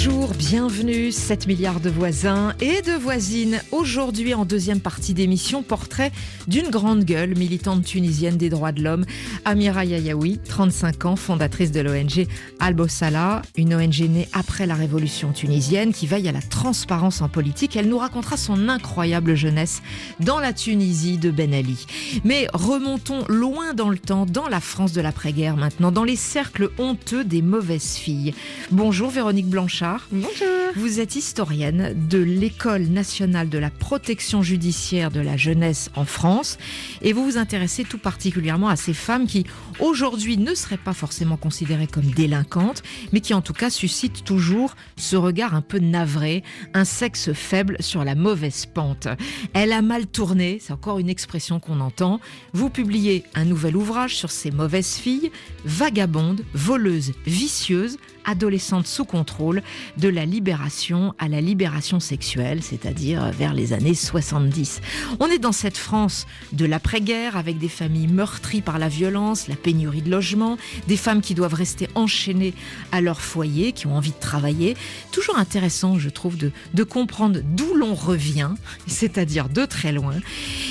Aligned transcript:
Bonjour, 0.00 0.32
bienvenue, 0.32 1.10
7 1.10 1.48
milliards 1.48 1.80
de 1.80 1.90
voisins 1.90 2.54
et 2.60 2.82
de 2.82 2.92
voisines. 2.92 3.60
Aujourd'hui, 3.72 4.32
en 4.32 4.44
deuxième 4.44 4.78
partie 4.78 5.12
d'émission, 5.12 5.64
portrait 5.64 6.12
d'une 6.46 6.68
grande 6.68 7.02
gueule, 7.02 7.36
militante 7.36 7.84
tunisienne 7.84 8.36
des 8.36 8.48
droits 8.48 8.70
de 8.70 8.80
l'homme, 8.80 9.04
Amira 9.44 9.84
Yayaoui, 9.84 10.38
35 10.38 11.04
ans, 11.06 11.16
fondatrice 11.16 11.72
de 11.72 11.80
l'ONG 11.80 12.28
Al-Bossala, 12.60 13.42
une 13.56 13.74
ONG 13.74 14.02
née 14.08 14.28
après 14.32 14.66
la 14.66 14.76
révolution 14.76 15.32
tunisienne 15.32 15.92
qui 15.92 16.06
veille 16.06 16.28
à 16.28 16.32
la 16.32 16.42
transparence 16.42 17.20
en 17.20 17.28
politique. 17.28 17.74
Elle 17.74 17.88
nous 17.88 17.98
racontera 17.98 18.36
son 18.36 18.68
incroyable 18.68 19.34
jeunesse 19.34 19.82
dans 20.20 20.38
la 20.38 20.52
Tunisie 20.52 21.18
de 21.18 21.32
Ben 21.32 21.52
Ali. 21.52 21.86
Mais 22.22 22.46
remontons 22.54 23.24
loin 23.28 23.74
dans 23.74 23.90
le 23.90 23.98
temps, 23.98 24.26
dans 24.26 24.46
la 24.46 24.60
France 24.60 24.92
de 24.92 25.00
l'après-guerre 25.00 25.56
maintenant, 25.56 25.90
dans 25.90 26.04
les 26.04 26.14
cercles 26.14 26.70
honteux 26.78 27.24
des 27.24 27.42
mauvaises 27.42 27.94
filles. 27.94 28.32
Bonjour 28.70 29.10
Véronique 29.10 29.48
Blanchard. 29.48 29.87
Bonjour. 30.10 30.48
Vous 30.76 31.00
êtes 31.00 31.16
historienne 31.16 31.94
de 32.08 32.18
l'École 32.18 32.88
nationale 32.88 33.48
de 33.48 33.58
la 33.58 33.70
protection 33.70 34.42
judiciaire 34.42 35.10
de 35.10 35.20
la 35.20 35.36
jeunesse 35.36 35.90
en 35.96 36.04
France 36.04 36.58
et 37.00 37.12
vous 37.12 37.24
vous 37.24 37.38
intéressez 37.38 37.84
tout 37.84 37.98
particulièrement 37.98 38.68
à 38.68 38.76
ces 38.76 38.92
femmes 38.92 39.26
qui 39.26 39.46
aujourd'hui 39.80 40.36
ne 40.36 40.54
seraient 40.54 40.76
pas 40.76 40.92
forcément 40.92 41.36
considérées 41.36 41.86
comme 41.86 42.10
délinquantes, 42.10 42.82
mais 43.12 43.20
qui 43.20 43.34
en 43.34 43.40
tout 43.40 43.52
cas 43.52 43.70
suscitent 43.70 44.24
toujours 44.24 44.76
ce 44.96 45.16
regard 45.16 45.54
un 45.54 45.62
peu 45.62 45.78
navré, 45.78 46.42
un 46.74 46.84
sexe 46.84 47.32
faible 47.32 47.76
sur 47.80 48.04
la 48.04 48.14
mauvaise 48.14 48.66
pente. 48.66 49.08
Elle 49.54 49.72
a 49.72 49.82
mal 49.82 50.06
tourné, 50.06 50.58
c'est 50.60 50.72
encore 50.72 50.98
une 50.98 51.08
expression 51.08 51.60
qu'on 51.60 51.80
entend. 51.80 52.20
Vous 52.52 52.68
publiez 52.68 53.24
un 53.34 53.44
nouvel 53.44 53.76
ouvrage 53.76 54.16
sur 54.16 54.30
ces 54.30 54.50
mauvaises 54.50 54.94
filles, 54.94 55.30
vagabondes, 55.64 56.44
voleuses, 56.52 57.12
vicieuses, 57.26 57.96
adolescentes 58.24 58.86
sous 58.86 59.04
contrôle, 59.04 59.62
de 59.96 60.08
la 60.08 60.24
libération 60.24 61.14
à 61.18 61.28
la 61.28 61.40
libération 61.40 62.00
sexuelle, 62.00 62.62
c'est-à-dire 62.62 63.30
vers 63.30 63.54
les 63.54 63.72
années 63.72 63.94
70. 63.94 64.80
On 65.20 65.26
est 65.28 65.38
dans 65.38 65.52
cette 65.52 65.76
France 65.76 66.26
de 66.52 66.64
l'après-guerre 66.64 67.36
avec 67.36 67.58
des 67.58 67.68
familles 67.68 68.08
meurtries 68.08 68.60
par 68.60 68.78
la 68.78 68.88
violence, 68.88 69.48
la 69.48 69.56
pénurie 69.56 70.02
de 70.02 70.10
logement, 70.10 70.58
des 70.86 70.96
femmes 70.96 71.20
qui 71.20 71.34
doivent 71.34 71.54
rester 71.54 71.88
enchaînées 71.94 72.54
à 72.92 73.00
leur 73.00 73.20
foyer, 73.20 73.72
qui 73.72 73.86
ont 73.86 73.96
envie 73.96 74.12
de 74.12 74.20
travailler. 74.20 74.76
Toujours 75.12 75.38
intéressant, 75.38 75.98
je 75.98 76.08
trouve, 76.08 76.36
de, 76.36 76.50
de 76.74 76.82
comprendre 76.82 77.40
d'où 77.42 77.74
l'on 77.74 77.94
revient, 77.94 78.50
c'est-à-dire 78.86 79.48
de 79.48 79.64
très 79.64 79.92
loin. 79.92 80.14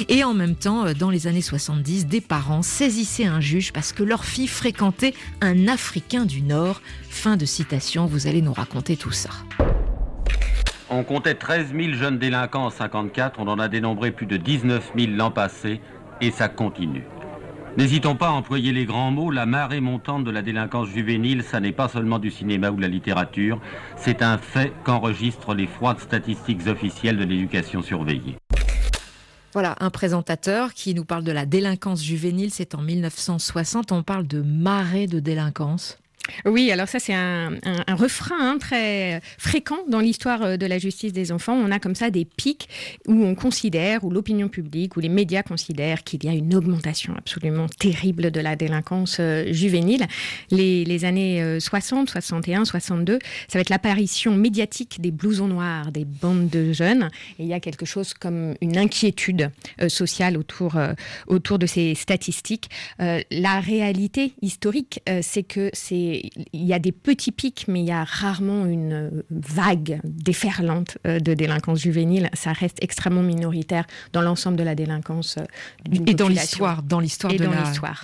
Et 0.09 0.23
en 0.23 0.33
même 0.33 0.55
temps, 0.55 0.85
euh, 0.85 0.93
dans 0.93 1.09
les 1.09 1.27
années 1.27 1.41
70, 1.41 2.07
des 2.07 2.21
parents 2.21 2.61
saisissaient 2.61 3.25
un 3.25 3.41
juge 3.41 3.73
parce 3.73 3.93
que 3.93 4.03
leur 4.03 4.25
fille 4.25 4.47
fréquentait 4.47 5.13
un 5.41 5.67
Africain 5.67 6.25
du 6.25 6.41
Nord. 6.41 6.81
Fin 7.09 7.35
de 7.35 7.45
citation, 7.47 8.05
vous 8.05 8.27
allez 8.27 8.41
nous 8.41 8.53
raconter 8.53 8.95
tout 8.97 9.11
ça. 9.11 9.31
On 10.89 11.03
comptait 11.03 11.35
13 11.35 11.73
000 11.75 11.93
jeunes 11.93 12.19
délinquants 12.19 12.67
en 12.67 12.69
54, 12.69 13.39
on 13.39 13.47
en 13.47 13.59
a 13.59 13.67
dénombré 13.67 14.11
plus 14.11 14.25
de 14.25 14.37
19 14.37 14.91
000 14.97 15.11
l'an 15.15 15.31
passé, 15.31 15.81
et 16.21 16.31
ça 16.31 16.47
continue. 16.47 17.05
N'hésitons 17.77 18.15
pas 18.15 18.29
à 18.29 18.31
employer 18.31 18.71
les 18.71 18.85
grands 18.85 19.11
mots, 19.11 19.29
la 19.29 19.45
marée 19.45 19.81
montante 19.81 20.23
de 20.23 20.31
la 20.31 20.41
délinquance 20.41 20.87
juvénile, 20.87 21.43
ça 21.43 21.59
n'est 21.59 21.73
pas 21.73 21.89
seulement 21.89 22.19
du 22.19 22.31
cinéma 22.31 22.71
ou 22.71 22.75
de 22.75 22.81
la 22.81 22.87
littérature, 22.87 23.59
c'est 23.97 24.21
un 24.21 24.37
fait 24.37 24.73
qu'enregistrent 24.83 25.53
les 25.53 25.67
froides 25.67 25.99
statistiques 25.99 26.65
officielles 26.67 27.17
de 27.17 27.23
l'éducation 27.23 27.81
surveillée. 27.81 28.35
Voilà, 29.53 29.75
un 29.79 29.89
présentateur 29.89 30.73
qui 30.73 30.93
nous 30.93 31.05
parle 31.05 31.23
de 31.23 31.31
la 31.31 31.45
délinquance 31.45 32.03
juvénile, 32.03 32.51
c'est 32.51 32.75
en 32.75 32.81
1960, 32.81 33.91
on 33.91 34.03
parle 34.03 34.25
de 34.25 34.41
marée 34.41 35.07
de 35.07 35.19
délinquance. 35.19 35.99
Oui, 36.45 36.71
alors 36.71 36.87
ça 36.87 36.99
c'est 36.99 37.13
un, 37.13 37.57
refrain 37.89 38.35
hein, 38.39 38.57
très 38.59 39.21
fréquent 39.37 39.79
dans 39.87 39.99
l'histoire 39.99 40.43
euh, 40.43 40.57
de 40.57 40.65
la 40.65 40.77
justice 40.77 41.13
des 41.13 41.31
enfants. 41.31 41.53
On 41.53 41.71
a 41.71 41.79
comme 41.79 41.95
ça 41.95 42.09
des 42.09 42.25
pics 42.25 42.69
où 43.07 43.23
on 43.23 43.35
considère, 43.35 44.03
où 44.03 44.09
l'opinion 44.09 44.49
publique, 44.49 44.97
où 44.97 44.99
les 44.99 45.09
médias 45.09 45.43
considèrent 45.43 46.03
qu'il 46.03 46.23
y 46.23 46.29
a 46.29 46.33
une 46.33 46.55
augmentation 46.55 47.13
absolument 47.15 47.67
terrible 47.67 48.31
de 48.31 48.39
la 48.39 48.55
délinquance 48.55 49.17
euh, 49.19 49.51
juvénile. 49.51 50.07
Les, 50.51 51.05
années 51.05 51.41
euh, 51.41 51.59
60, 51.59 52.09
61, 52.09 52.65
62, 52.65 53.19
ça 53.47 53.57
va 53.57 53.61
être 53.61 53.69
l'apparition 53.69 54.33
médiatique 54.33 54.99
des 54.99 55.11
blousons 55.11 55.47
noirs, 55.47 55.91
des 55.91 56.05
bandes 56.05 56.49
de 56.49 56.73
jeunes. 56.73 57.09
Et 57.39 57.43
il 57.43 57.47
y 57.47 57.53
a 57.53 57.59
quelque 57.59 57.85
chose 57.85 58.13
comme 58.13 58.55
une 58.61 58.77
inquiétude 58.77 59.51
euh, 59.81 59.89
sociale 59.89 60.37
autour, 60.37 60.75
autour 61.27 61.59
de 61.59 61.65
ces 61.65 61.95
statistiques. 61.95 62.69
La 62.99 63.59
réalité 63.59 64.33
historique, 64.41 65.01
c'est 65.21 65.43
que 65.43 65.69
c'est 65.73 66.16
il 66.53 66.65
y 66.65 66.73
a 66.73 66.79
des 66.79 66.91
petits 66.91 67.31
pics, 67.31 67.65
mais 67.67 67.81
il 67.81 67.85
y 67.87 67.91
a 67.91 68.03
rarement 68.03 68.65
une 68.65 69.23
vague 69.29 69.99
déferlante 70.03 70.97
euh, 71.05 71.19
de 71.19 71.33
délinquance 71.33 71.79
juvénile. 71.79 72.29
Ça 72.33 72.53
reste 72.53 72.77
extrêmement 72.81 73.23
minoritaire 73.23 73.85
dans 74.13 74.21
l'ensemble 74.21 74.57
de 74.57 74.63
la 74.63 74.75
délinquance. 74.75 75.37
euh, 75.37 75.43
Et 76.05 76.13
dans 76.13 76.27
l'histoire, 76.27 76.83
dans 76.83 76.99
l'histoire 76.99 77.31
de, 77.33 77.45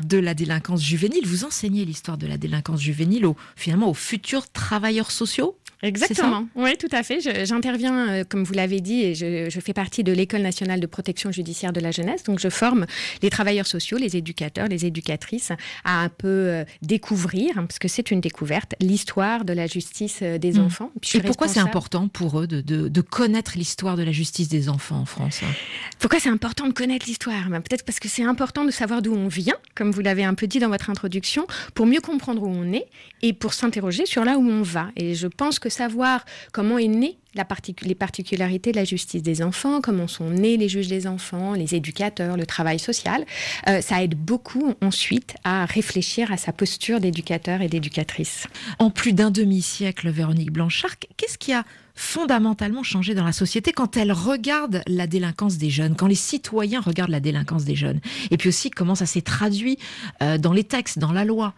de 0.06 0.18
la 0.18 0.34
délinquance 0.34 0.82
juvénile, 0.84 1.26
vous 1.26 1.44
enseignez 1.46 1.86
l'histoire 1.86 2.18
de 2.18 2.28
la 2.28 2.38
délinquance 2.38 2.82
juvénile 2.82 3.26
aux, 3.26 3.36
finalement 3.56 3.90
aux 3.90 3.94
futurs 3.94 4.50
travailleurs 4.52 5.12
sociaux? 5.12 5.58
Exactement. 5.84 6.48
Oui, 6.56 6.76
tout 6.78 6.88
à 6.92 7.04
fait. 7.04 7.20
J'interviens, 7.46 8.10
euh, 8.10 8.24
comme 8.28 8.44
vous 8.44 8.54
l'avez 8.54 8.80
dit, 8.82 9.02
et 9.04 9.16
je, 9.16 9.50
je 9.50 9.60
fais 9.60 9.74
partie 9.74 10.04
de 10.04 10.12
l'École 10.12 10.42
nationale 10.42 10.80
de 10.80 10.88
protection 10.88 11.32
judiciaire 11.32 11.74
de 11.74 11.80
la 11.82 11.92
jeunesse. 11.92 12.24
Donc, 12.24 12.40
je 12.40 12.50
forme 12.50 12.86
les 13.22 13.30
travailleurs 13.30 13.68
sociaux, 13.68 13.98
les 13.98 14.16
éducateurs, 14.16 14.68
les 14.68 14.86
éducatrices 14.86 15.52
à 15.84 16.02
un 16.04 16.10
peu 16.10 16.28
euh, 16.28 16.64
découvrir, 16.82 17.58
hein, 17.58 17.66
parce 17.66 17.80
que 17.80 17.88
c'est 17.88 18.12
une 18.12 18.22
découverte, 18.22 18.76
l'histoire 18.80 19.46
de 19.46 19.54
la 19.54 19.68
justice 19.68 20.20
euh, 20.22 20.38
des 20.38 20.54
Mm. 20.54 20.60
enfants. 20.66 20.92
Puis 21.02 21.18
Et 21.20 21.22
pourquoi 21.22 21.48
c'est 21.48 21.60
important 21.60 22.08
pour 22.08 22.40
eux 22.40 22.48
de, 22.48 22.62
de- 22.62 22.88
de 22.88 23.02
connaître 23.02 23.54
l'histoire 23.58 23.98
de 23.98 24.04
la 24.04 24.12
justice 24.12 24.48
des 24.50 24.70
enfants 24.70 24.98
en 25.00 25.06
France 25.06 25.42
hein? 25.44 25.52
Pourquoi 26.00 26.20
c'est 26.20 26.30
important 26.30 26.68
de 26.68 26.74
connaître 26.74 27.06
l'histoire? 27.08 27.50
Ben, 27.50 27.60
Peut-être 27.62 27.84
parce 27.86 28.00
que 28.00 28.08
c'est 28.08 28.24
important 28.24 28.64
de 28.66 28.72
savoir 28.72 29.02
d'où 29.02 29.14
on 29.16 29.28
vient, 29.28 29.56
comme 29.76 29.92
vous 29.92 30.02
l'avez 30.02 30.24
un 30.24 30.34
peu 30.36 30.48
dit 30.48 30.60
dans 30.60 30.70
votre 30.70 30.90
introduction, 30.90 31.48
pour 31.74 31.86
mieux 31.88 32.02
comprendre 32.02 32.44
où 32.44 32.48
on 32.48 32.72
est 32.72 32.86
et 33.22 33.34
pour 33.34 33.54
s'interroger 33.54 34.06
sur 34.06 34.24
là 34.26 34.38
où 34.38 34.48
on 34.48 34.62
va. 34.62 34.90
Et 34.96 35.16
je 35.16 35.28
pense 35.28 35.58
que 35.60 35.70
savoir 35.74 36.26
comment 36.52 36.78
est 36.78 36.88
née 36.88 37.18
la 37.36 37.48
les 37.82 37.96
particularités 37.96 38.72
de 38.72 38.78
la 38.78 38.84
justice 38.84 39.24
des 39.24 39.42
enfants, 39.42 39.82
comment 39.82 40.08
sont 40.08 40.30
nés 40.30 40.58
les 40.58 40.70
juges 40.70 40.88
des 40.88 41.08
enfants, 41.08 41.54
les 41.54 41.76
éducateurs, 41.76 42.38
le 42.38 42.46
travail 42.46 42.80
social, 42.80 43.26
euh, 43.68 43.82
ça 43.82 44.04
aide 44.04 44.16
beaucoup 44.16 44.76
ensuite 44.82 45.36
à 45.44 45.66
réfléchir 45.66 46.32
à 46.32 46.38
sa 46.38 46.52
posture 46.52 47.00
d'éducateur 47.00 47.62
et 47.62 47.68
d'éducatrice. 47.68 48.48
En 48.80 48.90
plus 48.90 49.14
d'un 49.14 49.32
demi-siècle, 49.32 50.10
Véronique 50.10 50.52
Blanchard, 50.52 50.96
qu'est-ce 51.18 51.38
qui 51.38 51.54
a 51.54 51.66
fondamentalement 51.96 52.84
changé 52.84 53.14
dans 53.14 53.26
la 53.26 53.34
société 53.34 53.72
quand 53.72 53.98
elle 53.98 54.12
regarde 54.12 54.82
la 54.88 55.08
délinquance 55.08 55.58
des 55.58 55.70
jeunes, 55.70 55.96
quand 55.96 56.08
les 56.08 56.16
citoyens 56.16 56.82
regardent 56.82 57.12
la 57.12 57.20
délinquance 57.20 57.66
des 57.66 57.76
jeunes? 57.76 58.00
Et 58.32 58.38
puis 58.38 58.50
aussi 58.50 58.70
comment 58.70 58.96
ça 58.96 59.06
s'est 59.06 59.22
traduit 59.22 59.78
euh, 60.22 60.38
dans 60.38 60.54
les 60.54 60.64
textes, 60.64 61.00
dans 61.00 61.12
la 61.12 61.26
loi? 61.26 61.54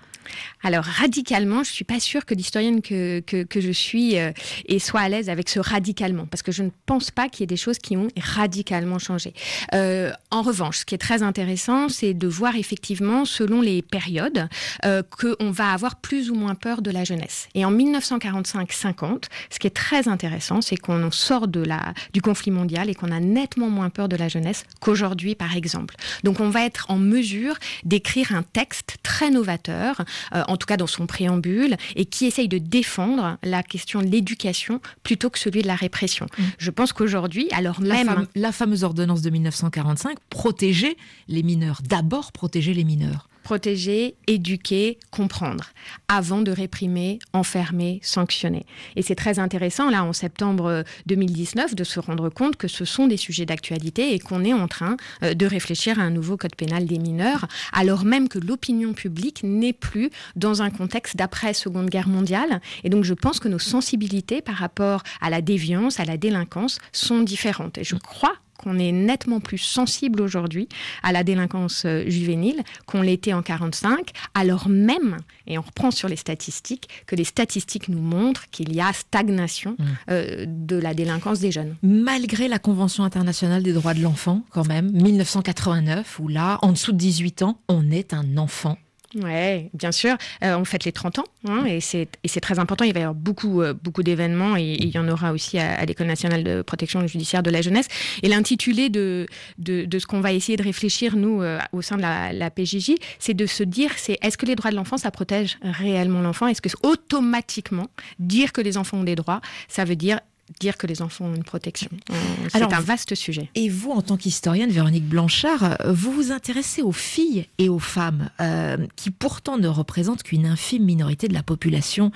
Alors 0.64 0.84
radicalement, 0.84 1.64
je 1.64 1.72
suis 1.72 1.86
pas 1.86 2.00
sûre 2.00 2.26
que 2.26 2.34
l'historienne 2.34 2.82
que, 2.82 3.20
que, 3.20 3.62
je 3.62 3.72
suis 3.72 4.18
euh, 4.18 4.32
soit 4.80 5.02
à 5.02 5.10
l'aise 5.10 5.30
avec 5.30 5.50
ce 5.50 5.60
radicalement, 5.60 6.26
parce 6.26 6.44
que 6.44 6.52
je 6.52 6.64
ne 6.64 6.70
pense 6.86 7.12
pas 7.12 7.30
qu'il 7.30 7.42
y 7.42 7.44
ait 7.44 7.48
des 7.48 7.58
choses 7.58 7.80
qui 7.80 7.98
ont 7.98 8.08
radicalement 8.20 9.00
changé. 9.00 9.34
Euh, 9.74 10.12
en 10.32 10.42
revanche, 10.42 10.80
ce 10.80 10.86
qui 10.86 10.96
est 10.96 11.00
très 11.00 11.24
intéressant, 11.24 11.90
c'est 11.90 12.14
de 12.14 12.28
voir 12.28 12.56
effectivement, 12.56 13.26
selon 13.26 13.62
les 13.62 13.82
périodes, 13.82 14.48
euh, 14.86 15.04
qu'on 15.04 15.52
va 15.52 15.72
avoir 15.72 15.96
plus 15.98 16.30
ou 16.30 16.36
moins 16.36 16.56
peur 16.56 16.82
de 16.82 16.92
la 16.92 17.04
jeunesse. 17.04 17.48
Et 17.54 17.66
en 17.66 17.72
1945-50, 17.72 19.26
ce 19.50 19.60
qui 19.60 19.68
est 19.68 19.76
très 19.76 20.08
intéressant, 20.08 20.62
c'est 20.62 20.78
qu'on 20.78 21.12
sort 21.12 21.48
de 21.48 21.62
la, 21.62 21.94
du 22.14 22.22
conflit 22.22 22.52
mondial 22.52 22.90
et 22.90 22.96
qu'on 22.96 23.12
a 23.12 23.20
nettement 23.20 23.70
moins 23.70 23.90
peur 23.90 24.10
de 24.10 24.16
la 24.16 24.28
jeunesse 24.28 24.66
qu'aujourd'hui, 24.80 25.36
par 25.36 25.56
exemple. 25.56 25.96
Donc 26.24 26.40
on 26.40 26.50
va 26.50 26.66
être 26.66 26.86
en 26.90 26.98
mesure 26.98 27.56
d'écrire 27.84 28.34
un 28.34 28.44
texte 28.44 28.98
très 29.04 29.30
novateur, 29.30 30.02
euh, 30.34 30.44
en 30.48 30.58
tout 30.58 30.66
cas 30.66 30.78
dans 30.78 30.88
son 30.88 31.08
préambule, 31.08 31.76
et 31.96 32.06
qui 32.06 32.26
essaye 32.26 32.48
de 32.48 32.58
défendre 32.58 33.38
la 33.44 33.64
question 33.64 34.02
de 34.02 34.08
l'éducation 34.08 34.82
plutôt 35.04 35.30
que 35.30 35.40
celui 35.40 35.62
de 35.62 35.68
la 35.68 35.76
répression. 35.76 36.26
Mm. 36.38 36.44
Je 36.58 36.72
pense 36.72 36.94
qu'aujourd'hui, 36.94 37.48
alors 37.52 37.82
la, 37.82 37.96
même... 37.96 38.08
fame- 38.08 38.28
la 38.36 38.52
fameuse 38.52 38.84
ordonnance 38.84 39.22
de 39.22 39.30
1945 39.30 40.18
protégeait 40.30 40.98
les 41.28 41.44
mineurs, 41.44 41.82
d'abord 41.88 42.32
protéger 42.32 42.74
les 42.74 42.84
mineurs. 42.84 43.28
Protéger, 43.46 44.16
éduquer, 44.26 44.98
comprendre, 45.12 45.66
avant 46.08 46.42
de 46.42 46.50
réprimer, 46.50 47.20
enfermer, 47.32 48.00
sanctionner. 48.02 48.66
Et 48.96 49.04
c'est 49.04 49.14
très 49.14 49.38
intéressant, 49.38 49.92
là, 49.92 50.04
en 50.04 50.14
septembre 50.14 50.84
2019, 51.06 51.76
de 51.76 51.84
se 51.84 52.00
rendre 52.00 52.30
compte 52.30 52.56
que 52.56 52.68
ce 52.68 52.86
sont 52.86 53.06
des 53.06 53.18
sujets 53.18 53.46
d'actualité 53.46 54.16
et 54.16 54.20
qu'on 54.20 54.44
est 54.44 54.54
en 54.54 54.68
train 54.68 54.98
euh, 55.22 55.36
de 55.36 55.46
réfléchir 55.46 56.00
à 56.00 56.02
un 56.02 56.10
nouveau 56.10 56.38
code 56.38 56.56
pénal 56.56 56.88
des 56.88 56.98
mineurs, 56.98 57.46
alors 57.72 58.04
même 58.04 58.30
que 58.30 58.40
l'opinion 58.40 58.94
publique 58.94 59.42
n'est 59.44 59.74
plus 59.74 60.10
dans 60.36 60.64
un 60.64 60.72
contexte 60.72 61.16
d'après-seconde 61.16 61.92
guerre 61.92 62.08
mondiale. 62.08 62.62
Et 62.84 62.90
donc, 62.90 63.04
je 63.04 63.14
pense 63.14 63.40
que 63.40 63.48
nos 63.48 63.60
sensibilités 63.60 64.42
par 64.42 64.56
rapport 64.56 65.04
à 65.22 65.30
la 65.30 65.44
déviance, 65.44 66.00
à 66.00 66.06
la 66.06 66.18
délinquance, 66.18 66.80
sont 66.92 67.22
différentes. 67.22 67.78
Et 67.78 67.84
je 67.84 67.96
crois 67.96 68.34
qu'on 68.58 68.80
est 68.80 68.92
nettement 68.92 69.40
plus 69.40 69.58
sensible 69.58 70.22
aujourd'hui 70.22 70.68
à 71.04 71.12
la 71.12 71.24
délinquance 71.24 71.84
euh, 71.86 72.04
juvénile 72.08 72.64
qu'on 72.86 73.02
l'était 73.02 73.34
en 73.34 73.42
45, 73.42 74.12
alors 74.34 74.70
même, 74.70 75.18
et 75.48 75.58
on 75.58 75.62
reprend 75.62 75.92
sur 75.92 76.10
les 76.10 76.16
statistiques, 76.16 76.90
que 77.06 77.16
les 77.16 77.24
statistiques 77.24 77.90
nous 77.90 78.02
montrent 78.02 78.50
qu'il 78.50 78.74
y 78.74 78.82
a 78.82 78.92
stagnation 78.94 79.76
mmh. 79.78 79.84
euh, 80.12 80.46
de 80.48 80.78
la 80.78 80.94
délinquance 80.94 81.40
des 81.40 81.52
jeunes. 81.52 81.76
Malgré 81.84 82.48
la 82.48 82.60
Convention 82.60 83.04
internationale 83.04 83.64
des 83.64 83.74
droits 83.74 83.94
de 83.94 84.02
l'enfant, 84.02 84.44
quand 84.52 84.68
même, 84.68 84.92
1989, 84.92 86.20
où 86.20 86.28
là, 86.28 86.60
en 86.62 86.72
dessous 86.72 86.92
de 86.92 86.98
18 86.98 87.44
ans, 87.44 87.60
on 87.68 87.92
est 87.92 88.14
un 88.14 88.38
enfant 88.38 88.78
oui, 89.16 89.70
bien 89.74 89.94
sûr. 89.94 90.18
Euh, 90.44 90.58
on 90.58 90.66
fête 90.66 90.84
les 90.84 90.92
30 90.92 91.20
ans 91.20 91.26
hein, 91.48 91.64
et 91.66 91.80
c'est 91.80 92.08
très 92.42 92.60
important. 92.60 92.84
Il 92.84 92.94
va 92.94 93.00
y 93.00 93.04
avoir 93.04 93.16
beaucoup, 93.16 93.62
euh, 93.62 93.74
beaucoup 93.74 94.04
d'événements 94.04 94.58
et, 94.58 94.76
il 94.78 94.90
y 94.90 94.98
en 94.98 95.08
aura 95.08 95.32
aussi 95.32 95.58
à, 95.58 95.84
l'École 95.86 96.08
nationale 96.08 96.44
de 96.44 96.62
protection 96.62 97.06
judiciaire 97.08 97.42
de 97.42 97.50
la 97.50 97.62
jeunesse. 97.62 97.88
Et 98.24 98.28
l'intitulé 98.28 98.90
de, 98.90 99.26
ce 99.66 100.06
qu'on 100.06 100.20
va 100.20 100.34
essayer 100.34 100.58
de 100.58 100.64
réfléchir, 100.64 101.16
nous, 101.16 101.42
euh, 101.42 101.60
au 101.72 101.82
sein 101.82 101.96
de 101.96 102.02
la, 102.02 102.34
la 102.34 102.50
PJJ, 102.50 102.96
c'est 103.20 103.34
de 103.34 103.46
se 103.46 103.64
dire 103.64 103.92
c'est 103.96 104.18
est-ce 104.22 104.38
que 104.38 104.46
les 104.46 104.56
droits 104.56 104.72
de 104.72 104.76
l'enfant, 104.76 104.98
ça 104.98 105.12
protège 105.12 105.58
réellement 105.62 106.22
l'enfant? 106.22 106.48
Est-ce 106.48 106.62
que 106.62 106.70
automatiquement, 106.84 107.88
dire 108.20 108.52
que 108.52 108.60
les 108.60 108.78
enfants 108.78 108.98
ont 108.98 109.04
des 109.04 109.16
droits, 109.16 109.40
ça 109.70 109.86
veut 109.86 109.96
dire 109.96 110.20
dire 110.60 110.78
que 110.78 110.88
les 110.88 111.02
enfants 111.02 111.26
ont 111.26 111.36
une 111.36 111.44
protection. 111.44 111.90
Euh, 112.12 112.14
c'est 112.50 112.62
un 112.62 112.80
vaste 112.80 113.16
sujet. 113.16 113.50
Et 113.56 113.70
vous, 113.70 113.92
en 113.92 114.02
tant 114.02 114.18
qu'historienne, 114.18 114.70
Véronique 114.70 115.08
Blanchard, 115.08 115.78
vous 115.88 116.12
vous 116.12 116.32
intéressez 116.32 116.82
aux 116.82 116.92
filles 116.92 117.48
et 117.58 117.70
aux 117.70 117.80
femmes, 117.80 118.30
euh, 118.40 118.78
qui 118.96 119.12
pourtant 119.12 119.58
ne 119.58 119.68
représentent 119.68 120.24
qu'une 120.24 120.46
infime 120.46 120.84
minorité 120.84 121.28
de 121.28 121.34
la 121.34 121.44
population 121.44 122.12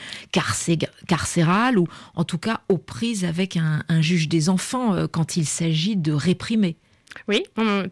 carcérale, 1.07 1.79
ou 1.79 1.87
en 2.15 2.23
tout 2.23 2.37
cas 2.37 2.61
aux 2.69 2.77
prises 2.77 3.25
avec 3.25 3.57
un, 3.57 3.83
un 3.89 4.01
juge 4.01 4.29
des 4.29 4.49
enfants 4.49 4.93
euh, 4.93 5.07
quand 5.07 5.35
il 5.37 5.45
s'agit 5.45 5.95
de 5.95 6.11
réprimer. 6.11 6.77
Oui, 7.27 7.43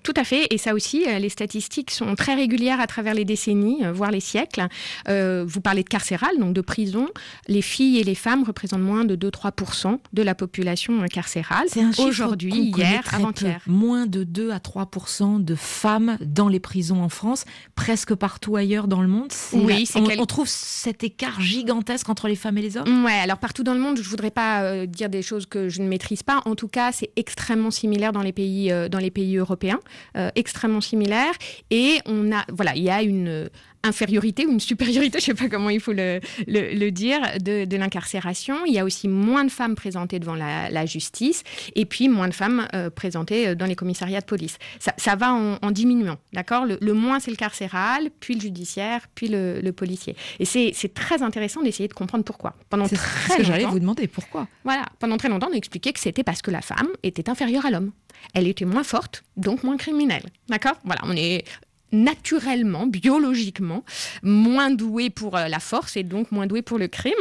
tout 0.04 0.14
à 0.16 0.24
fait. 0.24 0.48
Et 0.52 0.58
ça 0.58 0.74
aussi, 0.74 1.06
euh, 1.08 1.20
les 1.20 1.30
statistiques 1.30 1.92
sont 1.92 2.16
très 2.16 2.36
régulières 2.36 2.80
à 2.80 2.88
travers 2.88 3.14
les 3.14 3.26
décennies, 3.26 3.86
euh, 3.86 3.92
voire 3.92 4.12
les 4.12 4.20
siècles. 4.20 4.68
Euh, 5.10 5.44
vous 5.48 5.62
parlez 5.62 5.84
de 5.84 5.90
carcéral, 5.90 6.38
donc 6.40 6.54
de 6.54 6.62
prison. 6.62 7.08
Les 7.48 7.62
filles 7.62 8.00
et 8.00 8.04
les 8.04 8.16
femmes 8.16 8.44
représentent 8.44 8.82
moins 8.82 9.06
de 9.06 9.16
2-3% 9.16 10.00
de 10.14 10.22
la 10.22 10.36
population 10.36 11.06
carcérale. 11.06 11.68
C'est 11.70 12.00
aujourd'hui, 12.02 12.72
hier, 12.76 13.04
avant-hier. 13.14 13.62
Moins 13.68 14.06
de 14.06 14.24
2 14.24 14.52
à 14.52 14.58
3% 14.58 15.44
de 15.44 15.56
femmes 15.56 16.18
dans 16.22 16.48
les 16.48 16.60
prisons 16.60 17.02
en 17.02 17.10
France, 17.10 17.46
presque 17.76 18.14
partout 18.16 18.56
ailleurs 18.56 18.88
dans 18.88 19.02
le 19.02 19.08
monde. 19.08 19.32
Oui, 19.54 19.88
on, 19.96 20.04
on, 20.20 20.26
trouve 20.26 20.48
cet 20.48 21.04
écart 21.04 21.42
gigantesque 21.42 22.10
entre 22.10 22.28
les 22.28 22.36
femmes 22.36 22.58
et 22.58 22.62
les 22.62 22.78
hommes? 22.78 23.06
Ouais, 23.06 23.14
alors 23.14 23.38
partout 23.38 23.64
dans 23.64 23.74
le 23.74 23.80
monde, 23.80 23.98
je 23.98 24.10
voudrais 24.10 24.32
pas 24.32 24.86
dire 24.86 25.10
des 25.10 25.22
choses 25.22 25.46
que 25.46 25.70
je 25.70 25.82
ne 25.82 25.88
maîtrise 25.88 26.24
pas. 26.24 26.42
En 26.46 26.56
tout 26.56 26.68
cas, 26.68 26.92
c'est 26.92 27.12
extrêmement 27.16 27.72
similaire 27.72 28.12
dans 28.12 28.22
les 28.22 28.32
pays, 28.32 28.72
dans 28.90 29.00
les 29.00 29.07
pays 29.12 29.38
européens, 29.38 29.80
euh, 30.16 30.30
extrêmement 30.36 30.82
similaires. 30.82 31.34
Et 31.70 32.00
on 32.06 32.32
a, 32.32 32.46
voilà, 32.50 32.76
il 32.76 32.84
y 32.84 32.90
a 32.90 33.02
une 33.02 33.50
infériorité 33.84 34.46
ou 34.46 34.52
une 34.52 34.60
supériorité, 34.60 35.20
je 35.26 35.32
ne 35.32 35.38
sais 35.38 35.44
pas 35.44 35.50
comment 35.50 35.70
il 35.70 35.80
faut 35.80 35.94
le, 35.94 36.20
le, 36.48 36.90
dire, 36.90 37.20
de, 37.42 37.78
l'incarcération. 37.78 38.58
Il 38.66 38.74
y 38.74 38.80
a 38.80 38.86
aussi 38.86 39.08
moins 39.08 39.46
de 39.46 39.52
femmes 39.52 39.76
présentées 39.76 40.20
devant 40.20 40.36
la, 40.36 40.86
justice 40.86 41.44
et 41.76 41.86
puis 41.86 42.08
moins 42.08 42.30
de 42.30 42.34
femmes 42.34 42.68
euh, 42.74 42.90
présentées 42.90 43.50
euh, 43.50 43.56
dans 43.56 43.66
les 43.66 43.76
commissariats 43.76 44.22
de 44.22 44.26
police. 44.26 44.58
Ça, 44.80 45.16
va 45.16 45.34
en, 45.34 45.72
diminuant, 45.72 46.18
d'accord? 46.34 46.66
Le, 46.66 46.94
moins, 46.94 47.20
c'est 47.20 47.32
le 47.32 47.38
carcéral, 47.38 48.10
puis 48.20 48.36
le 48.36 48.42
judiciaire, 48.42 49.02
puis 49.16 49.28
le, 49.28 49.72
policier. 49.72 50.16
Et 50.40 50.46
c'est 50.46 50.94
très 50.94 51.22
intéressant 51.22 51.62
d'essayer 51.62 51.88
de 51.88 51.94
comprendre 51.94 52.24
pourquoi. 52.24 52.56
Pendant 52.70 52.88
très 52.88 52.96
ce 52.96 53.38
que 53.38 53.44
j'allais 53.44 53.66
vous 53.66 53.80
demander, 53.80 54.08
pourquoi? 54.08 54.48
Voilà, 54.64 54.86
pendant 55.00 55.18
très 55.18 55.30
longtemps, 55.30 55.50
on 55.52 55.56
expliquait 55.56 55.94
que 55.94 56.00
c'était 56.00 56.24
parce 56.24 56.42
que 56.42 56.52
la 56.52 56.62
femme 56.62 56.88
était 57.04 57.30
inférieure 57.30 57.66
à 57.66 57.72
l'homme. 57.72 57.92
Elle 58.34 58.48
était 58.48 58.66
moins 58.66 58.84
forte, 58.84 59.24
donc 59.36 59.64
moins 59.64 59.78
criminelle. 59.78 60.24
D'accord? 60.50 60.76
Voilà, 60.84 61.02
on 61.06 61.16
est 61.16 61.44
naturellement, 61.92 62.86
biologiquement, 62.86 63.84
moins 64.24 64.70
doué 64.70 65.10
pour 65.10 65.38
euh, 65.38 65.48
la 65.48 65.60
force 65.60 65.98
et 65.98 66.04
donc 66.04 66.32
moins 66.32 66.48
doué 66.48 66.62
pour 66.62 66.78
le 66.78 66.88
crime. 66.88 67.14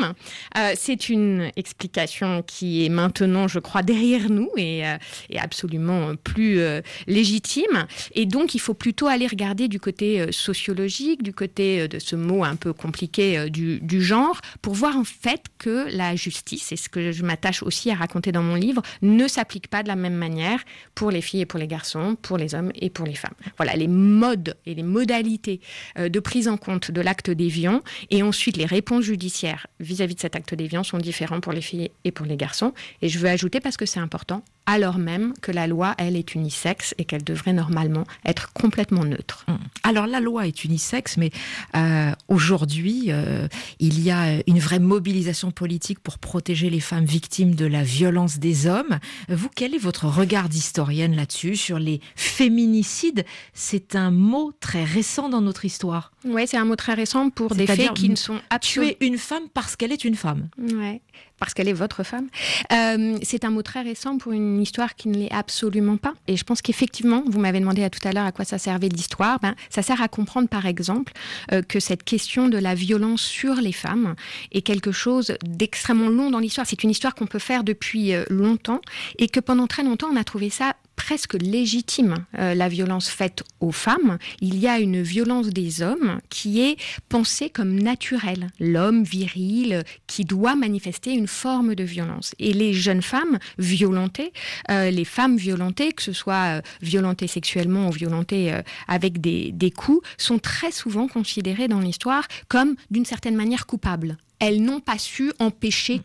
Euh, 0.56 0.72
c'est 0.76 1.08
une 1.08 1.50
explication 1.56 2.42
qui 2.42 2.84
est 2.84 2.88
maintenant, 2.88 3.48
je 3.48 3.58
crois, 3.58 3.82
derrière 3.82 4.30
nous 4.30 4.50
et, 4.56 4.86
euh, 4.86 4.96
absolument 5.38 6.14
plus 6.16 6.58
légitime. 7.06 7.86
Et 8.14 8.26
donc, 8.26 8.54
il 8.54 8.58
faut 8.58 8.74
plutôt 8.74 9.06
aller 9.06 9.26
regarder 9.26 9.68
du 9.68 9.78
côté 9.78 10.32
sociologique, 10.32 11.22
du 11.22 11.32
côté 11.32 11.88
de 11.88 11.98
ce 11.98 12.16
mot 12.16 12.42
un 12.42 12.56
peu 12.56 12.72
compliqué 12.72 13.50
du, 13.50 13.80
du, 13.80 14.02
genre, 14.02 14.40
pour 14.62 14.74
voir 14.74 14.96
en 14.96 15.04
fait 15.04 15.42
que 15.58 15.86
la 15.94 16.16
justice, 16.16 16.72
et 16.72 16.76
ce 16.76 16.88
que 16.88 17.12
je 17.12 17.22
m'attache 17.22 17.62
aussi 17.62 17.90
à 17.90 17.94
raconter 17.94 18.32
dans 18.32 18.42
mon 18.42 18.54
livre, 18.54 18.82
ne 19.02 19.28
s'applique 19.28 19.68
pas 19.68 19.82
de 19.82 19.88
la 19.88 19.96
même 19.96 20.14
manière 20.14 20.60
pour 20.94 21.10
les 21.10 21.20
filles 21.20 21.42
et 21.42 21.46
pour 21.46 21.58
les 21.58 21.68
garçons, 21.68 22.16
pour 22.20 22.38
les 22.38 22.54
hommes 22.54 22.72
et 22.74 22.90
pour 22.90 23.06
les 23.06 23.14
femmes. 23.14 23.34
Voilà, 23.58 23.74
les 23.74 23.88
modes 23.88 24.55
et 24.64 24.74
les 24.74 24.82
modalités 24.82 25.60
euh, 25.98 26.08
de 26.08 26.20
prise 26.20 26.48
en 26.48 26.56
compte 26.56 26.90
de 26.90 27.00
l'acte 27.00 27.30
déviant 27.30 27.82
et 28.10 28.22
ensuite 28.22 28.56
les 28.56 28.66
réponses 28.66 29.04
judiciaires 29.04 29.66
vis-à-vis 29.80 30.14
de 30.14 30.20
cet 30.20 30.36
acte 30.36 30.54
déviant 30.54 30.82
sont 30.82 30.98
différents 30.98 31.40
pour 31.40 31.52
les 31.52 31.60
filles 31.60 31.90
et 32.04 32.12
pour 32.12 32.26
les 32.26 32.36
garçons. 32.36 32.72
Et 33.02 33.08
je 33.08 33.18
veux 33.18 33.28
ajouter, 33.28 33.60
parce 33.60 33.76
que 33.76 33.86
c'est 33.86 34.00
important, 34.00 34.42
alors 34.66 34.98
même 34.98 35.32
que 35.40 35.52
la 35.52 35.66
loi, 35.66 35.94
elle, 35.98 36.16
est 36.16 36.34
unisexe 36.34 36.94
et 36.98 37.04
qu'elle 37.04 37.24
devrait 37.24 37.52
normalement 37.52 38.04
être 38.24 38.52
complètement 38.52 39.04
neutre. 39.04 39.44
Hum. 39.48 39.58
Alors 39.82 40.06
la 40.06 40.20
loi 40.20 40.46
est 40.46 40.64
unisexe, 40.64 41.16
mais 41.16 41.30
euh, 41.76 42.10
aujourd'hui, 42.28 43.06
euh, 43.08 43.48
il 43.78 44.00
y 44.00 44.10
a 44.10 44.40
une 44.46 44.58
vraie 44.58 44.80
mobilisation 44.80 45.50
politique 45.50 46.00
pour 46.00 46.18
protéger 46.18 46.70
les 46.70 46.80
femmes 46.80 47.04
victimes 47.04 47.54
de 47.54 47.66
la 47.66 47.82
violence 47.82 48.38
des 48.38 48.66
hommes. 48.66 48.98
Vous, 49.28 49.48
quel 49.54 49.74
est 49.74 49.78
votre 49.78 50.06
regard 50.06 50.48
d'historienne 50.48 51.14
là-dessus, 51.14 51.56
sur 51.56 51.78
les 51.78 52.00
féminicides? 52.16 53.24
C'est 53.54 53.94
un 53.94 54.10
mot 54.10 54.52
très 54.60 54.84
récent 54.84 55.28
dans 55.28 55.40
notre 55.40 55.64
histoire. 55.64 56.12
Oui, 56.24 56.46
c'est 56.46 56.56
un 56.56 56.64
mot 56.64 56.76
très 56.76 56.94
récent 56.94 57.30
pour 57.30 57.54
des 57.54 57.66
faits 57.66 57.94
qui 57.94 58.08
ne 58.08 58.16
sont 58.16 58.40
absolument... 58.50 58.92
Tuer 58.92 59.06
une 59.06 59.18
femme 59.18 59.44
parce 59.54 59.76
qu'elle 59.76 59.92
est 59.92 60.04
une 60.04 60.16
femme. 60.16 60.48
Ouais 60.58 61.00
parce 61.38 61.54
qu'elle 61.54 61.68
est 61.68 61.74
votre 61.74 62.02
femme. 62.02 62.28
Euh, 62.72 63.18
c'est 63.22 63.44
un 63.44 63.50
mot 63.50 63.62
très 63.62 63.82
récent 63.82 64.18
pour 64.18 64.32
une 64.32 64.60
histoire 64.60 64.94
qui 64.94 65.08
ne 65.08 65.16
l'est 65.18 65.32
absolument 65.32 65.96
pas. 65.96 66.14
Et 66.28 66.36
je 66.36 66.44
pense 66.44 66.62
qu'effectivement, 66.62 67.22
vous 67.26 67.38
m'avez 67.38 67.60
demandé 67.60 67.84
à 67.84 67.90
tout 67.90 68.06
à 68.06 68.12
l'heure 68.12 68.24
à 68.24 68.32
quoi 68.32 68.44
ça 68.44 68.58
servait 68.58 68.88
l'histoire. 68.88 69.38
Ben, 69.40 69.54
ça 69.70 69.82
sert 69.82 70.00
à 70.00 70.08
comprendre, 70.08 70.48
par 70.48 70.66
exemple, 70.66 71.12
euh, 71.52 71.62
que 71.62 71.80
cette 71.80 72.04
question 72.04 72.48
de 72.48 72.58
la 72.58 72.74
violence 72.74 73.22
sur 73.22 73.56
les 73.56 73.72
femmes 73.72 74.14
est 74.52 74.62
quelque 74.62 74.92
chose 74.92 75.36
d'extrêmement 75.44 76.08
long 76.08 76.30
dans 76.30 76.38
l'histoire. 76.38 76.66
C'est 76.66 76.82
une 76.82 76.90
histoire 76.90 77.14
qu'on 77.14 77.26
peut 77.26 77.38
faire 77.38 77.64
depuis 77.64 78.14
euh, 78.14 78.24
longtemps 78.30 78.80
et 79.18 79.28
que 79.28 79.40
pendant 79.40 79.66
très 79.66 79.82
longtemps, 79.82 80.08
on 80.12 80.16
a 80.16 80.24
trouvé 80.24 80.50
ça 80.50 80.74
presque 80.96 81.34
légitime, 81.34 82.26
euh, 82.38 82.54
la 82.54 82.68
violence 82.68 83.08
faite 83.08 83.44
aux 83.60 83.72
femmes. 83.72 84.18
Il 84.40 84.58
y 84.58 84.66
a 84.66 84.80
une 84.80 85.02
violence 85.02 85.48
des 85.48 85.82
hommes 85.82 86.20
qui 86.30 86.60
est 86.60 86.76
pensée 87.08 87.50
comme 87.50 87.78
naturelle. 87.78 88.48
L'homme 88.58 89.04
viril 89.04 89.84
qui 90.06 90.24
doit 90.24 90.56
manifester 90.56 91.12
une 91.12 91.28
forme 91.28 91.74
de 91.74 91.84
violence. 91.84 92.34
Et 92.38 92.52
les 92.52 92.72
jeunes 92.72 93.02
femmes 93.02 93.38
violentées, 93.58 94.32
euh, 94.70 94.90
les 94.90 95.04
femmes 95.04 95.36
violentées, 95.36 95.92
que 95.92 96.02
ce 96.02 96.12
soit 96.12 96.56
euh, 96.56 96.62
violentées 96.82 97.28
sexuellement 97.28 97.88
ou 97.88 97.92
violentées 97.92 98.60
avec 98.88 99.20
des, 99.20 99.52
des 99.52 99.70
coups, 99.70 100.06
sont 100.18 100.38
très 100.38 100.72
souvent 100.72 101.08
considérées 101.08 101.68
dans 101.68 101.80
l'histoire 101.80 102.26
comme 102.48 102.74
d'une 102.90 103.04
certaine 103.04 103.36
manière 103.36 103.66
coupables. 103.66 104.16
Elles 104.38 104.62
n'ont 104.62 104.80
pas 104.80 104.98
su 104.98 105.32
empêcher 105.38 106.02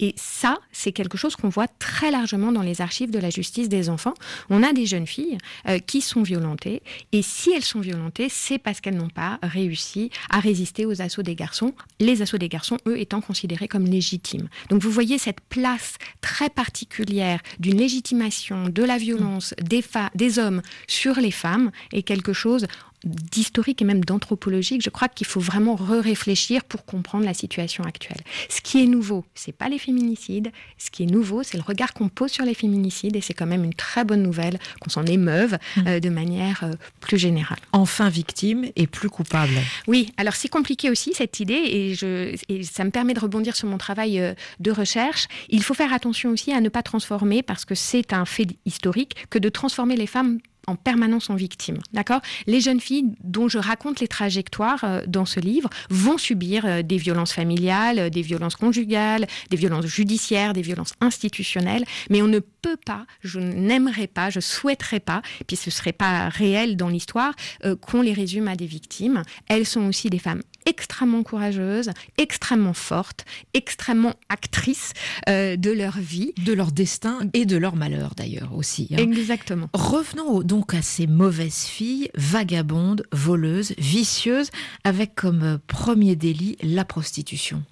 et 0.00 0.14
ça, 0.16 0.58
c'est 0.72 0.92
quelque 0.92 1.18
chose 1.18 1.36
qu'on 1.36 1.48
voit 1.48 1.68
très 1.68 2.10
largement 2.10 2.52
dans 2.52 2.62
les 2.62 2.80
archives 2.80 3.10
de 3.10 3.18
la 3.18 3.30
justice 3.30 3.68
des 3.68 3.88
enfants. 3.88 4.14
On 4.50 4.62
a 4.62 4.72
des 4.72 4.86
jeunes 4.86 5.06
filles 5.06 5.38
euh, 5.68 5.78
qui 5.78 6.00
sont 6.00 6.22
violentées, 6.22 6.82
et 7.12 7.22
si 7.22 7.52
elles 7.52 7.64
sont 7.64 7.80
violentées, 7.80 8.28
c'est 8.28 8.58
parce 8.58 8.80
qu'elles 8.80 8.96
n'ont 8.96 9.08
pas 9.08 9.38
réussi 9.42 10.10
à 10.30 10.40
résister 10.40 10.86
aux 10.86 11.02
assauts 11.02 11.22
des 11.22 11.34
garçons, 11.34 11.74
les 12.00 12.22
assauts 12.22 12.38
des 12.38 12.48
garçons, 12.48 12.78
eux, 12.86 12.98
étant 12.98 13.20
considérés 13.20 13.68
comme 13.68 13.84
légitimes. 13.84 14.48
Donc 14.70 14.82
vous 14.82 14.90
voyez 14.90 15.18
cette 15.18 15.40
place 15.40 15.94
très 16.20 16.50
particulière 16.50 17.40
d'une 17.58 17.78
légitimation 17.78 18.68
de 18.68 18.82
la 18.82 18.98
violence 18.98 19.54
des, 19.60 19.84
des 20.14 20.38
hommes 20.38 20.62
sur 20.86 21.16
les 21.16 21.30
femmes 21.30 21.70
est 21.92 22.02
quelque 22.02 22.32
chose 22.32 22.66
d'historique 23.04 23.82
et 23.82 23.84
même 23.84 24.04
d'anthropologique, 24.04 24.82
je 24.82 24.90
crois 24.90 25.08
qu'il 25.08 25.26
faut 25.26 25.40
vraiment 25.40 25.74
réfléchir 25.76 26.64
pour 26.64 26.84
comprendre 26.84 27.24
la 27.24 27.34
situation 27.34 27.84
actuelle. 27.84 28.20
Ce 28.48 28.60
qui 28.60 28.82
est 28.82 28.86
nouveau, 28.86 29.24
c'est 29.34 29.52
pas 29.52 29.68
les 29.68 29.78
féminicides. 29.78 30.50
Ce 30.78 30.90
qui 30.90 31.04
est 31.04 31.06
nouveau, 31.06 31.42
c'est 31.42 31.56
le 31.56 31.62
regard 31.62 31.92
qu'on 31.92 32.08
pose 32.08 32.30
sur 32.30 32.44
les 32.44 32.54
féminicides, 32.54 33.16
et 33.16 33.20
c'est 33.20 33.34
quand 33.34 33.46
même 33.46 33.64
une 33.64 33.74
très 33.74 34.04
bonne 34.04 34.22
nouvelle 34.22 34.58
qu'on 34.80 34.90
s'en 34.90 35.06
émeuve 35.06 35.54
mmh. 35.54 35.80
euh, 35.86 36.00
de 36.00 36.08
manière 36.08 36.64
euh, 36.64 36.72
plus 37.00 37.18
générale. 37.18 37.58
Enfin 37.72 38.08
victime 38.08 38.66
et 38.76 38.86
plus 38.86 39.10
coupable. 39.10 39.54
Oui, 39.86 40.12
alors 40.16 40.34
c'est 40.34 40.48
compliqué 40.48 40.90
aussi 40.90 41.12
cette 41.14 41.40
idée, 41.40 41.54
et, 41.54 41.94
je, 41.94 42.36
et 42.48 42.62
ça 42.62 42.84
me 42.84 42.90
permet 42.90 43.14
de 43.14 43.20
rebondir 43.20 43.56
sur 43.56 43.68
mon 43.68 43.78
travail 43.78 44.20
euh, 44.20 44.34
de 44.60 44.70
recherche. 44.70 45.26
Il 45.48 45.62
faut 45.62 45.74
faire 45.74 45.92
attention 45.92 46.30
aussi 46.30 46.52
à 46.52 46.60
ne 46.60 46.68
pas 46.68 46.82
transformer, 46.82 47.42
parce 47.42 47.64
que 47.64 47.74
c'est 47.74 48.12
un 48.12 48.24
fait 48.24 48.48
historique, 48.64 49.16
que 49.30 49.38
de 49.38 49.48
transformer 49.48 49.96
les 49.96 50.06
femmes 50.06 50.38
en 50.66 50.76
permanence 50.76 51.30
en 51.30 51.34
victime. 51.34 51.78
D'accord? 51.92 52.20
Les 52.46 52.60
jeunes 52.60 52.80
filles 52.80 53.06
dont 53.22 53.48
je 53.48 53.58
raconte 53.58 54.00
les 54.00 54.08
trajectoires 54.08 54.84
euh, 54.84 55.02
dans 55.06 55.24
ce 55.24 55.40
livre 55.40 55.70
vont 55.90 56.18
subir 56.18 56.64
euh, 56.66 56.82
des 56.82 56.96
violences 56.96 57.32
familiales, 57.32 57.98
euh, 57.98 58.10
des 58.10 58.22
violences 58.22 58.56
conjugales, 58.56 59.26
des 59.50 59.56
violences 59.56 59.86
judiciaires, 59.86 60.52
des 60.52 60.62
violences 60.62 60.94
institutionnelles, 61.00 61.84
mais 62.10 62.22
on 62.22 62.28
ne 62.28 62.40
peut 62.64 62.78
pas, 62.84 63.06
je 63.22 63.40
n'aimerais 63.40 64.06
pas, 64.06 64.30
je 64.30 64.40
souhaiterais 64.40 65.00
pas, 65.00 65.20
puis 65.46 65.56
ce 65.56 65.70
serait 65.70 65.92
pas 65.92 66.30
réel 66.30 66.76
dans 66.76 66.88
l'histoire, 66.88 67.34
qu'on 67.82 68.00
les 68.00 68.14
résume 68.14 68.48
à 68.48 68.56
des 68.56 68.66
victimes. 68.66 69.22
Elles 69.48 69.66
sont 69.66 69.86
aussi 69.86 70.08
des 70.08 70.18
femmes 70.18 70.42
extrêmement 70.66 71.22
courageuses, 71.22 71.90
extrêmement 72.18 72.72
fortes, 72.72 73.24
extrêmement 73.52 74.14
actrices 74.28 74.92
euh, 75.28 75.56
de 75.56 75.70
leur 75.70 75.98
vie. 75.98 76.32
De 76.44 76.52
leur 76.52 76.72
destin 76.72 77.18
et 77.32 77.46
de 77.46 77.56
leur 77.56 77.76
malheur 77.76 78.14
d'ailleurs 78.16 78.54
aussi. 78.54 78.88
Hein. 78.92 78.96
Exactement. 78.98 79.68
Revenons 79.74 80.42
donc 80.42 80.74
à 80.74 80.82
ces 80.82 81.06
mauvaises 81.06 81.64
filles, 81.64 82.10
vagabondes, 82.14 83.04
voleuses, 83.12 83.74
vicieuses, 83.78 84.50
avec 84.84 85.14
comme 85.14 85.42
euh, 85.42 85.58
premier 85.66 86.16
délit 86.16 86.56
la 86.62 86.84
prostitution. 86.84 87.62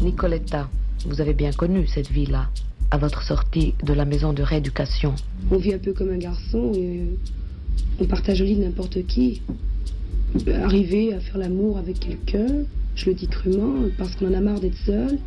Nicoletta, 0.00 0.68
vous 1.06 1.20
avez 1.20 1.34
bien 1.34 1.52
connu 1.52 1.86
cette 1.86 2.10
vie-là, 2.10 2.48
à 2.92 2.98
votre 2.98 3.22
sortie 3.22 3.72
de 3.82 3.94
la 3.94 4.04
maison 4.04 4.34
de 4.34 4.42
rééducation. 4.42 5.14
On 5.50 5.56
vit 5.56 5.72
un 5.72 5.78
peu 5.78 5.94
comme 5.94 6.10
un 6.10 6.18
garçon 6.18 6.72
et 6.74 7.00
euh, 7.00 7.04
on 7.98 8.04
partage 8.04 8.42
au 8.42 8.44
lit 8.44 8.56
n'importe 8.56 9.06
qui 9.06 9.40
arriver 10.62 11.14
à 11.14 11.20
faire 11.20 11.38
l'amour 11.38 11.78
avec 11.78 12.00
quelqu'un, 12.00 12.64
je 12.94 13.06
le 13.06 13.14
dis 13.14 13.28
crûment, 13.28 13.88
parce 13.96 14.14
qu'on 14.14 14.28
en 14.28 14.34
a 14.34 14.40
marre 14.40 14.60
d'être 14.60 14.76
seul 14.76 15.18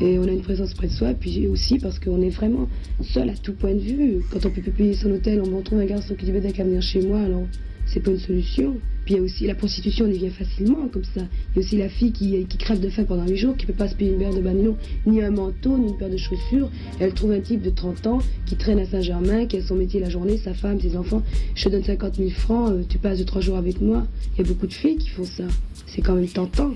et 0.00 0.18
on 0.18 0.24
a 0.24 0.30
une 0.30 0.42
présence 0.42 0.74
près 0.74 0.86
de 0.86 0.92
soi, 0.92 1.12
puis 1.14 1.48
aussi 1.48 1.78
parce 1.78 1.98
qu'on 1.98 2.22
est 2.22 2.30
vraiment 2.30 2.68
seul 3.00 3.30
à 3.30 3.34
tout 3.34 3.54
point 3.54 3.74
de 3.74 3.80
vue. 3.80 4.22
Quand 4.30 4.46
on 4.46 4.50
peut 4.50 4.62
plus 4.62 4.70
payer 4.70 4.94
son 4.94 5.10
hôtel, 5.10 5.42
on 5.44 5.56
retrouve 5.56 5.80
un 5.80 5.86
garçon 5.86 6.14
qui 6.14 6.24
dit 6.24 6.32
bah, 6.32 6.52
qu'à 6.52 6.62
venir 6.62 6.82
chez 6.82 7.02
moi, 7.02 7.20
alors 7.20 7.46
c'est 7.92 8.00
pas 8.00 8.10
une 8.10 8.18
solution. 8.18 8.76
Puis 9.04 9.14
il 9.14 9.16
y 9.16 9.20
a 9.20 9.22
aussi 9.22 9.46
la 9.46 9.54
prostitution, 9.54 10.06
on 10.06 10.10
y 10.10 10.18
vient 10.18 10.30
facilement 10.30 10.88
comme 10.88 11.04
ça. 11.04 11.22
Il 11.50 11.56
y 11.56 11.58
a 11.58 11.60
aussi 11.60 11.76
la 11.76 11.88
fille 11.88 12.12
qui, 12.12 12.46
crève 12.58 12.80
de 12.80 12.88
faim 12.88 13.04
pendant 13.04 13.26
8 13.26 13.36
jours, 13.36 13.56
qui 13.56 13.66
peut 13.66 13.72
pas 13.72 13.88
se 13.88 13.94
payer 13.94 14.12
une 14.12 14.18
paire 14.18 14.32
de 14.32 14.40
bagnons, 14.40 14.76
ni 15.06 15.22
un 15.22 15.30
manteau, 15.30 15.76
ni 15.76 15.88
une 15.88 15.96
paire 15.96 16.08
de 16.08 16.16
chaussures. 16.16 16.70
elle 17.00 17.12
trouve 17.12 17.32
un 17.32 17.40
type 17.40 17.62
de 17.62 17.70
30 17.70 18.06
ans 18.06 18.18
qui 18.46 18.56
traîne 18.56 18.78
à 18.78 18.86
Saint-Germain, 18.86 19.46
qui 19.46 19.56
a 19.56 19.62
son 19.62 19.74
métier 19.74 20.00
la 20.00 20.08
journée, 20.08 20.38
sa 20.38 20.54
femme, 20.54 20.80
ses 20.80 20.96
enfants. 20.96 21.22
Je 21.54 21.64
te 21.64 21.68
donne 21.68 21.82
50 21.82 22.16
000 22.16 22.30
francs, 22.30 22.70
euh, 22.70 22.82
tu 22.88 22.98
passes 22.98 23.18
de 23.18 23.24
3 23.24 23.40
jours 23.40 23.56
avec 23.56 23.80
moi. 23.80 24.06
Il 24.34 24.38
y 24.38 24.44
a 24.46 24.48
beaucoup 24.48 24.66
de 24.66 24.72
filles 24.72 24.98
qui 24.98 25.08
font 25.08 25.24
ça. 25.24 25.44
C'est 25.86 26.00
quand 26.00 26.14
même 26.14 26.28
tentant. 26.28 26.72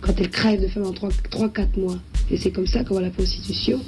Quand 0.00 0.18
elles 0.18 0.30
crèvent 0.30 0.62
de 0.62 0.68
faim 0.68 0.82
en 0.82 0.92
3-4 0.92 1.78
mois. 1.78 1.98
Et 2.30 2.36
c'est 2.36 2.52
comme 2.52 2.66
ça 2.66 2.84
qu'on 2.84 2.94
voit 2.94 3.02
la 3.02 3.10
prostitution. 3.10 3.80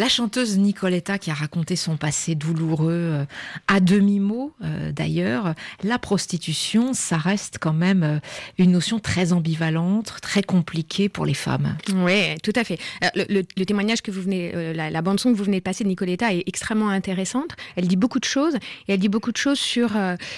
La 0.00 0.08
chanteuse 0.08 0.56
Nicoletta 0.56 1.18
qui 1.18 1.30
a 1.30 1.34
raconté 1.34 1.76
son 1.76 1.98
passé 1.98 2.34
douloureux 2.34 2.88
euh, 2.90 3.24
à 3.68 3.80
demi-mot 3.80 4.54
euh, 4.64 4.92
d'ailleurs, 4.92 5.52
la 5.82 5.98
prostitution, 5.98 6.94
ça 6.94 7.18
reste 7.18 7.58
quand 7.60 7.74
même 7.74 8.02
euh, 8.02 8.18
une 8.56 8.72
notion 8.72 8.98
très 8.98 9.34
ambivalente, 9.34 10.14
très 10.22 10.42
compliquée 10.42 11.10
pour 11.10 11.26
les 11.26 11.34
femmes. 11.34 11.76
Oui, 11.96 12.34
tout 12.42 12.54
à 12.56 12.64
fait. 12.64 12.78
Le, 13.14 13.42
témoignage 13.42 14.00
que 14.00 14.10
vous 14.10 14.22
venez, 14.22 14.72
la, 14.72 15.02
bande 15.02 15.20
son 15.20 15.32
que 15.32 15.36
vous 15.36 15.44
venez 15.44 15.58
de 15.58 15.64
passer 15.64 15.84
de 15.84 15.90
Nicoletta 15.90 16.32
est 16.32 16.44
extrêmement 16.46 16.88
intéressante. 16.88 17.50
Elle 17.76 17.86
dit 17.86 17.96
beaucoup 17.96 18.20
de 18.20 18.24
choses 18.24 18.54
et 18.88 18.94
elle 18.94 19.00
dit 19.00 19.10
beaucoup 19.10 19.32
de 19.32 19.36
choses 19.36 19.58
sur 19.58 19.90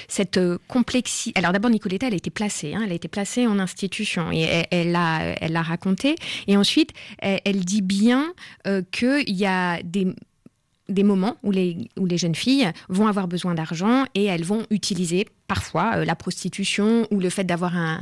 cette 0.08 0.40
complexité. 0.66 1.38
Alors 1.38 1.52
d'abord 1.52 1.70
Nicoletta, 1.70 2.08
elle 2.08 2.14
a 2.14 2.16
été 2.16 2.30
placée, 2.30 2.74
hein, 2.74 2.82
elle 2.84 2.90
a 2.90 2.96
été 2.96 3.06
placée 3.06 3.46
en 3.46 3.60
institution 3.60 4.32
et 4.32 4.66
elle 4.72 4.90
l'a, 4.90 5.36
elle 5.40 5.52
l'a 5.52 5.62
raconté. 5.62 6.16
Et 6.48 6.56
ensuite, 6.56 6.90
elle, 7.18 7.40
elle 7.44 7.64
dit 7.64 7.82
bien 7.82 8.34
qu'il 8.90 9.30
y 9.30 9.46
a 9.46 9.51
des 9.84 10.14
des 10.88 11.02
moments 11.04 11.36
où 11.42 11.50
les, 11.50 11.88
où 11.98 12.06
les 12.06 12.18
jeunes 12.18 12.34
filles 12.34 12.70
vont 12.88 13.06
avoir 13.06 13.28
besoin 13.28 13.54
d'argent 13.54 14.04
et 14.14 14.24
elles 14.24 14.44
vont 14.44 14.66
utiliser 14.70 15.26
parfois 15.52 15.96
euh, 15.96 16.04
la 16.06 16.16
prostitution 16.16 17.06
ou 17.10 17.20
le 17.20 17.28
fait 17.28 17.44
d'avoir 17.44 17.76
un, 17.76 18.00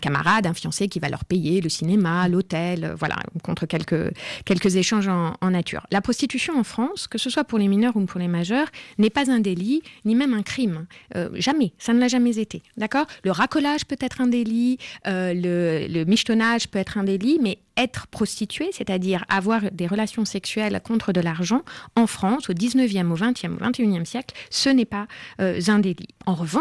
camarade, 0.00 0.46
un 0.46 0.54
fiancé 0.54 0.86
qui 0.86 1.00
va 1.00 1.08
leur 1.08 1.24
payer 1.24 1.60
le 1.60 1.68
cinéma, 1.68 2.28
l'hôtel, 2.28 2.84
euh, 2.84 2.94
voilà, 2.94 3.16
contre 3.42 3.66
quelques, 3.66 4.12
quelques 4.44 4.76
échanges 4.76 5.08
en, 5.08 5.50
nature. 5.50 5.84
La 5.90 6.00
prostitution 6.00 6.56
en 6.56 6.62
France, 6.62 7.08
que 7.08 7.18
ce 7.18 7.30
soit 7.30 7.42
pour 7.42 7.58
les 7.58 7.66
mineurs 7.66 7.96
ou 7.96 8.04
pour 8.04 8.20
les 8.20 8.28
majeurs, 8.28 8.68
n'est 8.98 9.10
pas 9.10 9.28
un 9.28 9.40
délit, 9.40 9.82
ni 10.04 10.14
même 10.14 10.34
un 10.34 10.42
crime. 10.42 10.86
Euh, 11.16 11.30
jamais, 11.34 11.72
ça 11.78 11.92
ne 11.92 11.98
l'a 11.98 12.06
jamais 12.06 12.38
été. 12.38 12.62
D'accord? 12.76 13.06
Le 13.24 13.32
racolage 13.32 13.84
peut 13.84 13.98
être 14.00 14.20
un 14.20 14.28
délit, 14.28 14.78
le, 15.04 15.86
le 15.88 16.04
michetonnage 16.04 16.68
peut 16.68 16.78
être 16.78 16.96
un 16.96 17.04
délit, 17.04 17.38
mais 17.42 17.58
être 17.76 18.06
prostituée, 18.06 18.70
c'est-à-dire 18.72 19.24
avoir 19.28 19.62
des 19.72 19.86
relations 19.86 20.24
sexuelles 20.24 20.80
contre 20.84 21.12
de 21.12 21.20
l'argent, 21.20 21.62
en 21.96 22.06
France, 22.06 22.50
au 22.50 22.52
19e, 22.52 23.10
au 23.10 23.16
20e, 23.16 23.54
au 23.54 23.70
21e 23.70 24.04
siècle, 24.04 24.34
ce 24.50 24.68
n'est 24.68 24.84
pas 24.84 25.06
un 25.38 25.78
délit. 25.78 26.08
En 26.26 26.34
revanche, 26.34 26.51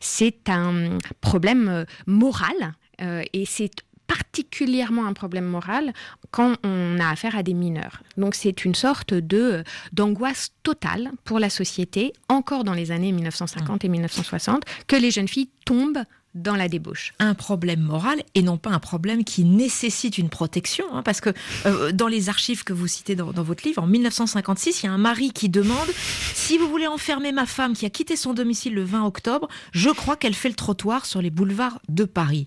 c'est 0.00 0.48
un 0.48 0.98
problème 1.20 1.68
euh, 1.68 1.84
moral 2.06 2.74
euh, 3.00 3.22
et 3.32 3.44
c'est 3.46 3.70
particulièrement 4.06 5.06
un 5.06 5.14
problème 5.14 5.46
moral 5.46 5.92
quand 6.30 6.56
on 6.62 6.98
a 7.00 7.08
affaire 7.08 7.36
à 7.36 7.42
des 7.42 7.54
mineurs. 7.54 8.02
Donc 8.16 8.34
c'est 8.34 8.64
une 8.64 8.74
sorte 8.74 9.14
de 9.14 9.64
d'angoisse 9.92 10.50
totale 10.62 11.10
pour 11.24 11.38
la 11.38 11.48
société, 11.48 12.12
encore 12.28 12.64
dans 12.64 12.74
les 12.74 12.90
années 12.90 13.12
1950 13.12 13.84
et 13.84 13.88
1960, 13.88 14.62
que 14.86 14.96
les 14.96 15.10
jeunes 15.10 15.28
filles 15.28 15.48
tombent 15.64 16.04
dans 16.34 16.56
la 16.56 16.68
débauche. 16.68 17.14
Un 17.18 17.34
problème 17.34 17.80
moral 17.80 18.22
et 18.34 18.42
non 18.42 18.56
pas 18.56 18.70
un 18.70 18.78
problème 18.78 19.24
qui 19.24 19.44
nécessite 19.44 20.18
une 20.18 20.28
protection, 20.28 20.84
hein, 20.92 21.02
parce 21.02 21.20
que 21.20 21.30
euh, 21.66 21.92
dans 21.92 22.08
les 22.08 22.28
archives 22.28 22.64
que 22.64 22.72
vous 22.72 22.88
citez 22.88 23.14
dans, 23.14 23.30
votre 23.30 23.66
livre, 23.66 23.82
en 23.82 23.86
1956, 23.86 24.82
il 24.82 24.86
y 24.86 24.88
a 24.88 24.92
un 24.92 24.98
mari 24.98 25.30
qui 25.32 25.48
demande 25.48 25.88
si 26.34 26.58
vous 26.58 26.68
voulez 26.68 26.86
enfermer 26.86 27.32
ma 27.32 27.46
femme 27.46 27.74
qui 27.74 27.86
a 27.86 27.90
quitté 27.90 28.16
son 28.16 28.34
domicile 28.34 28.74
le 28.74 28.84
20 28.84 29.04
octobre, 29.04 29.48
je 29.72 29.90
crois 29.90 30.16
qu'elle 30.16 30.34
fait 30.34 30.48
le 30.48 30.54
trottoir 30.54 31.06
sur 31.06 31.22
les 31.22 31.30
boulevards 31.30 31.80
de 31.88 32.04
Paris. 32.04 32.46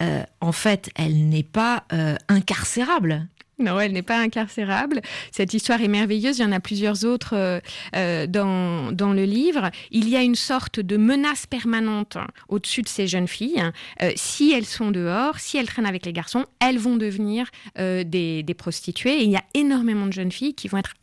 Euh, 0.00 0.22
en 0.40 0.52
fait, 0.52 0.90
elle 0.94 1.28
n'est 1.28 1.42
pas 1.42 1.84
euh, 1.92 2.16
incarcérable. 2.28 3.26
Non, 3.58 3.80
elle 3.80 3.92
n'est 3.92 4.02
pas 4.02 4.20
incarcérable. 4.20 5.00
Cette 5.32 5.52
histoire 5.52 5.82
est 5.82 5.88
merveilleuse. 5.88 6.38
Il 6.38 6.42
y 6.42 6.44
en 6.44 6.52
a 6.52 6.60
plusieurs 6.60 7.04
autres 7.04 7.34
euh, 7.34 7.60
euh, 7.96 8.26
dans, 8.26 8.92
dans 8.92 9.12
le 9.12 9.24
livre. 9.24 9.70
Il 9.90 10.08
y 10.08 10.16
a 10.16 10.22
une 10.22 10.36
sorte 10.36 10.78
de 10.78 10.96
menace 10.96 11.46
permanente 11.46 12.18
au-dessus 12.48 12.82
de 12.82 12.88
ces 12.88 13.08
jeunes 13.08 13.26
filles. 13.26 13.64
Euh, 14.02 14.12
si 14.14 14.52
elles 14.52 14.64
sont 14.64 14.92
dehors, 14.92 15.40
si 15.40 15.58
elles 15.58 15.66
traînent 15.66 15.86
avec 15.86 16.06
les 16.06 16.12
garçons, 16.12 16.44
elles 16.60 16.78
vont 16.78 16.96
devenir 16.96 17.50
des, 17.76 18.04
des, 18.42 18.54
prostituées. 18.54 19.20
Et 19.20 19.24
il 19.24 19.30
y 19.30 19.36
a 19.36 19.44
énormément 19.54 20.06
de 20.06 20.12
jeunes 20.12 20.32
filles 20.32 20.54
qui 20.54 20.68
vont 20.68 20.78
être 20.78 20.94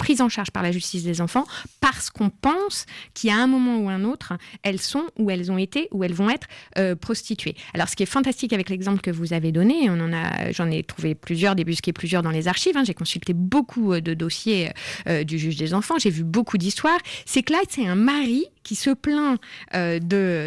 prises 0.00 0.22
en 0.22 0.30
charge 0.30 0.50
par 0.50 0.62
la 0.62 0.72
justice 0.72 1.04
des 1.04 1.20
enfants 1.20 1.44
parce 1.80 2.08
qu'on 2.08 2.30
pense 2.30 2.86
a 3.28 3.34
un 3.34 3.46
moment 3.46 3.78
ou 3.78 3.88
un 3.88 4.04
autre, 4.04 4.32
elles 4.62 4.80
sont 4.80 5.04
ou 5.18 5.30
elles 5.30 5.52
ont 5.52 5.58
été 5.58 5.88
ou 5.92 6.04
elles 6.04 6.14
vont 6.14 6.30
être 6.30 6.48
euh, 6.78 6.96
prostituées. 6.96 7.54
Alors, 7.74 7.88
ce 7.88 7.96
qui 7.96 8.02
est 8.02 8.06
fantastique 8.06 8.52
avec 8.52 8.70
l'exemple 8.70 9.00
que 9.00 9.10
vous 9.10 9.32
avez 9.32 9.52
donné, 9.52 9.90
on 9.90 10.00
en 10.00 10.12
a, 10.12 10.52
j'en 10.52 10.70
ai 10.70 10.82
trouvé 10.82 11.14
plusieurs, 11.14 11.54
débusqué 11.54 11.92
plusieurs 11.92 12.22
dans 12.22 12.30
les 12.30 12.48
archives. 12.48 12.76
Hein, 12.76 12.84
j'ai 12.84 12.94
consulté 12.94 13.34
beaucoup 13.34 13.92
euh, 13.92 14.00
de 14.00 14.14
dossiers 14.14 14.70
euh, 15.08 15.24
du 15.24 15.38
juge 15.38 15.56
des 15.56 15.74
enfants. 15.74 15.96
J'ai 15.98 16.10
vu 16.10 16.24
beaucoup 16.24 16.56
d'histoires. 16.56 16.98
C'est 17.26 17.42
que 17.42 17.52
là, 17.52 17.58
c'est 17.68 17.86
un 17.86 17.94
mari 17.94 18.46
qui 18.62 18.74
se 18.74 18.90
plaint 18.90 19.40
de, 19.72 19.98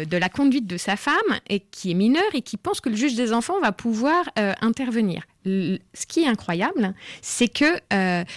de, 0.08 0.16
la 0.16 0.28
conduite 0.28 0.66
de 0.68 0.76
sa 0.76 0.96
femme 0.96 1.14
et 1.50 1.60
qui 1.60 1.90
est 1.90 1.94
mineur 1.94 2.22
et 2.32 2.42
qui 2.42 2.56
pense 2.56 2.80
que 2.80 2.88
le 2.88 2.94
juge 2.94 3.16
des 3.16 3.32
enfants 3.32 3.60
va 3.60 3.72
pouvoir 3.72 4.24
intervenir. 4.60 5.24
ce 5.44 6.06
qui 6.06 6.20
est 6.20 6.28
incroyable, 6.28 6.94
c'est 7.22 7.48
que 7.48 7.80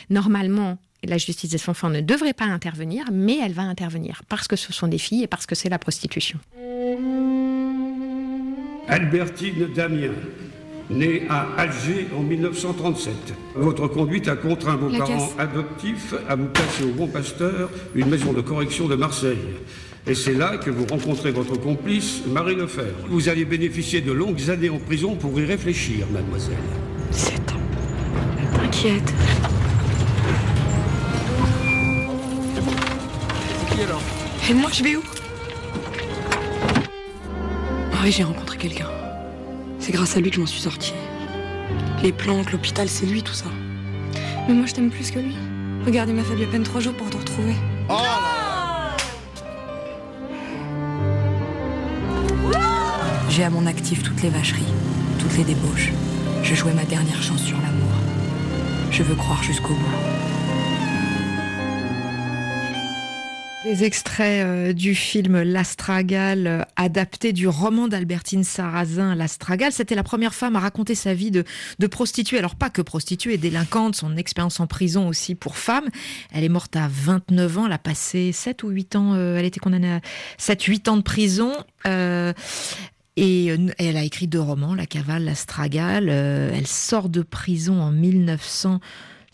normalement, 0.10 0.80
la 1.04 1.18
justice 1.18 1.50
des 1.52 1.70
enfants 1.70 1.90
ne 1.90 2.02
devrait 2.02 2.34
pas 2.34 2.46
intervenir, 2.46 3.06
mais 3.12 3.38
elle 3.44 3.54
va 3.54 3.64
intervenir 3.64 4.22
parce 4.30 4.48
que 4.48 4.56
ce 4.56 4.74
sont 4.74 4.88
des 4.88 4.98
filles 4.98 5.24
et 5.24 5.28
parce 5.28 5.46
que 5.46 5.56
c'est 5.56 5.70
la 5.70 5.80
prostitution. 5.80 6.40
Albertine 8.88 9.68
Damien, 9.76 10.14
née 10.90 11.24
à 11.30 11.48
Alger 11.58 12.08
en 12.18 12.22
1937. 12.22 13.14
Votre 13.56 13.88
conduite 13.88 14.28
a 14.28 14.36
contraint 14.36 14.78
vos 14.78 14.90
parents 14.90 15.30
adoptifs 15.38 16.14
à 16.28 16.36
vous 16.36 16.48
placer 16.48 16.84
au 16.84 16.92
Bon 16.92 17.08
Pasteur, 17.08 17.70
une 17.96 18.08
maison 18.10 18.34
de 18.34 18.42
correction 18.42 18.88
de 18.88 18.96
Marseille. 18.96 19.38
Et 20.08 20.16
c'est 20.16 20.34
là 20.34 20.58
que 20.58 20.70
vous 20.70 20.86
rencontrez 20.86 21.32
votre 21.32 21.60
complice, 21.60 22.22
Marie 22.26 22.56
Lefebvre. 22.56 23.08
Vous 23.10 23.28
allez 23.28 23.44
bénéficier 23.44 24.00
de 24.00 24.14
longues 24.14 24.50
années 24.50 24.70
en 24.70 24.80
prison 24.80 25.16
pour 25.16 25.38
y 25.38 25.44
réfléchir, 25.44 26.08
mademoiselle. 26.14 26.56
C'est 27.12 27.36
T'inquiète. 28.54 29.14
Et 34.50 34.54
moi, 34.54 34.72
je 34.74 34.84
vais 34.84 34.96
où? 34.96 35.04
Oui, 38.04 38.12
j'ai 38.12 38.24
rencontré 38.24 38.58
quelqu'un. 38.58 38.88
C'est 39.80 39.92
grâce 39.92 40.18
à 40.18 40.20
lui 40.20 40.30
que 40.30 40.36
je 40.38 40.42
m'en 40.42 40.48
suis 40.48 40.62
sortie. 40.62 40.94
Les 42.02 42.12
plantes, 42.12 42.52
l'hôpital, 42.52 42.90
c'est 42.90 43.06
lui 43.06 43.22
tout 43.22 43.34
ça. 43.34 43.46
Mais 44.48 44.54
moi 44.54 44.66
je 44.66 44.74
t'aime 44.74 44.90
plus 44.90 45.12
que 45.12 45.20
lui. 45.20 45.36
Regarde, 45.86 46.10
il 46.10 46.16
m'a 46.16 46.24
fallu 46.24 46.44
à 46.44 46.48
peine 46.48 46.64
trois 46.64 46.80
jours 46.80 46.94
pour 46.94 47.10
te 47.10 47.18
retrouver. 47.18 47.54
Oh 47.90 47.96
J'ai 53.30 53.44
à 53.44 53.50
mon 53.50 53.66
actif 53.68 54.02
toutes 54.02 54.24
les 54.24 54.30
vacheries, 54.30 54.64
toutes 55.20 55.38
les 55.38 55.44
débauches. 55.44 55.92
Je 56.44 56.56
jouais 56.56 56.74
ma 56.74 56.86
dernière 56.86 57.22
chance 57.22 57.44
sur 57.44 57.58
l'amour. 57.58 57.92
Je 58.90 59.04
veux 59.04 59.16
croire 59.16 59.44
jusqu'au 59.44 59.74
bout. 59.74 60.17
Des 63.68 63.84
extraits 63.84 64.46
euh, 64.46 64.72
du 64.72 64.96
film 64.96 65.42
L'Astragale, 65.42 66.48
euh, 66.48 66.62
adapté 66.78 67.34
du 67.34 67.50
roman 67.50 67.90
d'Albertine 67.90 68.46
Sarrazin, 68.46 69.14
L'Astragale. 69.14 69.74
C'était 69.74 69.94
la 69.94 70.04
première 70.04 70.34
femme 70.34 70.56
à 70.56 70.62
raconter 70.62 70.96
sa 70.96 71.14
vie 71.14 71.32
de, 71.32 71.44
de 71.78 71.88
prostituée. 71.88 72.38
Alors 72.38 72.56
pas 72.56 72.70
que 72.70 72.82
prostituée, 72.82 73.36
délinquante, 73.36 73.98
son 73.98 74.16
expérience 74.16 74.62
en 74.62 74.68
prison 74.68 75.10
aussi 75.10 75.36
pour 75.36 75.58
femme. 75.58 75.90
Elle 76.32 76.46
est 76.46 76.50
morte 76.50 76.78
à 76.78 76.88
29 76.90 77.58
ans, 77.58 77.66
elle 77.66 77.74
a 77.74 77.78
passé 77.78 78.32
7 78.32 78.64
ou 78.64 78.70
8 78.70 78.96
ans, 78.96 79.16
euh, 79.16 79.36
elle 79.38 79.44
était 79.44 79.60
condamnée 79.60 79.92
à 79.92 80.00
7-8 80.40 80.90
ans 80.90 80.96
de 80.96 81.02
prison. 81.02 81.52
et 83.18 83.48
elle 83.80 83.98
a 83.98 84.04
écrit 84.04 84.28
deux 84.28 84.40
romans, 84.40 84.76
La 84.76 84.86
Cavale, 84.86 85.26
L'Astragale. 85.26 86.08
elle 86.08 86.68
sort 86.68 87.10
de 87.10 87.22
prison 87.22 87.82
en 87.82 87.92
1900. 87.92 88.80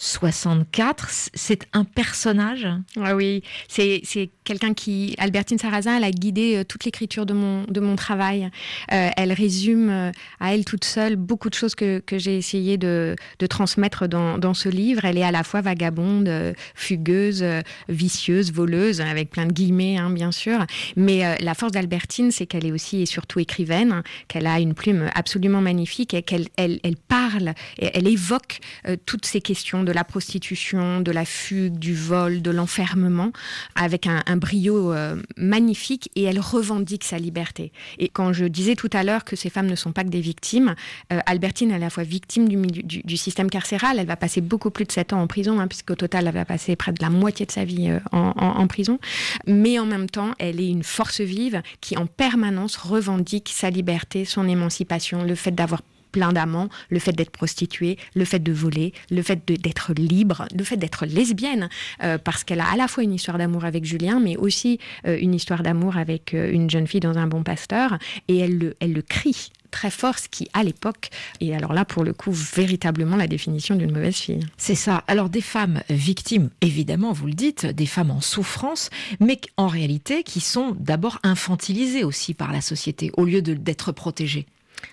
64. 0.04 1.08
C'est 1.34 1.68
un 1.72 1.86
personnage? 1.86 2.68
Ah 3.00 3.16
oui, 3.16 3.42
c'est 3.70 4.02
quelqu'un 4.44 4.74
qui, 4.74 5.16
Albertine 5.18 5.58
Sarrazin, 5.58 5.98
elle 5.98 6.04
a 6.04 6.12
guidé 6.12 6.58
euh, 6.58 6.64
toute 6.64 6.86
l'écriture 6.86 7.26
de 7.26 7.34
mon, 7.34 7.64
de 7.64 7.80
mon 7.80 7.96
travail. 7.96 8.50
Euh, 8.92 9.10
elle 9.16 9.34
résume 9.34 9.90
euh, 9.90 10.12
à 10.40 10.54
elle 10.54 10.66
toute 10.66 10.86
seule 10.86 11.16
beaucoup 11.16 11.50
de 11.50 11.56
choses 11.56 11.76
que, 11.76 12.00
que 12.00 12.18
j'ai 12.18 12.38
essayé 12.38 12.78
de, 12.78 13.16
de 13.40 13.48
transmettre 13.48 14.08
dans, 14.08 14.38
dans, 14.38 14.54
ce 14.54 14.70
livre. 14.70 15.06
Elle 15.06 15.18
est 15.18 15.24
à 15.24 15.32
la 15.32 15.44
fois 15.44 15.62
vagabonde, 15.62 16.30
fugueuse, 16.76 17.44
vicieuse, 17.90 18.52
voleuse, 18.52 19.02
avec 19.02 19.32
plein 19.32 19.46
de 19.46 19.52
guillemets, 19.52 19.98
hein, 19.98 20.10
bien 20.10 20.32
sûr. 20.32 20.66
Mais 20.96 21.38
la 21.42 21.54
force 21.56 21.72
d'Albertine, 21.72 22.32
c'est 22.32 22.46
qu'elle 22.46 22.66
est 22.66 22.72
aussi 22.72 23.02
et 23.02 23.06
surtout 23.08 23.40
écrivaine, 23.40 24.04
qu'elle 24.28 24.46
a 24.46 24.60
une 24.60 24.76
plume 24.76 25.10
absolument 25.16 25.62
magnifique 25.62 26.14
et 26.14 26.22
qu'elle 26.22 26.48
elle, 26.56 26.80
elle 26.84 26.98
parle, 26.98 27.54
et 27.80 27.90
elle 27.94 28.08
évoque 28.08 28.60
toutes 29.08 29.26
ces 29.26 29.42
questions 29.42 29.84
de 29.84 29.92
la 29.92 30.04
prostitution, 30.04 31.02
de 31.02 31.12
la 31.12 31.26
fugue, 31.26 31.78
du 31.80 31.96
vol, 31.96 32.42
de 32.42 32.52
l'enfermement, 32.52 33.32
avec 33.76 34.08
un, 34.08 34.33
brio 34.38 34.94
euh, 34.94 35.22
magnifique 35.38 36.10
et 36.16 36.24
elle 36.24 36.40
revendique 36.40 37.04
sa 37.04 37.18
liberté. 37.18 37.72
Et 38.00 38.10
quand 38.10 38.34
je 38.34 38.46
disais 38.46 38.76
tout 38.76 38.90
à 38.94 39.04
l'heure 39.04 39.24
que 39.24 39.36
ces 39.36 39.50
femmes 39.50 39.68
ne 39.68 39.76
sont 39.76 39.92
pas 39.92 40.04
que 40.04 40.10
des 40.10 40.22
victimes, 40.22 40.76
euh, 41.12 41.20
Albertine 41.26 41.72
est 41.72 41.76
à 41.76 41.80
la 41.80 41.90
fois 41.90 42.04
victime 42.04 42.48
du, 42.48 43.18
système 43.18 43.50
carcéral, 43.50 44.00
elle 44.00 44.08
va 44.08 44.16
passer 44.16 44.42
beaucoup 44.42 44.70
plus 44.70 44.86
de 44.86 44.92
7 44.92 45.14
ans 45.14 45.22
en 45.22 45.28
prison, 45.28 45.60
hein, 45.60 45.68
puisqu'au 45.68 45.96
total, 45.96 46.28
elle 46.28 46.34
va 46.34 46.46
passer 46.46 46.76
près 46.76 46.92
de 46.92 47.02
la 47.02 47.10
moitié 47.10 47.46
de 47.46 47.52
sa 47.52 47.64
vie 47.64 47.90
euh, 47.90 48.00
en 48.12 48.68
prison, 48.68 49.00
mais 49.48 49.80
en 49.80 49.86
même 49.86 50.10
temps, 50.10 50.34
elle 50.40 50.60
est 50.60 50.70
une 50.70 50.84
force 50.84 51.22
vive 51.22 51.62
qui 51.82 51.98
en 51.98 52.06
permanence 52.06 52.76
revendique 52.76 53.52
sa 53.54 53.70
liberté, 53.70 54.26
son 54.26 54.48
émancipation, 54.48 55.24
le 55.24 55.36
fait 55.36 55.52
d'avoir 55.52 55.82
plein 56.14 56.32
d'amants, 56.32 56.70
le 56.90 57.00
fait 57.00 57.12
d'être 57.12 57.32
prostituée, 57.32 57.98
le 58.16 58.24
fait 58.24 58.40
de 58.40 58.54
voler, 58.54 58.94
le 59.12 59.22
fait 59.22 59.46
d'être 59.46 59.94
libre, 59.94 60.46
le 60.56 60.64
fait 60.64 60.78
d'être 60.78 61.06
lesbienne, 61.06 61.68
euh, 62.04 62.18
parce 62.18 62.46
qu'elle 62.46 62.62
a 62.62 62.72
à 62.72 62.78
la 62.78 62.88
fois 62.88 63.04
une 63.04 63.14
histoire 63.14 63.38
d'amour 63.38 63.66
avec 63.66 63.84
Julien, 63.84 64.22
mais 64.22 64.38
aussi 64.38 64.80
euh, 65.06 65.18
une 65.20 65.34
histoire 65.34 65.64
d'amour 65.64 65.98
avec 65.98 66.34
euh, 66.34 66.50
une 66.52 66.70
jeune 66.70 66.88
fille 66.88 67.02
dans 67.02 67.18
un 67.18 67.28
bon 67.28 67.44
pasteur, 67.44 67.98
et 68.30 68.38
elle 68.38 68.58
le, 68.58 68.76
elle 68.80 68.94
le 68.94 69.02
crie 69.02 69.50
très 69.72 69.90
fort, 69.90 70.20
ce 70.20 70.30
qui, 70.30 70.48
à 70.54 70.64
l'époque, 70.64 71.10
et 71.42 71.56
alors 71.56 71.74
là, 71.74 71.84
pour 71.84 72.04
le 72.04 72.14
coup, 72.14 72.32
véritablement 72.32 73.18
la 73.18 73.26
définition 73.26 73.74
d'une 73.74 73.92
mauvaise 73.92 74.16
fille. 74.16 74.46
C'est 74.56 74.76
ça. 74.76 75.04
Alors, 75.08 75.30
des 75.30 75.42
femmes 75.42 75.82
victimes, 75.90 76.52
évidemment, 76.62 77.12
vous 77.12 77.26
le 77.26 77.34
dites, 77.34 77.66
des 77.66 77.88
femmes 77.88 78.12
en 78.12 78.22
souffrance, 78.22 78.92
mais 79.20 79.42
en 79.58 79.66
réalité, 79.66 80.22
qui 80.22 80.42
sont 80.42 80.78
d'abord 80.80 81.18
infantilisées 81.24 82.04
aussi 82.04 82.36
par 82.36 82.52
la 82.52 82.62
société, 82.62 83.12
au 83.18 83.26
lieu 83.26 83.42
d'être 83.42 83.92
protégées. 83.92 84.46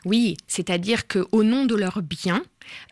Oui, 0.05 0.37
c'est-à-dire 0.47 1.07
qu'au 1.07 1.43
nom 1.43 1.65
de 1.65 1.75
leur 1.75 2.03
bien, 2.03 2.43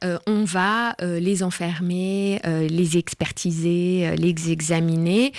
euh, 0.04 0.18
on 0.26 0.44
va 0.44 0.94
euh, 1.02 1.20
les 1.20 1.42
enfermer, 1.42 2.40
euh, 2.46 2.66
les 2.68 2.96
expertiser, 2.96 4.14
les 4.16 4.50
examiner. 4.50 5.32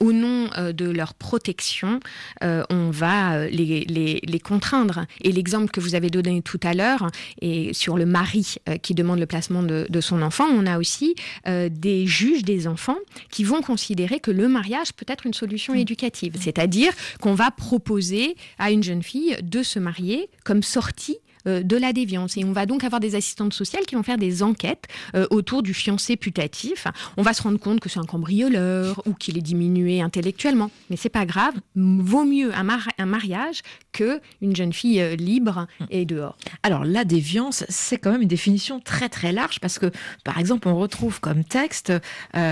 au 0.00 0.12
nom 0.12 0.48
de 0.72 0.90
leur 0.90 1.14
protection, 1.14 2.00
on 2.40 2.90
va 2.90 3.46
les, 3.48 3.84
les, 3.84 4.40
contraindre. 4.40 5.06
Et 5.20 5.32
l'exemple 5.32 5.70
que 5.70 5.80
vous 5.80 5.94
avez 5.94 6.10
donné 6.10 6.42
tout 6.42 6.60
à 6.62 6.74
l'heure, 6.74 7.08
et 7.40 7.72
sur 7.72 7.96
le 7.96 8.06
mari 8.06 8.56
qui 8.82 8.94
demande 8.94 9.18
le 9.18 9.26
placement 9.26 9.62
de, 9.62 9.86
de, 9.88 10.00
son 10.00 10.22
enfant, 10.22 10.46
on 10.46 10.66
a 10.66 10.78
aussi 10.78 11.14
des 11.46 12.06
juges 12.06 12.42
des 12.42 12.66
enfants 12.66 12.98
qui 13.30 13.44
vont 13.44 13.62
considérer 13.62 14.20
que 14.20 14.30
le 14.30 14.48
mariage 14.48 14.92
peut 14.92 15.06
être 15.08 15.26
une 15.26 15.34
solution 15.34 15.74
mmh. 15.74 15.78
éducative. 15.78 16.34
C'est-à-dire 16.40 16.92
qu'on 17.20 17.34
va 17.34 17.50
proposer 17.50 18.36
à 18.58 18.70
une 18.70 18.82
jeune 18.82 19.02
fille 19.02 19.36
de 19.42 19.62
se 19.62 19.78
marier 19.78 20.28
comme 20.44 20.62
sortie 20.62 21.18
de 21.46 21.76
la 21.76 21.92
déviance. 21.92 22.36
Et 22.36 22.44
on 22.44 22.52
va 22.52 22.66
donc 22.66 22.84
avoir 22.84 23.00
des 23.00 23.14
assistantes 23.14 23.54
sociales 23.54 23.84
qui 23.84 23.94
vont 23.94 24.02
faire 24.02 24.18
des 24.18 24.42
enquêtes 24.42 24.86
euh, 25.14 25.26
autour 25.30 25.62
du 25.62 25.74
fiancé 25.74 26.16
putatif. 26.16 26.86
On 27.16 27.22
va 27.22 27.32
se 27.32 27.42
rendre 27.42 27.58
compte 27.58 27.80
que 27.80 27.88
c'est 27.88 27.98
un 27.98 28.04
cambrioleur 28.04 29.02
ou 29.06 29.14
qu'il 29.14 29.38
est 29.38 29.42
diminué 29.42 30.00
intellectuellement. 30.00 30.70
Mais 30.90 30.96
c'est 30.96 31.08
pas 31.08 31.26
grave. 31.26 31.54
Vaut 31.74 32.24
mieux 32.24 32.54
un, 32.54 32.66
un 32.98 33.06
mariage 33.06 33.62
que 33.92 34.20
une 34.40 34.54
jeune 34.54 34.72
fille 34.72 35.00
euh, 35.00 35.16
libre 35.16 35.66
et 35.90 36.04
dehors. 36.04 36.36
Alors 36.62 36.84
la 36.84 37.04
déviance, 37.04 37.64
c'est 37.68 37.98
quand 37.98 38.12
même 38.12 38.22
une 38.22 38.28
définition 38.28 38.80
très 38.80 39.08
très 39.08 39.32
large 39.32 39.60
parce 39.60 39.78
que, 39.78 39.90
par 40.24 40.38
exemple, 40.38 40.68
on 40.68 40.76
retrouve 40.76 41.20
comme 41.20 41.44
texte 41.44 41.92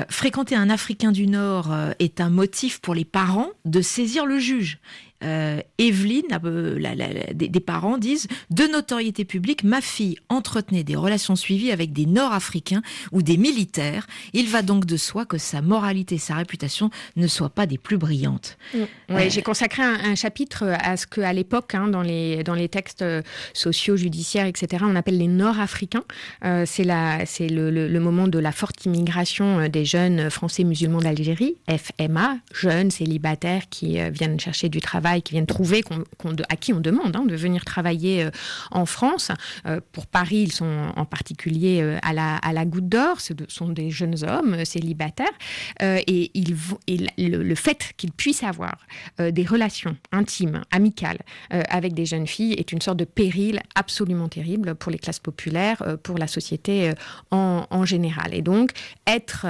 fréquenter 0.09 0.55
un 0.55 0.71
Africain 0.71 1.13
du 1.13 1.27
Nord 1.27 1.75
est 1.99 2.21
un 2.21 2.31
motif 2.31 2.81
pour 2.81 2.95
les 2.95 3.05
parents 3.05 3.51
de 3.65 3.81
saisir 3.81 4.27
le 4.27 4.39
juge 4.39 4.79
euh, 5.23 5.61
Evelyne, 5.79 6.29
des, 7.35 7.61
parents 7.61 7.99
disent 7.99 8.27
de 8.51 8.65
notoriété 8.65 9.25
publique, 9.25 9.65
ma 9.65 9.81
fille 9.81 10.17
entretenait 10.29 10.83
des 10.83 10.97
relations 10.97 11.37
suivies 11.37 11.73
avec 11.73 11.93
des 11.93 12.07
Nord-Africains 12.07 12.83
ou 13.13 13.23
des 13.23 13.37
militaires. 13.37 14.07
Il 14.33 14.49
va 14.49 14.63
donc 14.63 14.87
de 14.87 14.97
soi 14.97 15.27
que 15.27 15.37
sa 15.37 15.61
moralité 15.61 16.15
et 16.15 16.19
sa 16.19 16.37
réputation 16.37 16.91
ne 17.17 17.27
soient 17.27 17.51
pas 17.51 17.67
des 17.67 17.77
plus 17.77 17.99
brillantes. 17.99 18.57
Mm. 18.73 18.79
Euh, 19.11 19.27
j'ai 19.29 19.43
consacré 19.43 19.83
un, 19.83 20.15
chapitre 20.15 20.65
à 20.83 20.97
ce 20.97 21.07
qu'à 21.07 21.33
l'époque, 21.33 21.75
hein, 21.75 21.89
dans, 21.89 22.03
les, 22.03 22.43
dans 22.43 22.55
les 22.55 22.69
textes 22.69 23.05
sociaux, 23.53 23.97
judiciaires, 23.97 24.47
etc., 24.47 24.85
on 24.87 24.97
appelle 24.97 25.19
les 25.19 25.29
Nord-Africains. 25.29 26.05
Euh, 26.45 26.65
c'est 26.67 26.85
le, 26.85 27.71
le, 27.71 28.01
moment 28.01 28.29
de 28.29 28.39
la 28.39 28.53
forte 28.53 28.87
immigration 28.87 29.69
des 29.69 29.85
jeunes 29.85 30.31
Français 30.31 30.65
musulmans 30.65 31.01
d'Algérie, 31.01 31.57
FMA, 31.69 32.39
jeunes 32.53 32.91
célibataires 32.91 33.69
qui 33.69 33.99
viennent 34.11 34.41
chercher 34.41 34.69
du 34.69 34.81
travail 34.81 35.10
qui 35.19 35.33
viennent 35.33 35.47
trouver, 35.47 35.83
à 36.49 36.57
qui 36.57 36.73
on 36.73 36.81
demande 36.81 37.17
hein, 37.17 37.25
de 37.27 37.35
venir 37.35 37.65
travailler 37.65 38.25
euh, 38.25 38.31
en 38.71 38.87
France. 38.87 39.31
Euh, 39.67 39.81
pour 39.93 40.07
Paris, 40.07 40.43
ils 40.45 40.53
sont 40.53 40.93
en 40.97 41.05
particulier 41.05 41.81
euh, 41.83 41.99
à, 42.03 42.13
la, 42.13 42.37
à 42.37 42.53
la 42.53 42.65
Goutte 42.65 42.89
d'Or. 42.89 43.21
Ce 43.21 43.33
sont 43.49 43.69
des 43.69 43.91
jeunes 43.91 44.25
hommes 44.25 44.65
célibataires. 44.65 45.27
et, 45.81 46.31
le, 47.19 47.55
fait 47.55 47.93
qu'ils 47.97 48.13
puissent 48.13 48.43
avoir 48.43 48.87
des 49.19 49.45
relations 49.45 49.97
intimes, 50.13 50.63
amicales 50.71 51.19
avec 51.51 51.95
des 51.95 52.07
jeunes 52.07 52.27
filles 52.27 52.55
est 52.55 52.73
une 52.73 52.81
sorte 52.81 52.99
de 52.99 53.05
péril 53.05 53.61
absolument 53.75 54.29
terrible 54.29 54.75
pour 54.75 54.91
les 54.91 54.99
classes 54.99 55.19
populaires, 55.19 55.83
pour 56.03 56.19
la 56.19 56.27
société 56.27 56.93
en, 57.31 57.85
général. 57.85 58.35
Et 58.35 58.43
donc, 58.43 58.73
être 59.07 59.47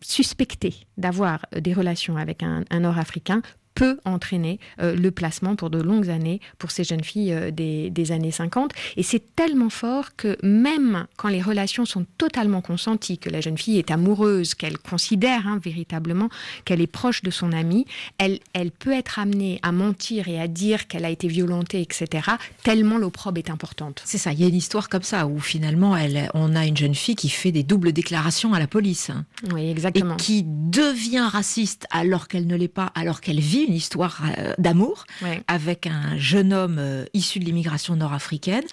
suspecté 0.00 0.74
d'avoir 0.96 1.46
des 1.56 1.72
relations 1.72 2.16
avec 2.16 2.42
un 2.42 2.80
Nord-Africain 2.80 3.42
peut 3.78 4.00
entraîner 4.04 4.58
euh, 4.80 4.96
le 4.96 5.12
placement 5.12 5.54
pour 5.54 5.70
de 5.70 5.80
longues 5.80 6.10
années 6.10 6.40
pour 6.58 6.72
ces 6.72 6.82
jeunes 6.82 7.04
filles 7.04 7.32
euh, 7.32 7.52
des, 7.52 8.10
années 8.12 8.32
50. 8.32 8.72
Et 8.96 9.04
c'est 9.04 9.36
tellement 9.36 9.70
fort 9.70 10.16
que 10.16 10.36
même 10.42 11.06
quand 11.16 11.28
les 11.28 11.40
relations 11.40 11.84
sont 11.84 12.04
totalement 12.16 12.60
consenties, 12.60 13.18
que 13.18 13.30
la 13.30 13.40
jeune 13.40 13.56
fille 13.56 13.78
est 13.78 13.92
amoureuse, 13.92 14.54
qu'elle 14.54 14.78
considère 14.78 15.46
hein, 15.46 15.60
véritablement 15.62 16.28
qu'elle 16.64 16.80
est 16.80 16.88
proche 16.88 17.22
de 17.22 17.30
son 17.30 17.52
ami, 17.52 17.86
elle, 18.18 18.40
elle 18.52 18.72
peut 18.72 18.92
être 18.92 19.20
amenée 19.20 19.60
à 19.62 19.70
mentir 19.70 20.26
et 20.26 20.40
à 20.40 20.48
dire 20.48 20.88
qu'elle 20.88 21.04
a 21.04 21.10
été 21.10 21.28
violentée, 21.28 21.80
etc., 21.80 22.30
tellement 22.64 22.98
l'opprobre 22.98 23.38
est 23.38 23.50
importante. 23.50 24.02
C'est 24.04 24.18
ça, 24.18 24.32
il 24.32 24.40
y 24.40 24.44
a 24.44 24.48
une 24.48 24.56
histoire 24.56 24.88
comme 24.88 25.04
ça 25.04 25.28
où 25.28 25.38
finalement 25.38 25.96
elle, 25.96 26.30
on 26.34 26.56
a 26.56 26.66
une 26.66 26.76
jeune 26.76 26.96
fille 26.96 27.14
qui 27.14 27.28
fait 27.28 27.52
des 27.52 27.62
doubles 27.62 27.92
déclarations 27.92 28.54
à 28.54 28.58
la 28.58 28.66
police. 28.66 29.12
Oui, 29.52 29.70
exactement. 29.70 30.14
Et 30.14 30.16
qui 30.16 30.42
devient 30.44 31.28
raciste 31.30 31.86
alors 31.90 32.26
qu'elle 32.26 32.48
ne 32.48 32.56
l'est 32.56 32.66
pas, 32.66 32.90
alors 32.96 33.20
qu'elle 33.20 33.38
vit 33.38 33.67
une 33.68 33.74
histoire 33.74 34.22
euh, 34.38 34.54
d'amour 34.58 35.04
avec 35.46 35.86
un 35.86 36.16
jeune 36.16 36.52
homme 36.52 36.78
euh, 36.78 37.04
issu 37.14 37.38
de 37.38 37.44
l'immigration 37.44 37.94
nord-africaine 37.96 38.64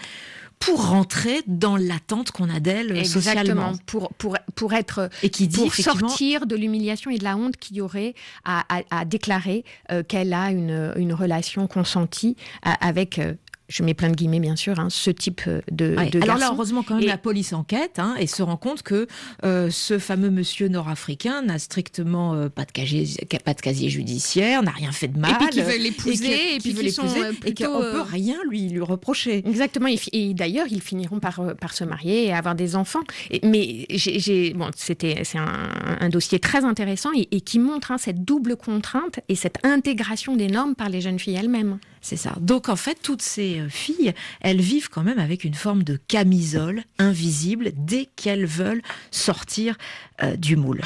pour 0.60 0.88
rentrer 0.88 1.42
dans 1.48 1.76
l'attente 1.76 2.32
qu'on 2.32 2.50
a 2.50 2.62
d'elle 2.62 3.06
socialement. 3.06 3.74
Pour, 3.86 4.14
pour, 4.14 4.38
pour 4.56 4.74
être 4.74 5.10
et 5.22 5.30
qui 5.30 5.48
dit, 5.48 5.58
pour 5.58 5.74
sortir 5.76 6.48
de 6.48 6.56
l'humiliation 6.56 7.12
et 7.12 7.18
de 7.18 7.26
la 7.26 7.36
honte 7.36 7.58
qu'il 7.58 7.76
y 7.76 7.82
aurait 7.82 8.16
à, 8.46 8.64
à, 8.90 9.04
déclarer 9.04 9.66
euh, 9.92 10.02
qu'elle 10.02 10.34
a 10.34 10.52
une, 10.52 10.94
une 10.96 11.14
relation 11.14 11.68
consentie 11.68 12.38
avec 12.64 13.20
je 13.68 13.84
mets 13.84 13.94
plein 13.94 14.10
de 14.10 14.16
guillemets 14.16 14.40
bien 14.40 14.56
sûr, 14.56 14.80
hein, 14.80 14.88
ce 14.90 15.10
type 15.10 15.42
euh, 15.48 15.62
de, 15.72 15.96
de 16.12 16.22
Alors 16.22 16.38
là, 16.38 16.50
heureusement 16.52 16.84
quand 16.84 16.98
même, 16.98 17.06
la 17.06 17.18
police 17.18 17.54
enquête 17.54 17.98
hein, 17.98 18.16
et 18.20 18.28
se 18.28 18.44
rend 18.44 18.58
compte 18.58 18.84
que 18.84 19.08
euh, 19.44 19.70
ce 19.72 19.98
fameux 19.98 20.30
monsieur 20.30 20.68
nord-africain 20.68 21.42
n'a 21.42 21.58
strictement 21.58 22.34
euh, 22.34 22.50
pas, 22.50 22.66
de 22.66 22.72
casier, 22.72 23.08
pas 23.44 23.54
de 23.54 23.62
casier 23.62 23.90
judiciaire, 23.90 24.62
n'a 24.62 24.72
rien 24.72 24.92
fait 24.92 25.08
de 25.08 25.20
mal. 25.20 25.32
Et 25.32 25.36
puis 25.36 25.50
qu'il 25.50 25.64
veut 25.64 25.78
l'épouser, 25.78 26.56
et, 26.56 26.60
puis 26.60 26.74
qu'il 26.74 26.88
et 26.88 27.54
qu'on 27.54 27.80
peut 27.80 28.02
rien 28.02 28.38
lui, 28.48 28.70
lui 28.70 28.82
reprocher. 28.82 29.38
Exactement, 29.48 29.88
et, 30.12 30.34
d'ailleurs, 30.34 30.68
ils 30.70 30.82
finiront 30.82 31.20
par, 31.20 31.56
par 31.60 31.74
se 31.74 31.84
marier 31.84 32.26
et 32.26 32.34
avoir 32.34 32.56
des 32.56 32.76
enfants. 32.76 33.04
mais 33.44 33.86
j'ai, 33.90 34.54
bon, 34.54 34.70
c'était, 34.76 35.22
c'est 35.24 35.38
un, 35.38 35.70
un, 36.00 36.10
dossier 36.10 36.40
très 36.40 36.64
intéressant 36.64 37.10
et, 37.16 37.42
qui 37.42 37.60
montre 37.60 37.92
hein, 37.92 37.98
cette 37.98 38.24
double 38.24 38.56
contrainte 38.58 39.20
et 39.30 39.36
cette 39.36 39.58
intégration 39.66 40.36
des 40.36 40.48
normes 40.48 40.76
par 40.76 40.90
les 40.90 41.02
jeunes 41.02 41.20
filles 41.20 41.36
elles-mêmes. 41.36 41.80
C'est 42.08 42.18
ça. 42.18 42.36
Donc 42.40 42.70
en 42.70 42.76
fait, 42.76 43.00
toutes 43.02 43.24
ces 43.24 43.62
euh, 43.62 43.68
filles, 43.68 44.14
elles 44.40 44.62
vivent 44.62 44.90
quand 44.90 45.02
même 45.02 45.18
avec 45.18 45.44
une 45.44 45.56
forme 45.56 45.82
de 45.82 45.96
camisole 45.96 46.84
invisible 47.00 47.72
dès 47.76 48.06
qu'elles 48.16 48.46
veulent 48.46 48.84
sortir 49.10 49.76
euh, 50.22 50.36
du 50.36 50.56
moule. 50.56 50.82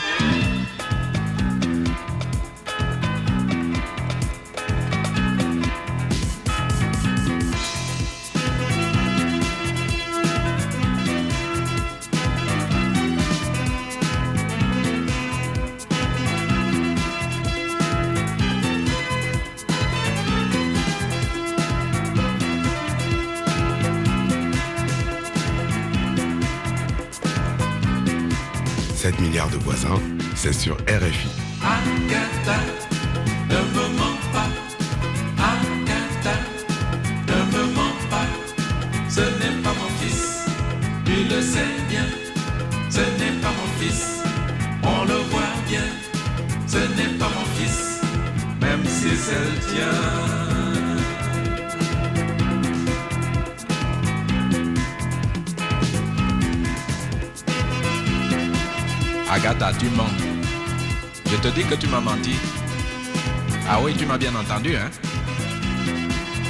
C'est 30.36 30.54
sur 30.54 30.76
RFI. 30.88 31.30
Agatha, 59.40 59.72
tu 59.80 59.90
mens. 59.96 60.12
Je 61.32 61.38
te 61.38 61.48
dis 61.50 61.64
que 61.64 61.76
tu 61.76 61.88
m'as 61.88 62.02
menti. 62.02 62.36
Ah 63.70 63.80
oui, 63.82 63.96
tu 63.98 64.06
m'as 64.06 64.18
bien 64.18 64.36
entendu, 64.36 64.76
hein? 64.76 64.90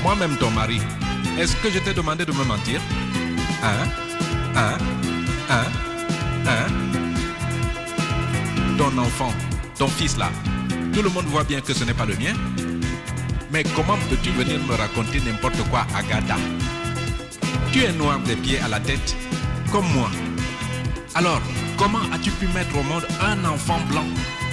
Moi-même, 0.01 0.35
ton 0.37 0.49
mari, 0.49 0.81
est-ce 1.37 1.55
que 1.57 1.69
je 1.69 1.77
t'ai 1.79 1.93
demandé 1.93 2.25
de 2.25 2.31
me 2.31 2.43
mentir? 2.43 2.81
Hein? 3.61 3.85
Hein? 4.55 4.77
Hein? 5.51 5.65
Hein? 6.47 6.67
Ton 8.77 8.97
enfant, 8.97 9.33
ton 9.77 9.87
fils 9.87 10.17
là, 10.17 10.31
tout 10.91 11.03
le 11.03 11.09
monde 11.09 11.25
voit 11.25 11.43
bien 11.43 11.61
que 11.61 11.73
ce 11.73 11.83
n'est 11.83 11.93
pas 11.93 12.05
le 12.05 12.15
mien. 12.15 12.33
Mais 13.51 13.63
comment 13.75 13.97
peux-tu 14.09 14.31
venir 14.31 14.59
me 14.67 14.75
raconter 14.75 15.19
n'importe 15.19 15.61
quoi, 15.69 15.85
Agatha? 15.95 16.37
Tu 17.71 17.83
es 17.83 17.91
noir 17.91 18.17
des 18.19 18.35
pieds 18.35 18.59
à 18.59 18.67
la 18.67 18.79
tête, 18.79 19.15
comme 19.71 19.85
moi. 19.93 20.09
Alors, 21.13 21.41
Comment 21.79 22.01
as-tu 22.13 22.29
pu 22.31 22.47
mettre 22.47 22.77
au 22.77 22.83
monde 22.83 23.07
un 23.21 23.45
enfant 23.45 23.79
blanc 23.89 24.03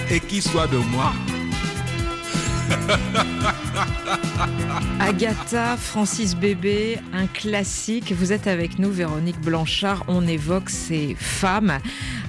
et 0.09 0.21
qui 0.21 0.41
soit 0.41 0.69
de 0.69 0.77
moi 0.77 1.13
Agatha, 5.01 5.77
Francis 5.77 6.37
Bébé, 6.37 7.01
un 7.13 7.27
classique. 7.27 8.13
Vous 8.13 8.33
êtes 8.33 8.47
avec 8.47 8.79
nous, 8.79 8.93
Véronique 8.93 9.41
Blanchard. 9.41 10.05
On 10.07 10.25
évoque 10.27 10.71
ces 10.71 11.17
femmes 11.19 11.79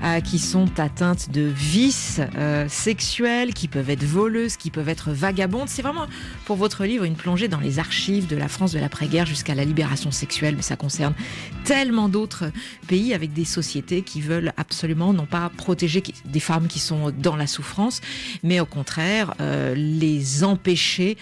euh, 0.04 0.20
qui 0.20 0.40
sont 0.40 0.68
atteintes 0.80 1.32
de 1.32 1.42
vices 1.42 2.22
euh, 2.38 2.68
sexuels, 2.70 3.54
qui 3.54 3.68
peuvent 3.68 3.90
être 3.90 4.04
voleuses, 4.04 4.58
qui 4.58 4.72
peuvent 4.72 4.90
être 4.90 5.12
vagabondes. 5.12 5.70
C'est 5.70 5.82
vraiment 5.82 6.08
pour 6.46 6.56
votre 6.56 6.86
livre 6.86 7.04
une 7.04 7.16
plongée 7.16 7.48
dans 7.48 7.60
les 7.60 7.80
archives 7.80 8.28
de 8.28 8.36
la 8.36 8.48
France 8.48 8.72
de 8.74 8.80
l'après-guerre 8.80 9.26
jusqu'à 9.26 9.56
la 9.56 9.66
libération 9.66 10.12
sexuelle. 10.12 10.56
Mais 10.56 10.62
ça 10.62 10.76
concerne 10.76 11.14
tellement 11.64 12.10
d'autres 12.10 12.52
pays 12.88 13.14
avec 13.14 13.34
des 13.34 13.46
sociétés 13.46 14.02
qui 14.02 14.22
veulent 14.22 14.54
absolument 14.58 15.14
non 15.14 15.26
pas 15.26 15.50
protéger 15.56 16.04
des 16.26 16.40
femmes 16.40 16.68
qui 16.68 16.80
sont 16.80 17.12
dans 17.12 17.36
la 17.36 17.48
souffrance, 17.48 18.02
mais 18.44 18.60
au 18.60 18.66
contraire 18.66 19.34
euh, 19.42 19.74
les 19.76 20.44
empêcher 20.44 21.18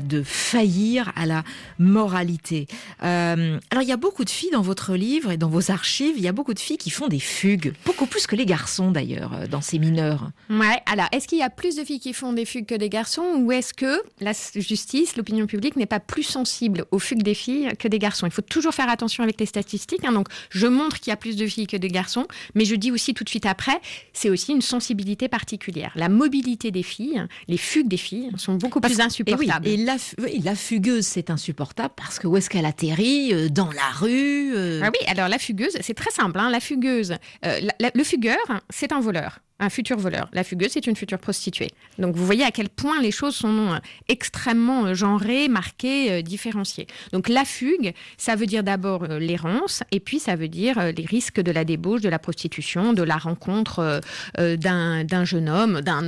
de 0.00 0.22
faillir 0.22 1.12
à 1.16 1.26
la 1.26 1.44
moralité. 1.78 2.66
alors 3.00 3.82
il 3.82 3.88
y 3.88 3.92
a 3.92 3.96
beaucoup 3.96 4.24
de 4.24 4.30
filles 4.30 4.50
dans 4.50 4.62
votre 4.62 4.94
livre 4.94 5.30
et 5.30 5.36
dans 5.36 5.48
vos 5.48 5.70
archives, 5.70 6.14
il 6.16 6.22
y 6.22 6.28
a 6.28 6.32
beaucoup 6.32 6.54
de 6.54 6.58
filles 6.58 6.78
qui 6.78 6.90
font 6.90 7.08
des 7.08 7.20
fugues, 7.20 7.74
beaucoup 7.84 8.06
plus 8.06 8.26
que 8.26 8.36
les 8.36 8.46
garçons 8.46 8.90
d'ailleurs 8.90 9.32
euh, 9.34 9.46
dans 9.46 9.60
ces 9.60 9.78
mineurs. 9.78 10.30
Ouais, 10.50 10.80
alors 10.86 11.06
est-ce 11.12 11.26
qu'il 11.28 11.38
y 11.38 11.42
a 11.42 11.50
plus 11.50 11.76
de 11.76 11.84
filles 11.84 12.00
qui 12.00 12.12
font 12.12 12.32
des 12.32 12.44
fugues 12.44 12.66
que 12.66 12.74
des 12.74 12.88
garçons 12.88 13.26
ou 13.38 13.52
est-ce 13.52 13.74
que 13.74 14.02
la 14.20 14.32
justice, 14.54 15.16
l'opinion 15.16 15.46
publique 15.46 15.76
n'est 15.76 15.86
pas 15.86 16.00
plus 16.00 16.22
sensible 16.22 16.84
aux 16.90 16.98
fugues 16.98 17.22
des 17.22 17.34
filles 17.34 17.70
que 17.78 17.88
des 17.88 17.98
garçons? 17.98 18.26
Il 18.26 18.32
faut 18.32 18.42
toujours 18.42 18.74
faire 18.74 18.88
attention 18.88 19.22
avec 19.22 19.40
les 19.40 19.46
statistiques. 19.46 20.04
Hein. 20.04 20.12
donc 20.12 20.28
je 20.50 20.66
montre 20.66 21.00
qu'il 21.00 21.10
y 21.10 21.12
a 21.12 21.16
plus 21.16 21.36
de 21.36 21.46
filles 21.46 21.66
que 21.66 21.76
de 21.76 21.88
garçons, 21.88 22.26
mais 22.54 22.64
je 22.64 22.74
dis 22.74 22.90
aussi 22.90 23.14
tout 23.14 23.24
de 23.24 23.28
suite 23.28 23.46
après, 23.46 23.80
c'est 24.12 24.30
aussi 24.30 24.52
une 24.52 24.62
sensibilité 24.62 25.28
particulière. 25.28 25.92
La 25.94 26.08
mobilité 26.08 26.70
des 26.70 26.82
filles, 26.82 27.24
les 27.48 27.56
fugues 27.56 27.88
des 27.88 27.96
filles 27.96 28.30
sont 28.36 28.54
beaucoup 28.54 28.80
plus 28.80 29.00
insupportables. 29.00 29.66
Et, 29.66 29.75
la, 29.76 29.96
la, 30.44 30.54
fugueuse, 30.54 31.06
c'est 31.06 31.30
insupportable 31.30 31.94
parce 31.96 32.18
que 32.18 32.26
où 32.26 32.36
est-ce 32.36 32.50
qu'elle 32.50 32.66
atterrit 32.66 33.32
euh, 33.32 33.48
Dans 33.48 33.70
la 33.72 33.90
rue 33.94 34.54
euh 34.54 34.80
ah 34.82 34.90
Oui, 34.92 35.06
alors 35.08 35.28
la 35.28 35.38
fugueuse, 35.38 35.76
c'est 35.80 35.94
très 35.94 36.10
simple. 36.10 36.38
Hein. 36.38 36.50
la 36.50 36.60
fugueuse, 36.60 37.16
le 37.42 38.04
fugueur, 38.04 38.38
c'est 38.70 38.92
un 38.92 39.00
voleur 39.00 39.40
un 39.58 39.70
futur 39.70 39.96
voleur. 39.98 40.28
La 40.32 40.44
fugueuse, 40.44 40.70
c'est 40.72 40.86
une 40.86 40.96
future 40.96 41.18
prostituée. 41.18 41.70
Donc 41.98 42.14
vous 42.14 42.26
voyez 42.26 42.44
à 42.44 42.50
quel 42.50 42.68
point 42.68 43.00
les 43.00 43.10
choses 43.10 43.34
sont 43.34 43.72
euh, 43.72 43.78
extrêmement 44.08 44.86
euh, 44.86 44.94
genrées, 44.94 45.48
marquées, 45.48 46.12
euh, 46.12 46.22
différenciées. 46.22 46.86
Donc 47.12 47.28
la 47.28 47.44
fugue, 47.44 47.94
ça 48.18 48.36
veut 48.36 48.46
dire 48.46 48.62
d'abord 48.62 49.06
l'errance, 49.06 49.82
et 49.92 50.00
puis 50.00 50.18
ça 50.18 50.36
veut 50.36 50.48
dire 50.48 50.92
les 50.96 51.04
risques 51.04 51.40
de 51.40 51.50
la 51.50 51.64
débauche, 51.64 52.00
de 52.00 52.08
la 52.08 52.18
prostitution, 52.18 52.92
de 52.92 53.02
la 53.02 53.16
rencontre 53.16 54.00
d'un 54.38 55.24
jeune 55.24 55.48
homme, 55.48 55.80
d'un 55.80 56.02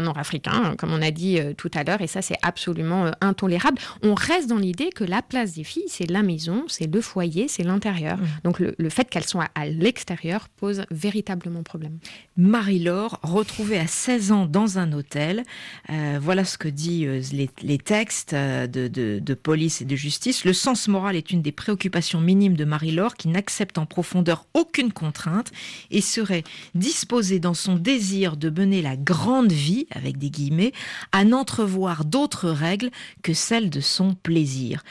nord-africain, 0.00 0.52
hein, 0.52 0.74
comme 0.76 0.92
on 0.92 1.02
a 1.02 1.10
dit 1.10 1.38
tout 1.56 1.70
à 1.74 1.84
l'heure, 1.84 2.00
et 2.00 2.06
ça 2.06 2.22
c'est 2.22 2.36
absolument 2.42 3.10
intolérable. 3.20 3.78
On 4.02 4.14
reste 4.14 4.48
dans 4.48 4.58
l'idée 4.58 4.90
que 4.90 5.04
la 5.04 5.22
place 5.22 5.54
des 5.54 5.64
filles, 5.64 5.88
c'est 5.88 6.08
la 6.10 6.22
maison, 6.22 6.64
c'est 6.68 6.92
le 6.92 7.00
foyer, 7.00 7.48
c'est 7.48 7.62
l'intérieur. 7.62 8.18
Mmh. 8.18 8.26
Donc 8.44 8.58
le, 8.60 8.90
fait 8.90 9.08
qu'elles 9.08 9.24
soient 9.24 9.48
à, 9.54 9.66
l'extérieur 9.66 10.48
pose 10.48 10.84
véritablement 10.90 11.62
problème. 11.62 11.98
Marie-Laure 12.36 12.91
retrouvé 13.22 13.78
à 13.78 13.86
16 13.86 14.32
ans 14.32 14.46
dans 14.46 14.78
un 14.78 14.92
hôtel. 14.92 15.44
Euh, 15.90 16.18
voilà 16.20 16.44
ce 16.44 16.58
que 16.58 16.68
disent 16.68 17.06
euh, 17.32 17.46
les, 17.62 17.78
textes 17.78 18.32
euh, 18.32 18.66
de, 18.66 19.34
police 19.34 19.80
et 19.80 19.84
de 19.84 19.96
justice. 19.96 20.44
Le 20.44 20.52
sens 20.52 20.88
moral 20.88 21.16
est 21.16 21.30
une 21.30 21.42
des 21.42 21.52
préoccupations 21.52 22.20
minimes 22.20 22.56
de 22.56 22.64
Marie-Laure 22.64 23.14
qui 23.14 23.28
n'accepte 23.28 23.78
en 23.78 23.86
profondeur 23.86 24.46
aucune 24.54 24.92
contrainte 24.92 25.52
et 25.90 26.00
serait 26.00 26.44
disposée 26.74 27.40
dans 27.40 27.54
son 27.54 27.76
désir 27.76 28.36
de 28.36 28.50
mener 28.50 28.82
la 28.82 28.96
grande 28.96 29.52
vie, 29.52 29.86
avec 29.90 30.18
des 30.18 30.30
guillemets, 30.30 30.72
à 31.12 31.24
n'entrevoir 31.24 32.04
d'autres 32.04 32.50
règles 32.50 32.90
que 33.22 33.34
celles 33.34 33.70
de 33.70 33.80
son 33.80 34.14
plaisir. 34.14 34.82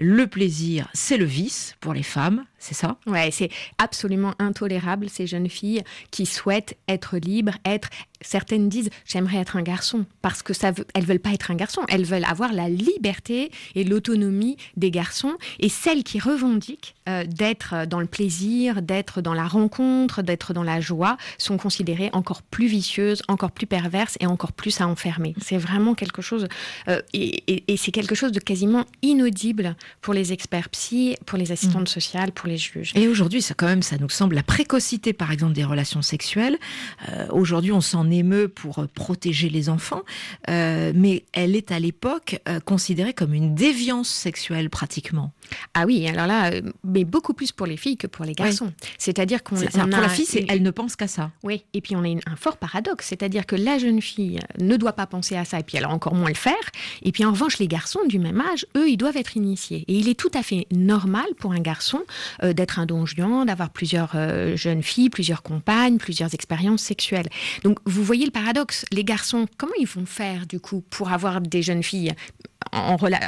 Le 0.00 0.28
plaisir, 0.28 0.88
c'est 0.92 1.16
le 1.16 1.24
vice 1.24 1.74
pour 1.80 1.92
les 1.92 2.04
femmes, 2.04 2.44
c'est 2.58 2.74
ça? 2.74 2.96
Ouais, 3.06 3.30
c'est 3.30 3.50
absolument 3.78 4.34
intolérable 4.38 5.08
ces 5.08 5.26
jeunes 5.26 5.48
filles 5.48 5.82
qui 6.10 6.26
souhaitent 6.26 6.76
être 6.88 7.16
libres, 7.16 7.54
être 7.64 7.88
certaines 8.20 8.68
disent 8.68 8.90
j'aimerais 9.04 9.38
être 9.38 9.56
un 9.56 9.62
garçon 9.62 10.04
parce 10.22 10.42
que 10.42 10.52
ça 10.52 10.70
veut, 10.70 10.86
elles 10.94 11.04
veulent 11.04 11.20
pas 11.20 11.32
être 11.32 11.50
un 11.50 11.54
garçon, 11.54 11.82
elles 11.88 12.04
veulent 12.04 12.24
avoir 12.24 12.52
la 12.52 12.68
liberté 12.68 13.50
et 13.74 13.84
l'autonomie 13.84 14.56
des 14.76 14.90
garçons 14.90 15.36
et 15.60 15.68
celles 15.68 16.04
qui 16.04 16.18
revendiquent 16.18 16.94
euh, 17.08 17.24
d'être 17.24 17.86
dans 17.86 18.00
le 18.00 18.06
plaisir, 18.06 18.82
d'être 18.82 19.20
dans 19.20 19.34
la 19.34 19.46
rencontre, 19.46 20.22
d'être 20.22 20.52
dans 20.52 20.62
la 20.62 20.80
joie 20.80 21.16
sont 21.38 21.56
considérées 21.56 22.10
encore 22.12 22.42
plus 22.42 22.66
vicieuses, 22.66 23.22
encore 23.28 23.52
plus 23.52 23.66
perverses 23.66 24.16
et 24.20 24.26
encore 24.26 24.52
plus 24.52 24.80
à 24.80 24.88
enfermer. 24.88 25.34
C'est 25.40 25.58
vraiment 25.58 25.94
quelque 25.94 26.22
chose 26.22 26.48
euh, 26.88 27.00
et, 27.12 27.76
c'est 27.76 27.92
quelque 27.92 28.14
chose 28.14 28.32
de 28.32 28.40
quasiment 28.40 28.84
inaudible 29.02 29.76
pour 30.00 30.12
les 30.12 30.32
experts 30.32 30.68
psy, 30.70 31.16
pour 31.26 31.38
les 31.38 31.52
assistantes 31.52 31.82
mmh. 31.82 31.86
sociales, 31.86 32.32
pour 32.32 32.47
pour 32.48 32.52
les 32.52 32.58
juges. 32.58 32.92
Et 32.94 33.08
aujourd'hui, 33.08 33.42
ça 33.42 33.54
quand 33.54 33.66
même, 33.66 33.82
ça 33.82 33.96
nous 33.98 34.08
semble 34.08 34.34
la 34.34 34.42
précocité, 34.42 35.12
par 35.12 35.30
exemple, 35.32 35.52
des 35.52 35.64
relations 35.64 36.02
sexuelles. 36.02 36.56
Euh, 37.10 37.26
aujourd'hui, 37.30 37.72
on 37.72 37.80
s'en 37.80 38.10
émeut 38.10 38.48
pour 38.48 38.86
protéger 38.94 39.48
les 39.50 39.68
enfants, 39.68 40.02
euh, 40.48 40.92
mais 40.94 41.24
elle 41.32 41.54
est 41.56 41.70
à 41.72 41.78
l'époque 41.78 42.40
euh, 42.48 42.60
considérée 42.60 43.12
comme 43.12 43.34
une 43.34 43.54
déviance 43.54 44.08
sexuelle 44.08 44.70
pratiquement. 44.70 45.32
Ah 45.74 45.84
oui, 45.86 46.06
alors 46.08 46.26
là, 46.26 46.52
euh, 46.52 46.62
mais 46.84 47.04
beaucoup 47.04 47.34
plus 47.34 47.52
pour 47.52 47.66
les 47.66 47.76
filles 47.76 47.96
que 47.96 48.06
pour 48.06 48.24
les 48.24 48.32
garçons. 48.34 48.72
C'est-à-dire 48.98 49.42
qu'on 49.42 49.56
Pour 49.56 49.80
a 49.82 50.00
la 50.00 50.08
fille, 50.08 50.26
c'est- 50.26 50.40
une- 50.40 50.46
elle 50.50 50.62
ne 50.62 50.70
pense 50.70 50.96
qu'à 50.96 51.08
ça. 51.08 51.30
Oui, 51.42 51.64
et 51.74 51.80
puis 51.80 51.96
on 51.96 52.02
a 52.04 52.08
une- 52.08 52.20
un 52.26 52.36
fort 52.36 52.56
paradoxe, 52.56 53.06
c'est-à-dire 53.08 53.46
que 53.46 53.56
la 53.56 53.78
jeune 53.78 54.00
fille 54.02 54.38
ne 54.60 54.76
doit 54.76 54.92
pas 54.92 55.06
penser 55.06 55.36
à 55.36 55.44
ça, 55.44 55.58
et 55.58 55.62
puis 55.62 55.76
elle 55.76 55.84
a 55.84 55.90
encore 55.90 56.14
moins 56.14 56.28
le 56.28 56.34
faire. 56.34 56.54
Et 57.02 57.12
puis 57.12 57.24
en 57.24 57.32
revanche, 57.32 57.58
les 57.58 57.68
garçons 57.68 58.00
du 58.06 58.18
même 58.18 58.40
âge, 58.40 58.66
eux, 58.76 58.88
ils 58.88 58.96
doivent 58.96 59.16
être 59.16 59.36
initiés. 59.36 59.84
Et 59.88 59.94
il 59.98 60.08
est 60.08 60.18
tout 60.18 60.30
à 60.34 60.42
fait 60.42 60.66
normal 60.72 61.26
pour 61.38 61.52
un 61.52 61.60
garçon 61.60 62.00
euh, 62.42 62.52
d'être 62.52 62.78
un 62.78 62.86
don 62.86 63.06
Juan, 63.06 63.46
d'avoir 63.46 63.70
plusieurs 63.70 64.12
euh, 64.14 64.56
jeunes 64.56 64.82
filles, 64.82 65.10
plusieurs 65.10 65.42
compagnes, 65.42 65.98
plusieurs 65.98 66.34
expériences 66.34 66.82
sexuelles. 66.82 67.28
Donc 67.64 67.78
vous 67.84 68.02
voyez 68.02 68.24
le 68.24 68.30
paradoxe. 68.30 68.84
Les 68.92 69.04
garçons, 69.04 69.46
comment 69.56 69.72
ils 69.78 69.86
vont 69.86 70.06
faire 70.06 70.46
du 70.46 70.60
coup 70.60 70.82
pour 70.90 71.10
avoir 71.10 71.40
des 71.40 71.62
jeunes 71.62 71.82
filles 71.82 72.14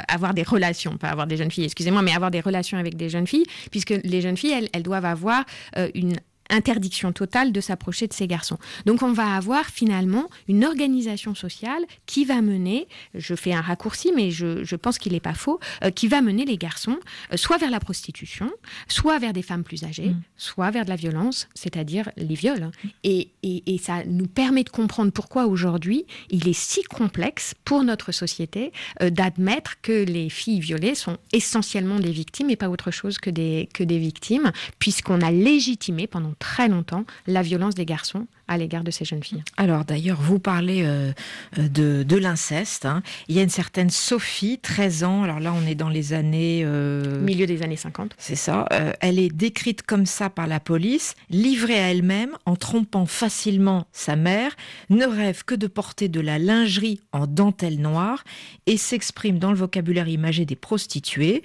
avoir 0.07 0.33
des 0.33 0.43
relations, 0.43 0.97
pas 0.97 1.09
avoir 1.09 1.25
des 1.25 1.37
jeunes 1.37 1.51
filles, 1.51 1.65
excusez-moi, 1.65 2.01
mais 2.01 2.13
avoir 2.13 2.31
des 2.31 2.41
relations 2.41 2.77
avec 2.77 2.95
des 2.95 3.09
jeunes 3.09 3.27
filles, 3.27 3.45
puisque 3.71 3.93
les 4.03 4.21
jeunes 4.21 4.37
filles, 4.37 4.51
elles, 4.51 4.69
elles 4.73 4.83
doivent 4.83 5.05
avoir 5.05 5.43
euh, 5.77 5.89
une 5.95 6.15
interdiction 6.51 7.11
totale 7.11 7.51
de 7.51 7.61
s'approcher 7.61 8.07
de 8.07 8.13
ces 8.13 8.27
garçons. 8.27 8.57
Donc 8.85 9.01
on 9.01 9.13
va 9.13 9.35
avoir 9.35 9.65
finalement 9.65 10.29
une 10.47 10.65
organisation 10.65 11.33
sociale 11.35 11.83
qui 12.05 12.25
va 12.25 12.41
mener, 12.41 12.87
je 13.15 13.35
fais 13.35 13.53
un 13.53 13.61
raccourci, 13.61 14.11
mais 14.15 14.31
je, 14.31 14.63
je 14.63 14.75
pense 14.75 14.97
qu'il 14.97 15.13
n'est 15.13 15.19
pas 15.19 15.33
faux, 15.33 15.59
euh, 15.83 15.89
qui 15.91 16.07
va 16.07 16.21
mener 16.21 16.45
les 16.45 16.57
garçons 16.57 16.97
euh, 17.31 17.37
soit 17.37 17.57
vers 17.57 17.71
la 17.71 17.79
prostitution, 17.79 18.51
soit 18.87 19.17
vers 19.19 19.33
des 19.33 19.41
femmes 19.41 19.63
plus 19.63 19.83
âgées, 19.83 20.11
soit 20.37 20.71
vers 20.71 20.85
de 20.85 20.89
la 20.89 20.95
violence, 20.95 21.47
c'est-à-dire 21.53 22.09
les 22.17 22.35
viols. 22.35 22.63
hein. 22.63 22.71
Et, 23.03 23.29
et- 23.43 23.63
et 23.73 23.77
ça 23.77 24.03
nous 24.05 24.27
permet 24.27 24.63
de 24.63 24.69
comprendre 24.69 25.11
pourquoi 25.11 25.45
aujourd'hui 25.45 26.05
il 26.29 26.47
est 26.47 26.53
si 26.53 26.83
complexe 26.83 27.53
pour 27.65 27.83
notre 27.83 28.11
société 28.11 28.71
euh, 29.01 29.09
d'admettre 29.09 29.81
que 29.81 30.03
les 30.03 30.29
filles 30.29 30.59
violées 30.59 30.95
sont 30.95 31.17
essentiellement 31.33 31.99
des 31.99 32.11
victimes 32.11 32.49
et 32.49 32.55
pas 32.55 32.69
autre 32.69 32.91
chose 32.91 33.17
que 33.17 33.29
des, 33.29 33.69
que 33.73 33.83
des 33.83 33.97
victimes, 33.99 34.51
puisqu'on 34.79 35.21
a 35.21 35.31
légitimé 35.31 36.07
pendant 36.07 36.33
très 36.41 36.67
longtemps 36.67 37.05
la 37.27 37.41
violence 37.41 37.75
des 37.75 37.85
garçons 37.85 38.27
à 38.51 38.57
l'égard 38.57 38.83
de 38.83 38.91
ces 38.91 39.05
jeunes 39.05 39.23
filles. 39.23 39.43
Alors 39.57 39.85
d'ailleurs, 39.85 40.19
vous 40.21 40.39
parlez 40.39 40.83
euh, 40.83 41.11
euh, 41.57 41.67
de, 41.69 42.03
de 42.03 42.17
l'inceste. 42.17 42.85
hein. 42.85 43.01
Il 43.27 43.35
y 43.35 43.39
a 43.39 43.43
une 43.43 43.49
certaine 43.49 43.89
Sophie, 43.89 44.59
13 44.61 45.03
ans. 45.05 45.23
Alors 45.23 45.39
là, 45.39 45.53
on 45.53 45.65
est 45.65 45.75
dans 45.75 45.89
les 45.89 46.13
années... 46.13 46.61
euh, 46.65 47.21
Milieu 47.21 47.45
des 47.45 47.63
années 47.63 47.77
50. 47.77 48.13
C'est 48.17 48.35
ça. 48.35 48.65
Euh, 48.73 48.91
elle 48.99 49.19
est 49.19 49.29
décrite 49.33 49.83
comme 49.83 50.05
ça 50.05 50.29
par 50.29 50.47
la 50.47 50.59
police, 50.59 51.15
livrée 51.29 51.79
à 51.79 51.91
elle-même, 51.91 52.31
en 52.45 52.55
trompant 52.55 53.05
facilement 53.05 53.87
sa 53.93 54.15
mère, 54.17 54.51
ne 54.89 55.05
rêve 55.05 55.43
que 55.45 55.55
de 55.55 55.67
porter 55.67 56.09
de 56.09 56.19
la 56.19 56.37
lingerie 56.37 56.99
en 57.13 57.27
dentelle 57.27 57.79
noire 57.79 58.23
et 58.65 58.75
s'exprime 58.77 59.39
dans 59.39 59.51
le 59.51 59.57
vocabulaire 59.57 60.07
imagé 60.09 60.45
des 60.45 60.55
prostituées. 60.57 61.41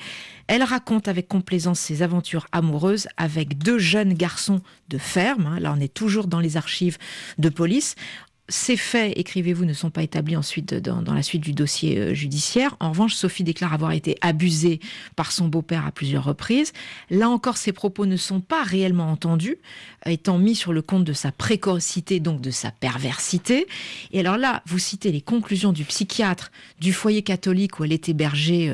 Elle 0.49 0.63
raconte 0.63 1.09
avec 1.09 1.27
complaisance 1.29 1.81
ses 1.81 2.03
aventures 2.03 2.47
amoureuses 2.53 3.09
avec 3.17 3.59
deux 3.59 3.79
jeunes 3.79 4.15
garçons 4.15 4.61
de 4.89 4.99
ferme. 4.99 5.47
hein. 5.47 5.61
Là, 5.61 5.75
on 5.77 5.81
est 5.81 5.93
toujours 5.93 6.27
dans 6.29 6.39
les 6.41 6.57
archives 6.57 6.96
de 7.39 7.49
police. 7.49 7.95
Ces 8.49 8.77
faits, 8.77 9.13
écrivez-vous, 9.17 9.65
ne 9.65 9.73
sont 9.73 9.91
pas 9.91 10.05
établis 10.05 10.37
ensuite 10.37 10.73
dans, 10.73 11.13
la 11.13 11.23
suite 11.25 11.43
du 11.43 11.53
dossier 11.53 11.99
euh, 11.99 12.15
judiciaire. 12.15 12.77
En 12.79 12.91
revanche, 12.91 13.15
Sophie 13.15 13.43
déclare 13.43 13.75
avoir 13.75 13.91
été 13.91 14.17
abusée 14.21 14.79
par 15.17 15.33
son 15.33 15.49
beau-père 15.49 15.85
à 15.85 15.91
plusieurs 15.91 16.23
reprises. 16.23 16.73
Là 17.11 17.29
encore, 17.29 17.57
ses 17.57 17.73
propos 17.73 18.07
ne 18.07 18.17
sont 18.17 18.41
pas 18.41 18.63
réellement 18.63 19.11
entendus, 19.11 19.59
euh, 20.07 20.11
étant 20.11 20.39
mis 20.39 20.55
sur 20.55 20.73
le 20.73 20.81
compte 20.81 21.03
de 21.03 21.13
sa 21.13 21.33
précocité, 21.33 22.21
donc 22.21 22.41
de 22.41 22.53
sa 22.53 22.71
perversité. 22.71 23.67
Et 24.13 24.21
alors 24.21 24.37
là, 24.37 24.63
vous 24.67 24.79
citez 24.79 25.11
les 25.11 25.23
conclusions 25.23 25.73
du 25.73 25.85
psychiatre 25.85 26.53
du 26.79 26.93
foyer 26.93 27.23
catholique 27.23 27.81
où 27.81 27.85
elle 27.85 27.93
est 27.93 28.09
hébergée 28.09 28.73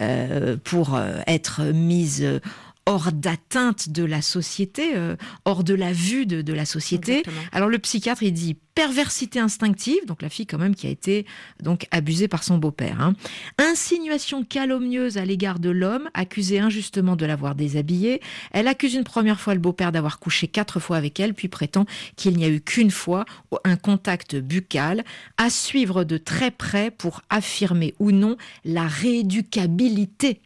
euh, 0.00 0.56
pour 0.64 0.98
être 1.26 1.62
mise 1.62 2.40
hors 2.86 3.12
d'atteinte 3.12 3.90
de 3.90 4.04
la 4.04 4.22
société, 4.22 4.96
euh, 4.96 5.16
hors 5.44 5.62
de 5.64 5.74
la 5.74 5.92
vue 5.92 6.26
de, 6.26 6.42
de 6.42 6.52
la 6.52 6.64
société. 6.64 7.18
Exactement. 7.18 7.42
Alors 7.52 7.68
le 7.68 7.78
psychiatre, 7.78 8.22
il 8.22 8.32
dit 8.32 8.56
perversité 8.74 9.38
instinctive, 9.38 10.04
donc 10.06 10.22
la 10.22 10.30
fille 10.30 10.46
quand 10.46 10.58
même 10.58 10.74
qui 10.74 10.86
a 10.86 10.90
été 10.90 11.26
donc 11.62 11.86
abusée 11.90 12.26
par 12.26 12.42
son 12.42 12.56
beau-père. 12.58 13.00
hein. 13.00 13.14
Insinuation 13.58 14.44
calomnieuse 14.44 15.18
à 15.18 15.24
l'égard 15.24 15.58
de 15.58 15.68
l'homme, 15.68 16.08
accusé 16.14 16.58
injustement 16.58 17.14
de 17.14 17.26
l'avoir 17.26 17.54
déshabillée. 17.54 18.20
Elle 18.50 18.68
accuse 18.68 18.94
une 18.94 19.04
première 19.04 19.40
fois 19.40 19.54
le 19.54 19.60
beau-père 19.60 19.92
d'avoir 19.92 20.18
couché 20.18 20.48
quatre 20.48 20.80
fois 20.80 20.96
avec 20.96 21.20
elle, 21.20 21.34
puis 21.34 21.48
prétend 21.48 21.84
qu'il 22.16 22.36
n'y 22.36 22.44
a 22.44 22.48
eu 22.48 22.60
qu'une 22.62 22.90
fois 22.90 23.26
un 23.64 23.76
contact 23.76 24.36
buccal, 24.36 25.04
à 25.36 25.50
suivre 25.50 26.04
de 26.04 26.16
très 26.16 26.50
près 26.50 26.90
pour 26.90 27.20
affirmer 27.28 27.94
ou 27.98 28.10
non 28.10 28.36
la 28.64 28.86
rééducabilité. 28.86 30.40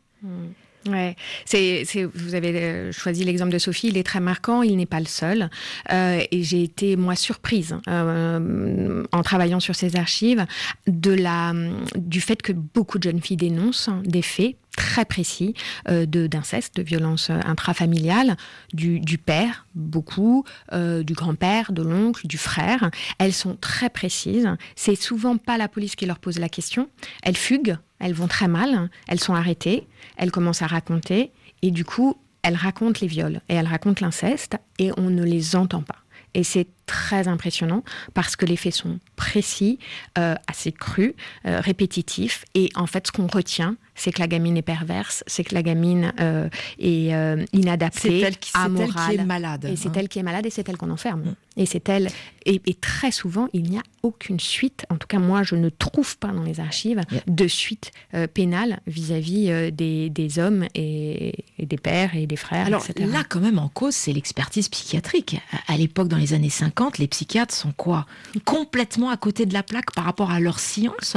Ouais, 0.89 1.17
c'est, 1.45 1.85
vous 2.15 2.35
avez 2.35 2.55
euh, 2.55 2.93
choisi 2.93 3.25
l'exemple 3.25 3.53
de 3.53 3.59
Sophie, 3.59 3.89
il 3.89 3.97
est 3.99 4.03
très 4.03 4.21
marquant, 4.21 4.63
il 4.63 4.77
n'est 4.77 4.87
pas 4.87 5.01
le 5.01 5.07
seul. 5.07 5.51
Euh, 5.93 6.21
et 6.31 6.43
j'ai 6.43 6.63
été, 6.63 6.97
moi, 6.97 7.17
surprise 7.17 7.77
euh, 7.89 9.05
en 9.13 9.23
travaillant 9.23 9.61
sur 9.61 9.75
ces 9.75 9.97
archives 9.97 10.45
de 10.87 11.13
la, 11.13 11.53
du 11.97 12.21
fait 12.21 12.43
que 12.43 12.53
beaucoup 12.53 12.99
de 12.99 13.05
jeunes 13.05 13.21
filles 13.21 13.37
dénoncent 13.37 13.91
des 14.05 14.23
faits 14.23 14.57
très 14.77 15.05
précis 15.05 15.55
euh, 15.89 16.07
de, 16.07 16.29
d'inceste, 16.29 16.77
de 16.77 16.83
violence 16.83 17.31
euh, 17.31 17.41
intrafamiliale, 17.45 18.37
du, 18.73 19.01
du 19.01 19.19
père, 19.19 19.67
beaucoup, 19.75 20.45
euh, 20.73 21.03
du 21.03 21.15
grand-père, 21.15 21.73
de 21.73 21.83
l'oncle, 21.83 22.27
du 22.27 22.39
frère. 22.39 22.91
Elles 23.19 23.33
sont 23.33 23.57
très 23.57 23.91
précises. 23.91 24.49
C'est 24.77 24.95
souvent 24.95 25.39
pas 25.39 25.59
la 25.59 25.69
police 25.69 25.97
qui 25.97 26.07
leur 26.07 26.19
pose 26.19 26.39
la 26.39 26.49
question. 26.49 26.89
Elles 27.23 27.37
fuguent, 27.37 27.79
elles 27.99 28.15
vont 28.15 28.29
très 28.29 28.49
mal, 28.49 28.91
elles 29.09 29.21
sont 29.21 29.35
arrêtées, 29.35 29.87
elles 30.17 30.31
commencent 30.31 30.63
à 30.63 30.67
raconter, 30.67 31.33
et 31.63 31.71
du 31.71 31.85
coup, 31.85 32.17
elles 32.43 32.57
racontent 32.57 32.99
les 33.01 33.07
viols 33.07 33.41
et 33.49 33.55
elles 33.55 33.67
racontent 33.67 34.05
l'inceste, 34.05 34.57
et 34.79 34.91
on 34.97 35.11
ne 35.11 35.25
les 35.25 35.57
entend 35.57 35.83
pas. 35.83 35.99
Et 36.35 36.45
c'est 36.45 36.69
très 36.87 37.29
impressionnant 37.29 37.83
parce 38.15 38.37
que 38.37 38.47
les 38.47 38.57
faits 38.57 38.75
sont 38.75 38.99
précis, 39.17 39.79
euh, 40.19 40.35
assez 40.47 40.73
crus, 40.73 41.13
euh, 41.47 41.61
répétitifs. 41.61 42.45
Et 42.55 42.71
en 42.75 42.87
fait, 42.87 43.07
ce 43.09 43.13
qu'on 43.13 43.27
retient, 43.27 43.77
c'est 43.95 44.13
que 44.13 44.21
la 44.21 44.27
gamine 44.29 44.57
est 44.59 44.63
perverse, 44.63 45.25
c'est 45.27 45.43
que 45.43 45.55
la 45.55 45.63
gamine 45.63 46.13
euh, 46.21 46.49
est 46.79 47.11
inadaptée, 47.55 48.21
C'est 48.21 48.21
elle 48.21 48.37
qui- 48.39 48.51
c'est 48.51 48.59
elle 48.59 48.71
qui 48.73 48.83
amorale. 48.83 49.15
est 49.21 49.25
malade, 49.25 49.65
Et 49.65 49.77
c'est 49.77 49.89
hein. 49.89 49.93
elle 49.97 50.09
qui 50.09 50.19
est 50.19 50.23
malade 50.23 50.45
et 50.45 50.51
c'est 50.51 50.69
elle 50.69 50.77
qu'on 50.77 50.91
enferme. 50.91 51.35
Et 51.57 51.65
c'est 51.65 51.89
elle. 51.89 52.09
Et, 52.45 52.61
et 52.67 52.75
très 52.75 53.11
souvent, 53.11 53.49
il 53.55 53.63
n'y 53.63 53.79
a 53.79 53.83
aucune 54.03 54.39
suite. 54.39 54.85
En 54.91 54.97
tout 54.97 55.07
cas, 55.09 55.19
moi, 55.19 55.43
je 55.43 55.55
ne 55.55 55.71
trouve 55.71 56.19
pas 56.19 56.29
dans 56.29 56.43
les 56.43 56.61
archives 56.61 57.01
de 57.27 57.49
suite 57.49 57.91
pénale 58.35 58.81
vis-à-vis 58.87 59.73
des, 59.73 60.11
des 60.11 60.39
hommes 60.39 60.67
et, 60.75 61.45
et 61.59 61.65
des 61.65 61.79
pères 61.79 62.15
et 62.15 62.27
des 62.27 62.37
frères. 62.37 62.67
Alors 62.67 62.85
etc. 62.87 63.09
là, 63.11 63.25
quand 63.27 63.41
même, 63.41 63.59
en 63.59 63.69
cause, 63.71 63.95
c'est 63.95 64.13
l'expertise 64.13 64.69
psychiatrique. 64.69 65.39
À- 65.69 65.73
À 65.73 65.77
l'époque, 65.79 66.09
dans 66.09 66.19
les 66.19 66.35
années 66.35 66.51
50, 66.51 66.76
les 66.99 67.09
psychiatres 67.09 67.55
sont 67.55 67.73
quoi? 67.77 68.07
Complètement 68.45 69.11
à 69.11 69.17
côté 69.17 69.47
de 69.47 69.53
la 69.53 69.63
plaque 69.63 69.93
par 69.93 70.05
rapport 70.05 70.31
à 70.31 70.41
leur 70.41 70.59
science? 70.59 71.17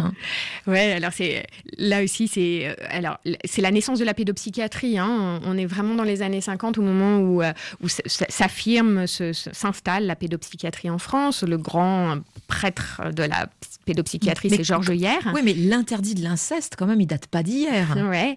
Ouais, 0.68 0.94
alors 0.94 1.12
c'est 1.14 1.46
là 1.78 2.04
aussi 2.04 2.28
c'est 2.28 2.68
euh, 2.68 2.76
alors 2.90 3.20
c'est 3.46 3.62
la 3.62 3.72
naissance 3.72 4.00
de 4.00 4.06
la 4.06 4.14
pédopsychiatrie. 4.14 4.98
Hein. 4.98 5.40
On 5.44 5.58
est 5.58 5.66
vraiment 5.66 5.96
dans 5.96 6.04
les 6.04 6.22
années 6.22 6.42
50 6.42 6.78
au 6.78 6.82
moment 6.82 7.20
où 7.20 7.42
euh, 7.42 7.54
où 7.82 7.88
s'affirme, 7.88 9.06
s'installe 9.08 10.06
la 10.06 10.16
pédopsychiatrie 10.16 10.90
en 10.90 11.00
France. 11.00 11.44
Le 11.44 11.58
grand 11.58 12.18
prêtre 12.48 13.02
de 13.14 13.24
la 13.24 13.48
pédopsychiatrie, 13.86 14.50
c'est 14.50 14.64
Georges 14.64 14.90
Hier. 14.90 15.20
Oui, 15.34 15.42
mais 15.44 15.54
l'interdit 15.54 16.16
de 16.16 16.24
l'inceste, 16.24 16.76
quand 16.78 16.86
même, 16.86 17.02
il 17.02 17.08
date 17.08 17.28
pas 17.28 17.44
d'hier. 17.44 17.96
Ouais. 18.10 18.36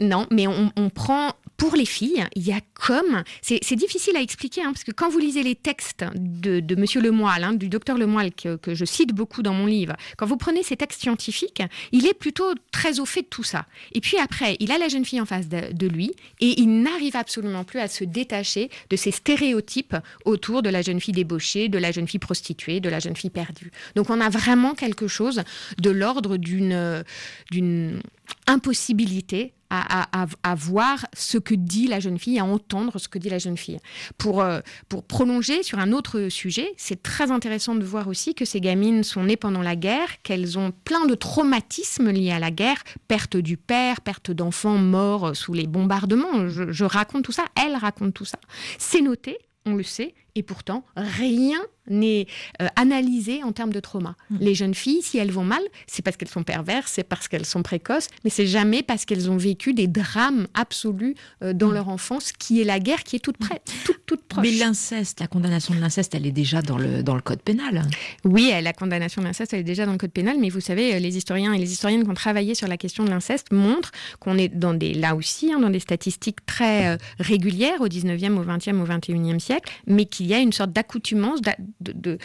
Non, 0.00 0.26
mais 0.30 0.46
on, 0.46 0.72
on 0.76 0.90
prend 0.90 1.32
pour 1.60 1.76
les 1.76 1.84
filles, 1.84 2.24
il 2.36 2.48
y 2.48 2.52
a 2.52 2.60
comme 2.72 3.22
c'est 3.42 3.76
difficile 3.76 4.16
à 4.16 4.22
expliquer 4.22 4.62
hein, 4.62 4.72
parce 4.72 4.82
que 4.82 4.92
quand 4.92 5.10
vous 5.10 5.18
lisez 5.18 5.42
les 5.42 5.54
textes 5.54 6.06
de, 6.14 6.58
de 6.58 6.74
Monsieur 6.74 7.02
Lemoyle, 7.02 7.44
hein, 7.44 7.52
du 7.52 7.68
docteur 7.68 7.98
Lemoyle 7.98 8.32
que, 8.32 8.58
je 8.74 8.84
cite 8.86 9.12
beaucoup 9.12 9.42
dans 9.42 9.52
mon 9.52 9.66
livre, 9.66 9.92
quand 10.16 10.24
vous 10.24 10.38
prenez 10.38 10.62
ces 10.62 10.78
textes 10.78 11.02
scientifiques, 11.02 11.62
il 11.92 12.06
est 12.06 12.14
plutôt 12.14 12.54
très 12.72 12.98
au 12.98 13.04
fait 13.04 13.20
de 13.20 13.26
tout 13.26 13.42
ça. 13.42 13.66
Et 13.92 14.00
puis 14.00 14.16
après, 14.16 14.56
il 14.58 14.72
a 14.72 14.78
la 14.78 14.88
jeune 14.88 15.04
fille 15.04 15.20
en 15.20 15.26
face 15.26 15.50
de, 15.50 15.86
lui 15.86 16.14
et 16.40 16.58
il 16.62 16.80
n'arrive 16.80 17.14
absolument 17.14 17.64
plus 17.64 17.80
à 17.80 17.88
se 17.88 18.04
détacher 18.04 18.70
de 18.88 18.96
ces 18.96 19.10
stéréotypes 19.10 19.96
autour 20.24 20.62
de 20.62 20.70
la 20.70 20.80
jeune 20.80 20.98
fille 20.98 21.12
débauchée, 21.12 21.68
de 21.68 21.76
la 21.78 21.92
jeune 21.92 22.08
fille 22.08 22.20
prostituée, 22.20 22.80
de 22.80 22.88
la 22.88 23.00
jeune 23.00 23.16
fille 23.16 23.28
perdue. 23.28 23.70
Donc 23.96 24.08
on 24.08 24.22
a 24.22 24.30
vraiment 24.30 24.72
quelque 24.72 25.08
chose 25.08 25.42
de 25.78 25.90
l'ordre 25.90 26.38
d'une 26.38 28.00
impossibilité 28.46 29.52
à, 29.70 30.54
voir 30.56 31.06
ce 31.14 31.38
que 31.38 31.54
dit 31.54 31.86
la 31.86 32.00
jeune 32.00 32.18
fille, 32.18 32.38
à 32.38 32.44
entendre 32.44 32.98
ce 32.98 33.08
que 33.08 33.18
dit 33.18 33.30
la 33.30 33.38
jeune 33.38 33.56
fille. 33.56 33.78
Pour, 34.18 34.40
euh, 34.40 34.60
pour 34.88 35.04
prolonger 35.04 35.62
sur 35.62 35.78
un 35.78 35.92
autre 35.92 36.28
sujet, 36.28 36.72
c'est 36.76 37.02
très 37.02 37.30
intéressant 37.30 37.74
de 37.74 37.84
voir 37.84 38.08
aussi 38.08 38.34
que 38.34 38.44
ces 38.44 38.60
gamines 38.60 39.04
sont 39.04 39.24
nées 39.24 39.36
pendant 39.36 39.62
la 39.62 39.76
guerre, 39.76 40.20
qu'elles 40.22 40.58
ont 40.58 40.72
plein 40.84 41.06
de 41.06 41.14
traumatismes 41.14 42.10
liés 42.10 42.32
à 42.32 42.38
la 42.38 42.50
guerre, 42.50 42.82
perte 43.08 43.36
du 43.36 43.56
père, 43.56 44.00
perte 44.00 44.30
d'enfants 44.30 44.78
morts 44.78 45.36
sous 45.36 45.52
les 45.52 45.66
bombardements. 45.66 46.48
Je, 46.48 46.72
je 46.72 46.84
raconte 46.84 47.24
tout 47.24 47.32
ça, 47.32 47.44
elles 47.56 47.76
racontent 47.76 48.12
tout 48.12 48.24
ça. 48.24 48.38
C'est 48.78 49.00
noté, 49.00 49.38
on 49.66 49.74
le 49.74 49.82
sait, 49.82 50.14
et 50.34 50.42
pourtant 50.42 50.84
rien 50.96 51.60
n'est 51.90 52.26
euh, 52.62 52.68
analysé 52.76 53.42
en 53.42 53.52
termes 53.52 53.72
de 53.72 53.80
trauma. 53.80 54.16
Hmm. 54.30 54.36
Les 54.40 54.54
jeunes 54.54 54.74
filles, 54.74 55.02
si 55.02 55.18
elles 55.18 55.32
vont 55.32 55.44
mal, 55.44 55.62
c'est 55.86 56.02
parce 56.02 56.16
qu'elles 56.16 56.28
sont 56.28 56.44
perverses, 56.44 56.92
c'est 56.94 57.04
parce 57.04 57.28
qu'elles 57.28 57.46
sont 57.46 57.62
précoces, 57.62 58.08
mais 58.24 58.30
c'est 58.30 58.46
jamais 58.46 58.82
parce 58.82 59.04
qu'elles 59.04 59.30
ont 59.30 59.36
vécu 59.36 59.74
des 59.74 59.88
drames 59.88 60.46
absolus 60.54 61.14
euh, 61.42 61.52
dans 61.52 61.68
hmm. 61.68 61.74
leur 61.74 61.88
enfance, 61.88 62.32
qui 62.32 62.60
est 62.60 62.64
la 62.64 62.78
guerre 62.78 63.02
qui 63.02 63.16
est 63.16 63.20
toute 63.20 63.38
prête, 63.38 63.72
toute, 63.84 64.06
toute 64.06 64.22
proche. 64.22 64.44
Mais 64.44 64.52
l'inceste, 64.52 65.20
la 65.20 65.26
condamnation 65.26 65.74
de 65.74 65.80
l'inceste, 65.80 66.14
elle 66.14 66.26
est 66.26 66.32
déjà 66.32 66.62
dans 66.62 66.78
le, 66.78 67.02
dans 67.02 67.14
le 67.14 67.22
code 67.22 67.42
pénal. 67.42 67.82
Oui, 68.24 68.52
la 68.62 68.72
condamnation 68.72 69.20
de 69.20 69.26
l'inceste, 69.26 69.52
elle 69.52 69.60
est 69.60 69.64
déjà 69.64 69.86
dans 69.86 69.92
le 69.92 69.98
code 69.98 70.12
pénal, 70.12 70.36
mais 70.38 70.48
vous 70.48 70.60
savez, 70.60 70.94
euh, 70.94 70.98
les 70.98 71.16
historiens 71.16 71.52
et 71.52 71.58
les 71.58 71.72
historiennes 71.72 72.04
qui 72.04 72.10
ont 72.10 72.14
travaillé 72.14 72.54
sur 72.54 72.68
la 72.68 72.76
question 72.76 73.04
de 73.04 73.10
l'inceste 73.10 73.52
montrent 73.52 73.90
qu'on 74.20 74.38
est 74.38 74.48
dans 74.48 74.74
des, 74.74 74.94
là 74.94 75.16
aussi, 75.16 75.52
hein, 75.52 75.58
dans 75.58 75.70
des 75.70 75.80
statistiques 75.80 76.44
très 76.46 76.98
régulières 77.18 77.80
au 77.80 77.88
19e, 77.88 78.36
au 78.36 78.44
20e, 78.44 78.80
au 78.80 78.86
21e 78.86 79.38
siècle, 79.38 79.72
mais 79.86 80.06
qu'il 80.20 80.28
y 80.28 80.34
a 80.34 80.38
une 80.38 80.52
sorte 80.52 80.72
d'accoutumance, 80.72 81.40
de, 81.80 82.18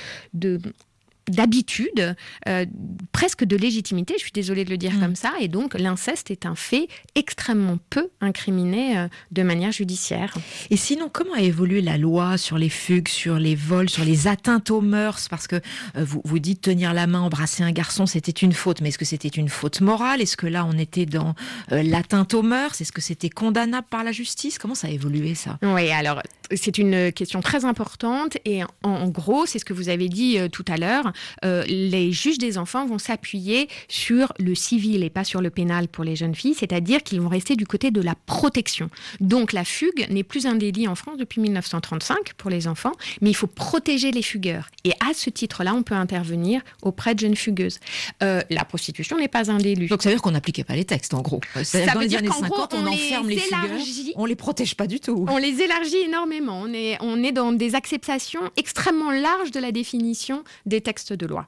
d'habitude, 1.28 2.16
euh, 2.48 2.66
presque 3.12 3.44
de 3.44 3.56
légitimité, 3.56 4.16
je 4.18 4.24
suis 4.24 4.32
désolée 4.32 4.66
de 4.66 4.70
le 4.70 4.78
dire 4.78 4.94
mm. 4.94 5.00
comme 5.00 5.16
ça, 5.16 5.34
et 5.40 5.48
donc 5.48 5.74
l'inceste 5.74 6.32
est 6.32 6.46
un 6.46 6.56
fait 6.56 6.88
extrêmement 7.16 7.78
peu 7.90 8.10
incriminé 8.22 8.98
euh, 8.98 9.08
de 9.32 9.44
manière 9.44 9.72
judiciaire. 9.72 10.34
Et 10.70 10.78
sinon, 10.78 11.10
comment 11.12 11.34
a 11.34 11.42
évolué 11.42 11.82
la 11.82 11.98
loi 11.98 12.38
sur 12.38 12.58
les 12.58 12.70
fugues, 12.70 13.08
sur 13.08 13.40
les 13.40 13.56
vols, 13.56 13.90
sur 13.90 14.06
les 14.06 14.28
atteintes 14.28 14.70
aux 14.70 14.82
mœurs? 14.82 15.28
Parce 15.30 15.48
que 15.48 15.56
euh, 15.56 15.60
vous, 15.98 16.22
vous 16.24 16.40
dites 16.40 16.62
tenir 16.62 16.94
la 16.94 17.08
main, 17.08 17.22
embrasser 17.22 17.64
un 17.64 17.72
garçon, 17.72 18.06
c'était 18.06 18.32
une 18.32 18.54
faute, 18.54 18.82
mais 18.82 18.90
est-ce 18.90 18.98
que 18.98 19.06
c'était 19.06 19.28
une 19.28 19.50
faute 19.50 19.82
morale? 19.82 20.22
Est-ce 20.22 20.38
que 20.38 20.48
là, 20.48 20.66
on 20.66 20.78
était 20.78 21.06
dans 21.06 21.36
l'atteinte 21.70 22.34
aux 22.34 22.44
mœurs? 22.44 22.80
Est-ce 22.82 22.92
que 22.92 23.02
c'était 23.02 23.30
condamnable 23.30 23.88
par 23.90 24.04
la 24.04 24.12
justice? 24.12 24.60
Comment 24.60 24.76
ça 24.76 24.88
a 24.88 24.92
évolué 24.92 25.36
ça? 25.36 25.58
Oui, 25.62 25.90
alors 25.92 26.22
c'est 26.54 26.78
une 26.78 27.12
question 27.12 27.42
très 27.42 27.66
importante 27.66 28.38
et 28.46 28.62
en, 28.84 29.08
gros, 29.08 29.46
c'est 29.46 29.60
ce 29.60 29.66
que 29.66 29.74
vous 29.74 29.90
avez 29.90 30.10
dit 30.10 30.38
tout 30.52 30.66
à 30.68 30.78
l'heure, 30.78 31.12
euh, 31.44 31.64
les 31.68 32.12
juges 32.12 32.38
des 32.38 32.58
enfants 32.58 32.86
vont 32.86 32.98
s'appuyer 32.98 33.68
sur 33.88 34.34
le 34.40 34.56
civil 34.56 35.04
et 35.04 35.10
pas 35.10 35.24
sur 35.24 35.42
le 35.42 35.50
pénal 35.50 35.88
pour 35.88 36.04
les 36.04 36.16
jeunes 36.16 36.36
filles, 36.36 36.56
c'est-à-dire 36.56 37.04
qu'ils 37.04 37.22
vont 37.22 37.30
rester 37.30 37.56
du 37.56 37.66
côté 37.66 37.92
de 37.92 38.02
la 38.02 38.16
protection. 38.26 38.90
Donc 39.20 39.54
la 39.54 39.64
fugue 39.64 40.08
n'est 40.10 40.24
plus 40.24 40.46
un 40.46 40.56
délit 40.56 40.88
en 40.88 40.96
France 40.96 41.18
depuis 41.18 41.42
1935 41.42 42.34
pour 42.34 42.50
les 42.50 42.68
enfants, 42.68 42.94
mais 43.22 43.30
il 43.30 43.36
faut 43.36 43.48
protéger 43.48 44.12
les 44.12 44.22
fugueurs. 44.22 44.70
Et 44.84 44.92
à 45.08 45.14
ce 45.14 45.30
titre-là, 45.30 45.74
on 45.74 45.84
peut 45.84 45.96
intervenir 45.96 46.62
auprès 46.82 47.16
de 47.16 47.20
jeunes 47.20 47.36
fugueuses. 47.36 47.80
Euh, 48.24 48.42
la 48.50 48.66
prostitution 48.66 49.18
n'est 49.18 49.28
pas 49.28 49.52
un 49.52 49.58
délit. 49.58 49.88
Donc 49.88 50.04
ça 50.04 50.10
veut 50.10 50.16
dire 50.16 50.22
qu'on 50.22 50.32
n'appliquait 50.32 50.64
pas 50.64 50.76
les 50.76 50.86
textes 50.86 51.14
en 51.14 51.22
gros. 51.22 51.42
Ça 51.64 51.80
veut 51.96 52.08
dire 52.08 52.22
qu'en 52.24 52.42
gros, 52.42 52.68
on, 52.74 52.88
enferme 52.88 53.30
les, 53.30 53.36
les 53.36 54.14
on 54.16 54.26
les 54.26 54.36
protège 54.36 54.76
pas 54.76 54.88
du 54.88 55.00
tout. 55.00 55.26
On 55.30 55.38
les 55.38 55.62
élargit 55.62 55.98
énormément 55.98 56.46
on 56.66 56.74
est, 56.74 56.98
on 57.02 57.24
est 57.24 57.32
dans 57.32 57.52
des 57.52 57.76
acceptations 57.76 58.52
extrêmement 58.58 59.12
larges 59.12 59.52
de 59.52 59.60
la 59.60 59.72
définition 59.72 60.44
des 60.66 60.82
textes 60.82 61.05
de 61.14 61.26
loi. 61.26 61.48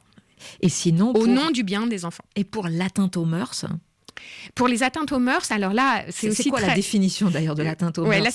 Et 0.61 0.69
sinon, 0.69 1.13
au 1.13 1.27
nom 1.27 1.51
du 1.51 1.63
bien 1.63 1.87
des 1.87 2.05
enfants. 2.05 2.23
Et 2.35 2.43
pour 2.43 2.67
l'atteinte 2.67 3.17
aux 3.17 3.25
mœurs 3.25 3.65
pour 4.55 4.67
les 4.67 4.83
atteintes 4.83 5.11
aux 5.11 5.19
mœurs, 5.19 5.51
alors 5.51 5.73
là, 5.73 6.03
c'est 6.09 6.29
aussi 6.29 6.49
quoi 6.49 6.59
la 6.59 6.73
définition 6.73 7.29
d'ailleurs 7.29 7.55
de 7.55 7.63
l'atteinte 7.63 7.97
aux 7.99 8.05
mœurs 8.05 8.23
là, 8.23 8.31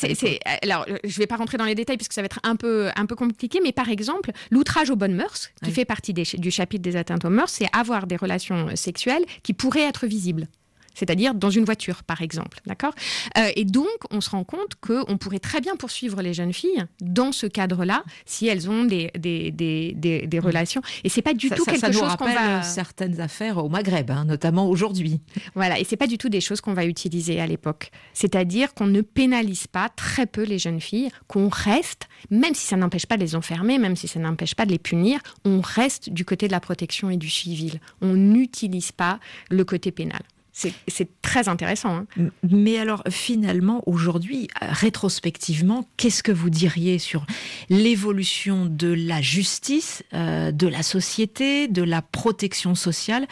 alors, 0.63 0.87
je 1.05 1.19
vais 1.19 1.27
pas 1.27 1.37
rentrer 1.37 1.59
dans 1.59 1.65
les 1.65 1.75
détails 1.75 1.97
puisque 1.97 2.13
ça 2.13 2.23
va 2.23 2.27
être 2.27 2.41
un 2.45 2.57
peu, 2.57 2.91
un 2.95 3.07
peu 3.07 3.17
compliqué, 3.17 3.61
mais 3.63 3.73
par 3.73 3.89
exemple, 3.89 4.31
l'outrage 4.51 4.91
aux 4.91 4.97
bonnes 4.97 5.15
mœurs, 5.15 5.51
qui 5.65 5.73
fait 5.73 5.85
partie 5.85 6.13
du 6.13 6.51
chapitre 6.51 6.83
des 6.83 6.97
atteintes 6.97 7.25
aux 7.25 7.31
mœurs, 7.31 7.51
c'est 7.51 7.67
avoir 7.73 8.07
des 8.07 8.17
relations 8.17 8.77
sexuelles 8.77 9.25
qui 9.43 9.55
pourraient 9.55 9.89
être 9.89 10.07
visibles 10.07 10.47
c'est-à-dire 10.95 11.35
dans 11.35 11.51
une 11.51 11.65
voiture, 11.65 12.03
par 12.03 12.23
exemple. 12.23 12.59
D'accord? 12.67 12.95
Euh, 13.39 13.51
Et 13.57 13.65
donc, 13.65 13.87
on 14.11 14.21
se 14.21 14.31
rend 14.31 14.45
compte 14.45 14.75
qu'on 14.81 15.17
pourrait 15.19 15.39
très 15.39 15.61
bien 15.61 15.77
poursuivre 15.77 16.23
les 16.23 16.35
jeunes 16.35 16.53
filles 16.53 16.85
dans 17.01 17.33
ce 17.33 17.47
cadre-là 17.47 18.05
si 18.27 18.47
elles 18.47 18.69
ont 18.69 18.85
des, 18.85 19.11
des, 19.19 19.51
des, 19.51 19.93
des, 19.95 20.27
mmh. 20.27 20.45
relations. 20.45 20.83
Et 21.05 21.09
c'est 21.09 21.23
pas 21.23 21.35
du 21.35 21.51
tout 21.51 21.65
quelque 21.65 21.81
ça 21.81 21.93
chose 21.93 22.17
qu'on 22.17 22.33
va. 22.33 22.63
certaines 22.63 23.21
affaires 23.21 23.59
au 23.59 23.69
Maghreb, 23.69 24.11
hein, 24.11 24.25
notamment 24.25 24.69
aujourd'hui. 24.69 25.21
Voilà, 25.55 25.79
et 25.79 25.85
c'est 25.85 25.97
pas 25.97 26.07
du 26.07 26.19
tout 26.19 26.29
des 26.29 26.41
choses 26.41 26.61
qu'on 26.61 26.75
va 26.75 26.85
utiliser 26.87 27.41
à 27.41 27.47
l'époque. 27.47 27.91
C'est-à-dire 28.15 28.75
qu'on 28.75 28.87
ne 28.87 29.01
pénalise 29.01 29.67
pas 29.67 29.89
très 29.89 30.27
peu 30.27 30.43
les 30.43 30.59
jeunes 30.59 30.81
filles, 30.81 31.11
qu'on 31.29 31.49
reste, 31.49 32.09
même 32.31 32.55
si 32.55 32.67
ça 32.67 32.77
n'empêche 32.77 33.07
pas 33.07 33.17
de 33.17 33.23
les 33.23 33.35
enfermer, 33.35 33.79
même 33.79 33.97
si 33.97 34.09
ça 34.09 34.21
n'empêche 34.21 34.55
pas 34.55 34.67
de 34.67 34.73
les 34.73 34.79
punir, 34.79 35.21
on 35.45 35.61
reste 35.61 36.11
du 36.11 36.25
côté 36.25 36.47
de 36.47 36.53
la 36.53 36.61
protection 36.61 37.11
et 37.11 37.17
du 37.17 37.31
civil. 37.31 37.81
On 38.01 38.15
n'utilise 38.15 38.93
pas 38.93 39.19
le 39.51 39.65
côté 39.65 39.91
pénal. 39.93 40.23
C'est 40.53 41.23
très 41.23 41.49
intéressant. 41.49 42.05
Hein. 42.19 42.29
Mais 42.49 42.79
alors 42.79 43.03
finalement, 43.09 43.83
aujourd'hui, 43.87 44.49
rétrospectivement, 44.61 45.89
qu'est-ce 45.97 46.23
que 46.23 46.33
vous 46.33 46.51
diriez 46.51 46.99
sur 46.99 47.25
l'évolution 47.71 48.67
de 48.67 48.89
la 48.89 49.23
justice, 49.23 50.03
euh, 50.13 50.53
de 50.53 50.67
la 50.67 50.83
société, 50.83 51.69
de 51.69 51.83
la 51.83 52.03
protection 52.03 52.75
sociale 52.75 53.27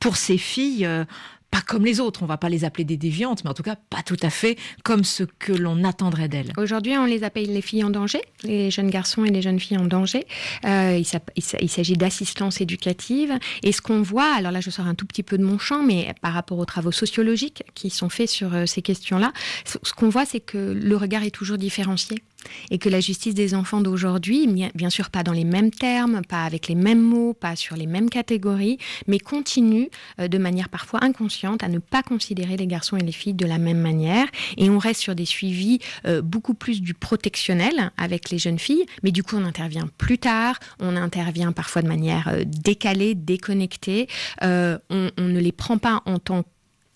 pour 0.00 0.16
ces 0.16 0.38
filles 0.38 0.86
euh, 0.86 1.04
pas 1.50 1.60
comme 1.60 1.84
les 1.84 2.00
autres, 2.00 2.22
on 2.22 2.26
va 2.26 2.36
pas 2.36 2.48
les 2.48 2.64
appeler 2.64 2.84
des 2.84 2.96
déviantes, 2.96 3.44
mais 3.44 3.50
en 3.50 3.54
tout 3.54 3.62
cas 3.62 3.76
pas 3.76 4.02
tout 4.02 4.16
à 4.22 4.30
fait 4.30 4.56
comme 4.84 5.04
ce 5.04 5.24
que 5.24 5.52
l'on 5.52 5.84
attendrait 5.84 6.28
d'elles. 6.28 6.52
Aujourd'hui, 6.56 6.96
on 6.96 7.06
les 7.06 7.24
appelle 7.24 7.52
les 7.52 7.62
filles 7.62 7.84
en 7.84 7.90
danger, 7.90 8.20
les 8.42 8.70
jeunes 8.70 8.90
garçons 8.90 9.24
et 9.24 9.30
les 9.30 9.42
jeunes 9.42 9.58
filles 9.58 9.78
en 9.78 9.84
danger. 9.84 10.26
Euh, 10.64 11.00
il 11.36 11.68
s'agit 11.70 11.94
d'assistance 11.94 12.60
éducative. 12.60 13.38
Et 13.62 13.72
ce 13.72 13.82
qu'on 13.82 14.02
voit, 14.02 14.32
alors 14.34 14.52
là 14.52 14.60
je 14.60 14.70
sors 14.70 14.86
un 14.86 14.94
tout 14.94 15.06
petit 15.06 15.22
peu 15.22 15.38
de 15.38 15.44
mon 15.44 15.58
champ, 15.58 15.82
mais 15.82 16.14
par 16.20 16.32
rapport 16.32 16.58
aux 16.58 16.64
travaux 16.64 16.92
sociologiques 16.92 17.64
qui 17.74 17.90
sont 17.90 18.08
faits 18.08 18.28
sur 18.28 18.54
euh, 18.54 18.66
ces 18.66 18.82
questions-là, 18.82 19.32
ce 19.64 19.92
qu'on 19.92 20.08
voit 20.08 20.24
c'est 20.24 20.40
que 20.40 20.58
le 20.58 20.96
regard 20.96 21.24
est 21.24 21.30
toujours 21.30 21.58
différencié 21.58 22.22
et 22.70 22.78
que 22.78 22.88
la 22.88 23.00
justice 23.00 23.34
des 23.34 23.54
enfants 23.54 23.80
d'aujourd'hui, 23.80 24.46
bien 24.74 24.90
sûr 24.90 25.10
pas 25.10 25.22
dans 25.22 25.32
les 25.32 25.44
mêmes 25.44 25.70
termes, 25.70 26.22
pas 26.24 26.44
avec 26.44 26.68
les 26.68 26.74
mêmes 26.74 27.00
mots, 27.00 27.34
pas 27.34 27.56
sur 27.56 27.76
les 27.76 27.86
mêmes 27.86 28.10
catégories, 28.10 28.78
mais 29.06 29.18
continue 29.18 29.88
euh, 30.18 30.28
de 30.28 30.38
manière 30.38 30.68
parfois 30.68 31.02
inconsciente 31.04 31.62
à 31.62 31.68
ne 31.68 31.78
pas 31.78 32.02
considérer 32.02 32.56
les 32.56 32.66
garçons 32.66 32.96
et 32.96 33.02
les 33.02 33.12
filles 33.12 33.34
de 33.34 33.46
la 33.46 33.58
même 33.58 33.80
manière. 33.80 34.26
Et 34.56 34.70
on 34.70 34.78
reste 34.78 35.00
sur 35.00 35.14
des 35.14 35.24
suivis 35.24 35.78
euh, 36.06 36.22
beaucoup 36.22 36.54
plus 36.54 36.80
du 36.80 36.94
protectionnel 36.94 37.92
avec 37.96 38.30
les 38.30 38.38
jeunes 38.38 38.58
filles, 38.58 38.86
mais 39.02 39.12
du 39.12 39.22
coup 39.22 39.36
on 39.36 39.44
intervient 39.44 39.88
plus 39.98 40.18
tard, 40.18 40.58
on 40.80 40.96
intervient 40.96 41.52
parfois 41.52 41.82
de 41.82 41.88
manière 41.88 42.28
euh, 42.28 42.44
décalée, 42.46 43.14
déconnectée, 43.14 44.08
on, 44.42 44.78
on 44.90 45.24
ne 45.24 45.40
les 45.40 45.52
prend 45.52 45.78
pas 45.78 46.02
en 46.06 46.18
tant 46.18 46.42
que 46.42 46.48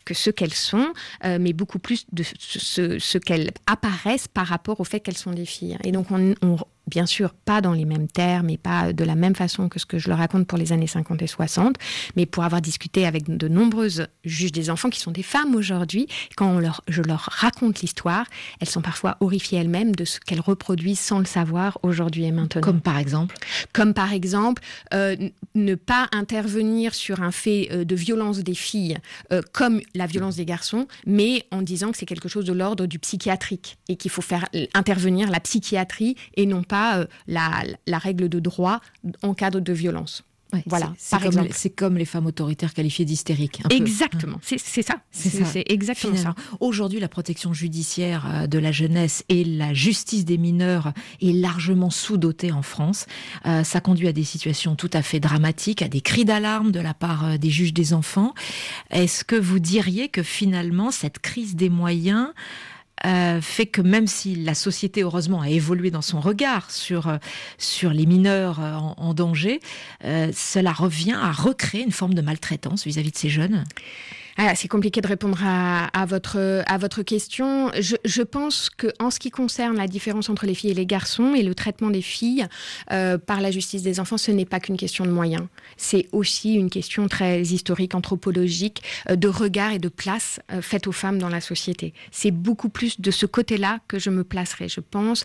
que 0.04 0.14
ce 0.14 0.30
qu'elles 0.30 0.54
sont, 0.54 0.92
euh, 1.24 1.38
mais 1.40 1.52
beaucoup 1.52 1.78
plus 1.78 2.06
de 2.12 2.22
ce, 2.22 3.18
qu'elles 3.18 3.50
apparaissent 3.66 4.28
par 4.28 4.46
rapport 4.46 4.80
au 4.80 4.84
fait 4.84 5.00
qu'elles 5.00 5.16
sont 5.16 5.32
des 5.32 5.46
filles. 5.46 5.78
Et 5.84 5.92
donc 5.92 6.10
on, 6.10 6.34
on, 6.42 6.56
bien 6.86 7.06
sûr 7.06 7.34
pas 7.34 7.60
dans 7.60 7.72
les 7.72 7.84
mêmes 7.84 8.08
termes 8.08 8.50
et 8.50 8.58
pas 8.58 8.92
de 8.92 9.04
la 9.04 9.14
même 9.14 9.34
façon 9.34 9.68
que 9.68 9.78
ce 9.78 9.86
que 9.86 9.98
je 9.98 10.08
le 10.08 10.14
raconte 10.14 10.46
pour 10.46 10.58
les 10.58 10.72
années 10.72 10.86
50 10.86 11.22
et 11.22 11.26
60, 11.26 11.76
mais 12.16 12.26
pour 12.26 12.44
avoir 12.44 12.60
discuté 12.60 13.06
avec 13.06 13.24
de 13.24 13.48
nombreuses 13.48 14.06
juges 14.24 14.52
des 14.52 14.70
enfants 14.70 14.90
qui 14.90 15.00
sont 15.00 15.10
des 15.10 15.22
femmes 15.22 15.54
aujourd'hui, 15.54 16.06
quand 16.36 16.58
leur, 16.58 16.82
je 16.88 17.02
leur 17.02 17.28
raconte 17.30 17.80
l'histoire, 17.80 18.26
elles 18.60 18.68
sont 18.68 18.82
parfois 18.82 19.16
horrifiées 19.20 19.58
elles-mêmes 19.58 19.94
de 19.94 20.04
ce 20.04 20.20
qu'elles 20.20 20.40
reproduisent 20.40 21.00
sans 21.00 21.18
le 21.18 21.24
savoir 21.24 21.78
aujourd'hui 21.82 22.24
et 22.24 22.32
maintenant. 22.32 22.60
Comme 22.60 22.80
par 22.80 22.98
exemple 22.98 23.36
Comme 23.72 23.94
par 23.94 24.12
exemple 24.12 24.62
euh, 24.92 25.16
ne 25.54 25.74
pas 25.74 26.08
intervenir 26.12 26.94
sur 26.94 27.22
un 27.22 27.30
fait 27.30 27.68
euh, 27.70 27.84
de 27.84 27.94
violence 27.94 28.38
des 28.38 28.54
filles 28.54 28.98
euh, 29.32 29.40
comme 29.52 29.80
la 29.94 30.06
violence 30.06 30.36
des 30.36 30.44
garçons, 30.44 30.86
mais 31.06 31.46
en 31.50 31.62
disant 31.62 31.92
que 31.92 31.98
c'est 31.98 32.06
quelque 32.06 32.28
chose 32.28 32.44
de 32.44 32.52
l'ordre 32.52 32.86
du 32.86 32.98
psychiatrique 32.98 33.78
et 33.88 33.96
qu'il 33.96 34.10
faut 34.10 34.22
faire 34.22 34.46
intervenir 34.74 35.30
la 35.30 35.40
psychiatrie 35.40 36.16
et 36.36 36.46
non 36.46 36.62
pas 36.62 36.73
euh, 36.74 37.04
la, 37.26 37.98
règle 37.98 38.28
de 38.28 38.40
droit 38.40 38.80
en 39.22 39.34
cas 39.34 39.50
de 39.50 39.72
violence. 39.72 40.24
voilà, 40.66 40.92
c'est 40.98 41.70
comme, 41.70 41.98
les 41.98 42.04
femmes 42.04 42.26
autoritaires 42.26 42.74
qualifiées 42.74 43.04
d'hystériques. 43.04 43.62
Exactement, 43.70 44.38
c'est 44.42 44.58
ça. 44.58 44.94
C'est 45.10 45.64
exactement 45.70 46.16
ça. 46.16 46.34
Aujourd'hui, 46.60 47.00
la 47.00 47.08
protection 47.08 47.52
judiciaire 47.52 48.26
euh, 48.28 48.46
de 48.46 48.58
la 48.58 48.72
jeunesse 48.72 49.24
et 49.28 49.44
la 49.44 49.74
justice 49.74 50.24
des 50.24 50.38
mineurs 50.38 50.92
est 51.20 51.32
largement 51.32 51.90
sous-dotée 51.90 52.52
en 52.52 52.62
France. 52.62 53.06
Euh, 53.46 53.64
ça 53.64 53.80
conduit 53.80 54.08
à 54.08 54.12
des 54.12 54.24
situations 54.24 54.76
tout 54.76 54.90
à 54.92 55.02
fait 55.02 55.20
dramatiques, 55.20 55.82
à 55.82 55.88
des 55.88 56.00
cris 56.00 56.24
d'alarme 56.24 56.72
de 56.72 56.80
la 56.80 56.94
part 56.94 57.38
des 57.38 57.50
juges 57.50 57.74
des 57.74 57.94
enfants. 57.94 58.34
Est-ce 58.90 59.24
que 59.24 59.36
vous 59.36 59.58
diriez 59.58 60.08
que 60.08 60.22
finalement, 60.22 60.90
cette 60.90 61.18
crise 61.18 61.56
des 61.56 61.68
moyens 61.68 62.28
euh, 63.06 63.40
fait 63.40 63.66
que 63.66 63.82
même 63.82 64.06
si 64.06 64.34
la 64.36 64.54
société, 64.54 65.02
heureusement, 65.02 65.40
a 65.40 65.50
évolué 65.50 65.90
dans 65.90 66.02
son 66.02 66.20
regard 66.20 66.70
sur, 66.70 67.08
euh, 67.08 67.16
sur 67.58 67.90
les 67.90 68.06
mineurs 68.06 68.60
euh, 68.60 68.74
en, 68.74 69.14
danger, 69.14 69.60
cela 70.02 70.72
revient 70.72 71.16
à 71.20 71.30
recréer 71.30 71.82
une 71.82 71.92
forme 71.92 72.14
de 72.14 72.22
maltraitance 72.22 72.84
vis-à-vis 72.84 73.12
de 73.12 73.16
ces 73.16 73.28
jeunes? 73.28 73.64
Ah, 74.36 74.54
c'est 74.56 74.66
compliqué 74.66 75.00
de 75.00 75.06
répondre 75.06 75.38
à, 75.44 76.06
votre, 76.06 76.64
à 76.66 76.76
votre 76.76 77.02
question. 77.02 77.70
Je, 77.78 78.22
pense 78.22 78.68
qu'en 78.68 79.10
ce 79.10 79.20
qui 79.20 79.30
concerne 79.30 79.76
la 79.76 79.86
différence 79.86 80.28
entre 80.28 80.44
les 80.44 80.54
filles 80.54 80.72
et 80.72 80.74
les 80.74 80.86
garçons 80.86 81.34
et 81.34 81.42
le 81.44 81.54
traitement 81.54 81.90
des 81.90 82.02
filles 82.02 82.46
euh, 82.90 83.16
par 83.16 83.40
la 83.40 83.52
justice 83.52 83.82
des 83.82 84.00
enfants, 84.00 84.18
ce 84.18 84.32
n'est 84.32 84.44
pas 84.44 84.58
qu'une 84.58 84.76
question 84.76 85.04
de 85.04 85.10
moyens. 85.10 85.44
C'est 85.76 86.08
aussi 86.10 86.54
une 86.54 86.68
question 86.68 87.06
très 87.06 87.42
historique, 87.42 87.94
anthropologique, 87.94 88.82
euh, 89.08 89.14
de 89.14 89.28
regard 89.28 89.72
et 89.72 89.78
de 89.78 89.88
place 89.88 90.40
euh, 90.50 90.60
faite 90.60 90.88
aux 90.88 90.92
femmes 90.92 91.18
dans 91.18 91.28
la 91.28 91.40
société. 91.40 91.94
C'est 92.10 92.32
beaucoup 92.32 92.70
plus 92.70 93.00
de 93.00 93.12
ce 93.12 93.26
côté-là 93.26 93.78
que 93.86 94.00
je 94.00 94.10
me 94.10 94.24
placerai. 94.24 94.68
Je 94.68 94.80
pense 94.80 95.24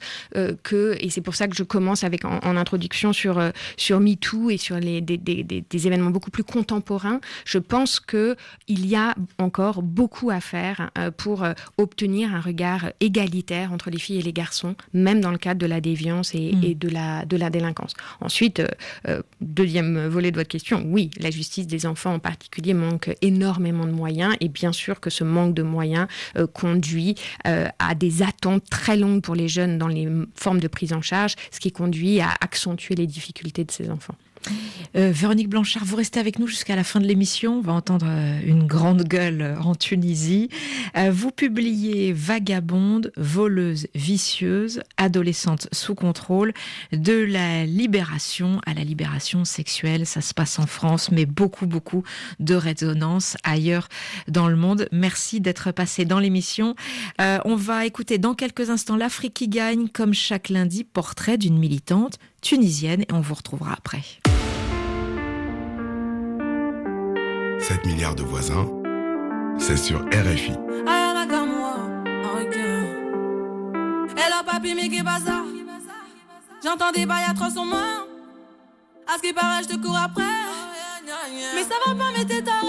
que, 0.64 0.98
et 1.00 1.10
c'est 1.10 1.22
pour 1.22 1.36
ça 1.36 1.48
que 1.48 1.56
je 1.56 1.64
commence 1.64 2.04
avec 2.04 2.26
en, 2.26 2.40
introduction 2.58 3.14
sur, 3.14 3.42
sur 3.78 4.00
MeToo 4.00 4.50
et 4.50 4.58
sur 4.58 4.80
des, 4.80 5.02
des, 5.02 5.88
événements 5.88 6.12
beaucoup 6.12 6.32
plus 6.32 6.44
contemporains, 6.44 7.20
je 7.46 7.58
pense 7.58 8.00
qu'il 8.00 8.36
y 8.68 8.96
a 8.96 8.99
encore 9.38 9.82
beaucoup 9.84 10.30
à 10.30 10.42
faire 10.42 10.92
euh, 10.98 11.12
pour 11.12 11.44
euh, 11.44 11.54
obtenir 11.78 12.34
un 12.34 12.42
regard 12.42 12.92
égalitaire 13.00 13.72
entre 13.72 13.90
les 13.90 14.00
filles 14.00 14.20
et 14.20 14.22
les 14.22 14.34
garçons, 14.34 14.76
même 14.94 15.22
dans 15.22 15.32
le 15.32 15.38
cadre 15.38 15.60
de 15.60 15.66
la 15.66 15.82
déviance 15.82 16.34
et, 16.36 16.54
mm. 16.54 16.74
de, 16.76 16.90
la, 16.90 17.26
de 17.26 17.38
la 17.38 17.50
délinquance. 17.50 17.94
Ensuite, 18.22 18.62
euh, 19.08 19.22
deuxième 19.42 20.08
volet 20.08 20.32
de 20.32 20.38
votre 20.38 20.50
question, 20.50 20.84
oui, 20.88 21.12
la 21.20 21.32
justice 21.32 21.68
des 21.68 21.86
enfants 21.86 22.14
en 22.14 22.20
particulier 22.20 22.74
manque 22.74 23.16
énormément 23.22 23.86
de 23.86 23.92
moyens 23.92 24.36
et 24.40 24.50
bien 24.50 24.72
sûr 24.72 25.00
que 25.00 25.10
ce 25.10 25.24
manque 25.24 25.54
de 25.54 25.64
moyens 25.64 26.08
conduit 26.54 27.16
à 27.46 27.96
des 27.96 28.22
attentes 28.22 28.64
très 28.70 28.98
longues 28.98 29.22
pour 29.22 29.36
les 29.36 29.48
jeunes 29.48 29.78
dans 29.78 29.88
les 29.88 30.08
formes 30.36 30.60
de 30.60 30.68
prise 30.68 30.94
en 30.94 31.02
charge, 31.02 31.36
ce 31.52 31.60
qui 31.60 31.72
conduit 31.72 32.20
à 32.22 32.30
accentuer 32.42 32.96
les 32.96 33.08
difficultés 33.08 33.64
de 33.64 33.72
ces 33.72 33.90
enfants. 33.90 34.16
Euh, 34.96 35.12
Véronique 35.14 35.50
Blanchard, 35.50 35.86
vous 35.86 35.96
restez 35.96 36.20
avec 36.20 36.40
nous 36.40 36.48
jusqu'à 36.48 36.76
la 36.76 36.84
fin 36.84 37.00
de 37.00 37.06
l'émission. 37.06 37.60
On 37.60 37.62
va 37.62 37.74
entendre 37.74 38.08
euh, 38.10 38.40
une 38.44 38.66
grande 38.66 39.04
gueule 39.04 39.56
en 39.62 39.76
Tunisie. 39.76 40.50
Euh, 40.98 41.12
vous 41.12 41.32
publiez 41.32 42.12
Vagabonde, 42.12 43.12
voleuse 43.16 43.88
vicieuse, 43.94 44.82
adolescente 44.98 45.68
sous 45.72 45.96
contrôle, 45.96 46.54
de 46.92 47.14
la 47.14 47.66
libération 47.66 48.62
à 48.66 48.74
la 48.74 48.84
libération 48.84 49.46
sexuelle. 49.46 50.06
Ça 50.06 50.22
se 50.22 50.34
passe 50.34 50.58
en 50.58 50.66
France, 50.66 51.12
mais 51.12 51.26
beaucoup, 51.26 51.68
beaucoup 51.68 52.04
de 52.40 52.56
résonance 52.56 53.38
ailleurs 53.44 53.90
dans 54.28 54.48
le 54.48 54.56
monde. 54.56 54.88
Merci 54.92 55.40
d'être 55.40 55.72
passé 55.72 56.06
dans 56.06 56.20
l'émission. 56.20 56.76
on 57.20 57.56
va 57.56 57.86
écouter 57.86 58.18
dans 58.18 58.34
quelques 58.34 58.70
instants 58.70 58.98
l'Afrique 58.98 59.34
qui 59.36 59.48
gagne, 59.48 59.88
comme 59.88 60.14
chaque 60.14 60.50
lundi, 60.50 60.84
portrait 60.84 61.38
d'une 61.38 61.58
militante 61.58 62.18
tunisienne 62.42 63.02
et 63.02 63.14
on 63.14 63.22
vous 63.22 63.36
retrouvera 63.36 63.74
après. 63.74 64.02
7 67.60 67.86
milliards 67.86 68.16
de 68.16 68.24
voisins, 68.24 68.68
c'est 69.58 69.78
sur 69.78 70.00
RFI. 70.00 70.54
J'entends 76.64 76.92
des 76.92 77.06
bails 77.06 77.24
à 77.30 77.34
300 77.34 77.66
mains. 77.66 78.06
À 79.08 79.18
ce 79.18 79.22
qui 79.22 79.34
paraît, 79.34 79.64
je 79.64 79.70
te 79.70 79.76
cours 79.78 79.98
après. 79.98 80.24
Mais 81.56 81.64
ça 81.64 81.76
va 81.86 81.96
pas, 81.96 82.12
mais 82.18 82.26
t'es 82.26 82.42
taré. 82.42 82.68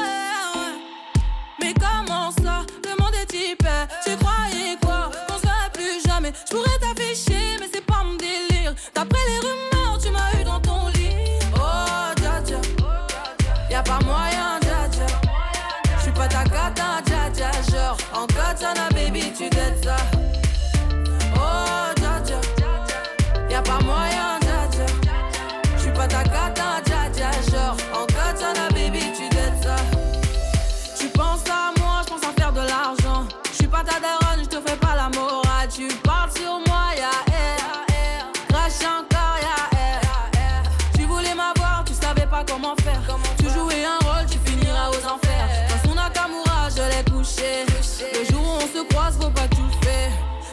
Mais 1.61 1.75
comment 1.75 2.31
ça, 2.31 2.65
le 2.85 3.03
monde 3.03 3.15
est 3.21 3.27
type 3.27 3.67
Tu 4.05 4.17
croyais 4.17 4.77
quoi? 4.81 5.11
On 5.29 5.37
se 5.37 5.71
plus 5.73 6.09
jamais. 6.09 6.33
Je 6.49 6.55
pourrais 6.57 6.79
t'afficher, 6.79 7.59
mais 7.61 7.69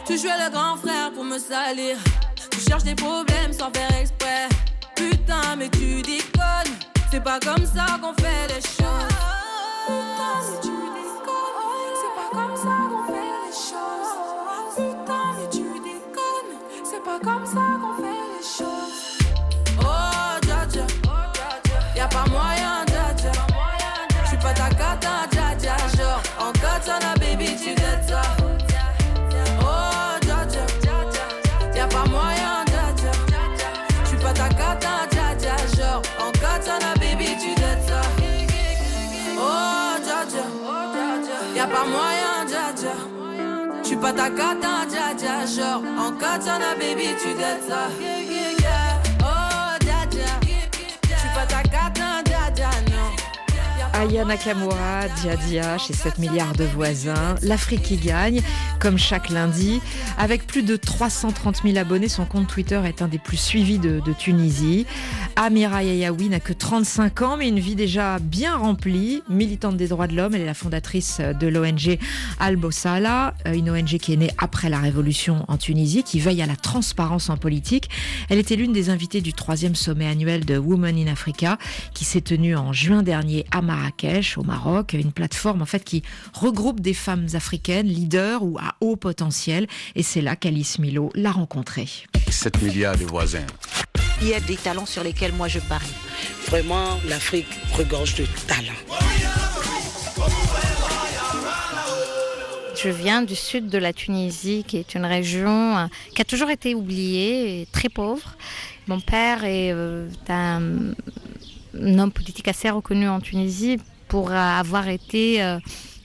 Tu 0.08 0.16
jouais 0.16 0.38
le 0.42 0.50
grand 0.50 0.74
frère 0.78 1.12
pour 1.12 1.22
me 1.22 1.38
salir. 1.38 1.98
Tu 2.50 2.60
cherches 2.60 2.84
des 2.84 2.94
problèmes 2.94 3.52
sans 3.52 3.70
faire 3.70 3.94
exprès. 4.00 4.48
Putain, 4.96 5.54
mais 5.58 5.68
tu 5.68 6.00
déconnes. 6.00 6.74
C'est 7.10 7.22
pas 7.22 7.38
comme 7.38 7.66
ça 7.66 7.98
qu'on 8.00 8.14
fait 8.14 8.46
les 8.48 8.62
choses. 8.62 9.12
Putain, 9.86 10.32
mais 10.48 10.60
tu 10.62 10.70
déconnes. 10.96 11.92
C'est 12.00 12.14
pas 12.16 12.30
comme 12.32 12.56
ça 12.56 12.74
qu'on 12.88 13.04
fait 13.12 13.34
les 13.44 13.52
choses. 13.52 14.16
Putain, 14.76 15.26
mais 15.36 15.48
tu 15.50 15.66
déconnes. 15.78 16.52
C'est 16.84 17.04
pas 17.04 17.20
comme 17.22 17.44
ça 17.44 17.66
qu'on 17.78 17.94
fait 18.02 18.24
les 18.32 18.42
choses. 18.42 19.18
Oh, 19.78 20.38
dja. 20.42 20.86
Y'a 21.94 22.08
pas 22.08 22.24
moyen, 22.30 22.82
dja. 22.86 23.32
J'suis 24.24 24.38
pas 24.38 24.54
ta 24.54 24.70
cata, 24.70 25.28
pas 44.08 44.22
ta 44.22 44.30
cata, 44.30 44.86
dja 44.88 45.14
dja. 45.14 45.46
Genre, 45.46 45.82
en 45.98 46.12
katana, 46.12 46.74
baby, 46.78 47.14
tu 47.20 47.34
dettes 47.34 47.68
ça. 47.68 47.88
Aya 53.98 54.24
Nakamura, 54.24 55.08
Dia 55.48 55.76
chez 55.76 55.92
7 55.92 56.18
milliards 56.20 56.52
de 56.52 56.62
voisins. 56.62 57.34
L'Afrique 57.42 57.82
qui 57.82 57.96
gagne, 57.96 58.42
comme 58.78 58.96
chaque 58.96 59.28
lundi. 59.28 59.80
Avec 60.16 60.46
plus 60.46 60.62
de 60.62 60.76
330 60.76 61.62
000 61.64 61.76
abonnés, 61.76 62.08
son 62.08 62.24
compte 62.24 62.46
Twitter 62.46 62.80
est 62.86 63.02
un 63.02 63.08
des 63.08 63.18
plus 63.18 63.36
suivis 63.36 63.80
de, 63.80 64.00
Tunisie. 64.16 64.86
Amira 65.34 65.82
Yayaoui 65.82 66.28
n'a 66.28 66.38
que 66.38 66.52
35 66.52 67.22
ans, 67.22 67.36
mais 67.38 67.48
une 67.48 67.58
vie 67.58 67.74
déjà 67.74 68.20
bien 68.20 68.56
remplie. 68.56 69.24
Militante 69.28 69.76
des 69.76 69.88
droits 69.88 70.06
de 70.06 70.14
l'homme, 70.14 70.36
elle 70.36 70.42
est 70.42 70.46
la 70.46 70.54
fondatrice 70.54 71.20
de 71.20 71.48
l'ONG 71.48 71.98
Al-Bossala, 72.38 73.34
une 73.52 73.68
ONG 73.68 73.98
qui 73.98 74.12
est 74.12 74.16
née 74.16 74.30
après 74.38 74.68
la 74.68 74.78
révolution 74.78 75.44
en 75.48 75.56
Tunisie, 75.56 76.04
qui 76.04 76.20
veille 76.20 76.40
à 76.40 76.46
la 76.46 76.56
transparence 76.56 77.30
en 77.30 77.36
politique. 77.36 77.90
Elle 78.28 78.38
était 78.38 78.54
l'une 78.54 78.72
des 78.72 78.90
invitées 78.90 79.22
du 79.22 79.32
troisième 79.32 79.74
sommet 79.74 80.06
annuel 80.06 80.44
de 80.44 80.56
Women 80.56 80.96
in 80.96 81.10
Africa, 81.10 81.58
qui 81.94 82.04
s'est 82.04 82.20
tenu 82.20 82.54
en 82.54 82.72
juin 82.72 83.02
dernier 83.02 83.44
à 83.50 83.60
Marrakech 83.60 83.87
au 84.36 84.42
Maroc, 84.42 84.92
une 84.92 85.12
plateforme 85.12 85.62
en 85.62 85.66
fait 85.66 85.84
qui 85.84 86.02
regroupe 86.32 86.80
des 86.80 86.94
femmes 86.94 87.26
africaines 87.34 87.86
leaders 87.86 88.42
ou 88.42 88.58
à 88.58 88.74
haut 88.80 88.96
potentiel. 88.96 89.66
Et 89.94 90.02
c'est 90.02 90.20
là 90.20 90.36
qu'Alice 90.36 90.78
Milo 90.78 91.10
l'a 91.14 91.32
rencontrée. 91.32 91.88
7 92.28 92.62
milliards 92.62 92.96
de 92.96 93.04
voisins. 93.04 93.46
Il 94.20 94.28
y 94.28 94.34
a 94.34 94.40
des 94.40 94.56
talents 94.56 94.86
sur 94.86 95.04
lesquels 95.04 95.32
moi 95.32 95.48
je 95.48 95.60
parie. 95.60 95.86
Vraiment, 96.48 96.98
l'Afrique 97.08 97.46
regorge 97.76 98.16
de 98.16 98.26
talents. 98.46 98.72
Je 102.80 102.88
viens 102.90 103.22
du 103.22 103.34
sud 103.34 103.68
de 103.68 103.78
la 103.78 103.92
Tunisie, 103.92 104.64
qui 104.66 104.76
est 104.76 104.94
une 104.94 105.04
région 105.04 105.76
euh, 105.76 105.86
qui 106.14 106.22
a 106.22 106.24
toujours 106.24 106.50
été 106.50 106.76
oubliée 106.76 107.60
et 107.60 107.66
très 107.66 107.88
pauvre. 107.88 108.36
Mon 108.86 109.00
père 109.00 109.44
est 109.44 109.72
euh, 109.72 110.08
un 110.28 110.62
un 111.80 111.98
homme 111.98 112.12
politique 112.12 112.48
assez 112.48 112.70
reconnu 112.70 113.08
en 113.08 113.20
Tunisie 113.20 113.78
pour 114.08 114.32
avoir 114.32 114.88
été 114.88 115.42
euh, 115.42 115.58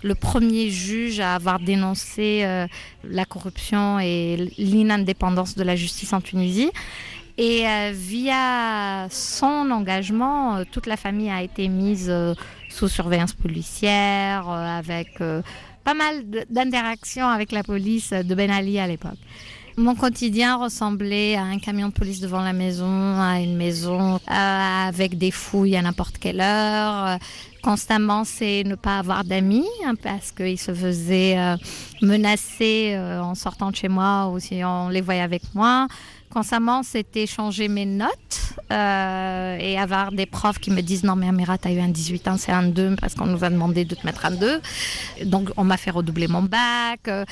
le 0.03 0.15
premier 0.15 0.69
juge 0.69 1.19
à 1.19 1.35
avoir 1.35 1.59
dénoncé 1.59 2.41
euh, 2.43 2.67
la 3.03 3.25
corruption 3.25 3.99
et 3.99 4.51
l'inindépendance 4.57 5.55
de 5.55 5.63
la 5.63 5.75
justice 5.75 6.13
en 6.13 6.21
Tunisie. 6.21 6.71
Et 7.37 7.67
euh, 7.67 7.91
via 7.93 9.07
son 9.09 9.71
engagement, 9.71 10.63
toute 10.71 10.85
la 10.85 10.97
famille 10.97 11.31
a 11.31 11.41
été 11.41 11.67
mise 11.67 12.13
sous 12.69 12.87
surveillance 12.87 13.33
policière, 13.33 14.49
avec 14.49 15.17
pas 15.83 15.93
mal 15.93 16.23
d'interactions 16.49 17.27
avec 17.27 17.51
la 17.51 17.63
police 17.63 18.11
de 18.11 18.35
Ben 18.35 18.51
Ali 18.51 18.77
à 18.79 18.87
l'époque. 18.87 19.17
Mon 19.75 19.95
quotidien 19.95 20.57
ressemblait 20.57 21.35
à 21.35 21.41
un 21.41 21.57
camion 21.57 21.87
de 21.87 21.93
police 21.93 22.19
devant 22.19 22.41
la 22.43 22.53
maison, 22.53 23.19
à 23.19 23.39
une 23.39 23.55
maison 23.57 24.15
euh, 24.17 24.87
avec 24.87 25.17
des 25.17 25.31
fouilles 25.31 25.75
à 25.75 25.81
n'importe 25.81 26.19
quelle 26.19 26.41
heure. 26.41 27.17
Constamment, 27.63 28.23
c'est 28.23 28.63
ne 28.65 28.75
pas 28.75 28.99
avoir 28.99 29.23
d'amis 29.23 29.65
hein, 29.83 29.93
parce 30.01 30.31
qu'ils 30.31 30.59
se 30.59 30.73
faisaient 30.75 31.39
euh, 31.39 31.55
menacer 32.03 32.93
euh, 32.93 33.21
en 33.23 33.33
sortant 33.33 33.71
de 33.71 33.75
chez 33.75 33.87
moi 33.87 34.27
ou 34.27 34.39
si 34.39 34.61
on 34.63 34.89
les 34.89 35.01
voyait 35.01 35.21
avec 35.21 35.41
moi. 35.55 35.87
Constamment, 36.31 36.83
c'était 36.83 37.25
changer 37.25 37.67
mes 37.67 37.85
notes 37.85 38.09
euh, 38.71 39.57
et 39.59 39.79
avoir 39.79 40.11
des 40.11 40.25
profs 40.25 40.59
qui 40.59 40.71
me 40.71 40.81
disent 40.81 41.03
non 41.03 41.15
mais 41.15 41.27
Amira, 41.27 41.57
t'as 41.57 41.71
eu 41.71 41.79
un 41.79 41.89
18 41.89 42.27
ans, 42.27 42.37
c'est 42.37 42.51
un 42.51 42.63
2 42.63 42.95
parce 42.99 43.15
qu'on 43.15 43.27
nous 43.27 43.43
a 43.43 43.49
demandé 43.49 43.85
de 43.85 43.95
te 43.95 44.05
mettre 44.05 44.25
un 44.25 44.31
2. 44.31 44.61
Donc 45.25 45.49
on 45.57 45.63
m'a 45.63 45.77
fait 45.77 45.91
redoubler 45.91 46.27
mon 46.27 46.43
bac. 46.43 47.07
euh, 47.07 47.23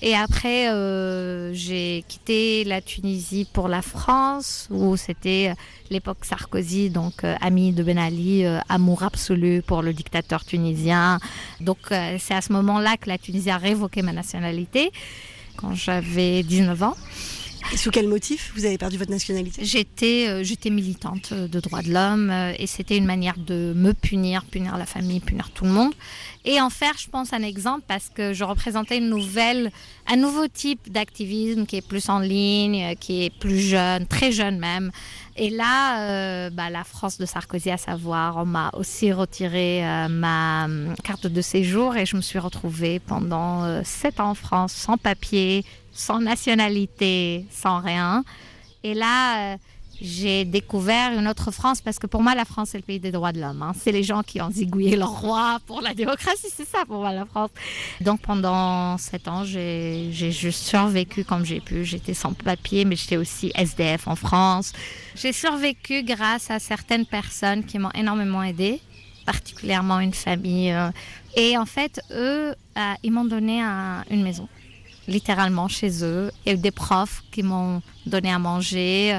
et 0.00 0.14
après, 0.14 0.70
euh, 0.70 1.52
j'ai 1.54 2.04
quitté 2.06 2.64
la 2.64 2.80
Tunisie 2.80 3.46
pour 3.52 3.68
la 3.68 3.82
France, 3.82 4.68
où 4.70 4.96
c'était 4.96 5.54
l'époque 5.90 6.24
Sarkozy, 6.24 6.90
donc 6.90 7.24
euh, 7.24 7.34
ami 7.40 7.72
de 7.72 7.82
Ben 7.82 7.98
Ali, 7.98 8.44
euh, 8.44 8.60
amour 8.68 9.02
absolu 9.02 9.62
pour 9.66 9.82
le 9.82 9.92
dictateur 9.92 10.44
tunisien. 10.44 11.18
Donc 11.60 11.78
euh, 11.90 12.16
c'est 12.20 12.34
à 12.34 12.40
ce 12.40 12.52
moment-là 12.52 12.96
que 12.96 13.08
la 13.08 13.18
Tunisie 13.18 13.50
a 13.50 13.58
révoqué 13.58 14.02
ma 14.02 14.12
nationalité, 14.12 14.92
quand 15.56 15.74
j'avais 15.74 16.44
19 16.44 16.82
ans. 16.82 16.96
Sous 17.78 17.92
quel 17.92 18.08
motif 18.08 18.52
vous 18.56 18.64
avez 18.64 18.76
perdu 18.76 18.98
votre 18.98 19.12
nationalité? 19.12 19.64
J'étais 19.64 20.26
euh, 20.26 20.42
j'étais 20.42 20.68
militante 20.68 21.32
de 21.32 21.60
droits 21.60 21.82
de 21.82 21.92
l'homme 21.92 22.28
euh, 22.28 22.52
et 22.58 22.66
c'était 22.66 22.96
une 22.96 23.04
manière 23.04 23.38
de 23.38 23.72
me 23.76 23.92
punir, 23.92 24.44
punir 24.44 24.76
la 24.76 24.84
famille, 24.84 25.20
punir 25.20 25.50
tout 25.50 25.64
le 25.64 25.70
monde 25.70 25.92
et 26.44 26.60
en 26.60 26.70
faire, 26.70 26.94
je 26.98 27.08
pense, 27.08 27.32
un 27.32 27.42
exemple 27.42 27.84
parce 27.86 28.08
que 28.08 28.32
je 28.32 28.42
représentais 28.42 28.98
une 28.98 29.08
nouvelle, 29.08 29.70
un 30.06 30.16
nouveau 30.16 30.48
type 30.48 30.90
d'activisme 30.90 31.66
qui 31.66 31.76
est 31.76 31.86
plus 31.86 32.08
en 32.08 32.18
ligne, 32.18 32.82
euh, 32.82 32.94
qui 32.94 33.24
est 33.24 33.30
plus 33.38 33.60
jeune, 33.60 34.06
très 34.06 34.32
jeune 34.32 34.58
même. 34.58 34.90
Et 35.36 35.50
là, 35.50 36.00
euh, 36.00 36.50
bah, 36.50 36.68
la 36.68 36.82
France 36.82 37.16
de 37.18 37.24
Sarkozy, 37.24 37.70
à 37.70 37.76
savoir, 37.76 38.38
on 38.38 38.44
m'a 38.44 38.70
aussi 38.72 39.12
retiré 39.12 39.86
euh, 39.86 40.08
ma 40.08 40.66
carte 41.04 41.28
de 41.28 41.40
séjour 41.40 41.96
et 41.96 42.06
je 42.06 42.16
me 42.16 42.22
suis 42.22 42.40
retrouvée 42.40 42.98
pendant 42.98 43.62
euh, 43.62 43.82
sept 43.84 44.18
ans 44.18 44.30
en 44.30 44.34
France 44.34 44.72
sans 44.72 44.96
papier, 44.96 45.64
sans 45.92 46.20
nationalité, 46.20 47.46
sans 47.50 47.80
rien. 47.80 48.24
Et 48.84 48.94
là, 48.94 49.54
euh, 49.54 49.56
j'ai 50.00 50.44
découvert 50.44 51.12
une 51.18 51.26
autre 51.26 51.50
France 51.50 51.80
parce 51.80 51.98
que 51.98 52.06
pour 52.06 52.22
moi, 52.22 52.34
la 52.36 52.44
France, 52.44 52.68
c'est 52.70 52.78
le 52.78 52.84
pays 52.84 53.00
des 53.00 53.10
droits 53.10 53.32
de 53.32 53.40
l'homme. 53.40 53.62
hein. 53.62 53.72
C'est 53.76 53.90
les 53.90 54.04
gens 54.04 54.22
qui 54.22 54.40
ont 54.40 54.48
zigouillé 54.50 54.94
leur 54.96 55.20
roi 55.20 55.58
pour 55.66 55.80
la 55.80 55.92
démocratie, 55.94 56.46
c'est 56.54 56.68
ça 56.68 56.84
pour 56.86 57.00
moi, 57.00 57.12
la 57.12 57.26
France. 57.26 57.50
Donc 58.00 58.20
pendant 58.20 58.96
sept 58.98 59.26
ans, 59.26 59.42
j'ai 59.44 60.12
juste 60.12 60.62
survécu 60.62 61.24
comme 61.24 61.44
j'ai 61.44 61.60
pu. 61.60 61.84
J'étais 61.84 62.14
sans 62.14 62.32
papier, 62.32 62.84
mais 62.84 62.94
j'étais 62.94 63.16
aussi 63.16 63.50
SDF 63.56 64.06
en 64.06 64.14
France. 64.14 64.72
J'ai 65.16 65.32
survécu 65.32 66.04
grâce 66.04 66.48
à 66.52 66.60
certaines 66.60 67.04
personnes 67.06 67.64
qui 67.64 67.80
m'ont 67.80 67.90
énormément 67.92 68.44
aidée, 68.44 68.80
particulièrement 69.26 69.98
une 69.98 70.14
famille. 70.14 70.70
euh, 70.70 70.90
et 71.34 71.58
en 71.58 71.66
fait, 71.66 72.00
eux, 72.12 72.54
euh, 72.76 72.92
ils 73.02 73.10
m'ont 73.10 73.24
donné 73.24 73.60
un- 73.60 74.04
une 74.10 74.22
maison 74.22 74.48
littéralement 75.08 75.66
chez 75.66 76.04
eux. 76.04 76.30
Il 76.44 76.50
y 76.50 76.52
a 76.52 76.54
eu 76.54 76.60
des 76.60 76.70
profs 76.70 77.24
qui 77.32 77.42
m'ont 77.42 77.82
donné 78.06 78.30
à 78.30 78.38
manger. 78.38 79.18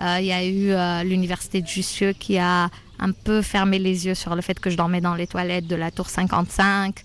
Euh, 0.00 0.18
il 0.20 0.26
y 0.26 0.32
a 0.32 0.44
eu 0.44 0.70
euh, 0.70 1.02
l'université 1.02 1.60
de 1.60 1.66
Jussieu 1.66 2.12
qui 2.12 2.38
a 2.38 2.68
un 2.98 3.12
peu 3.12 3.42
fermé 3.42 3.78
les 3.78 4.06
yeux 4.06 4.14
sur 4.14 4.34
le 4.34 4.42
fait 4.42 4.60
que 4.60 4.70
je 4.70 4.76
dormais 4.76 5.00
dans 5.00 5.14
les 5.14 5.26
toilettes 5.26 5.66
de 5.66 5.76
la 5.76 5.90
tour 5.90 6.08
55. 6.08 7.02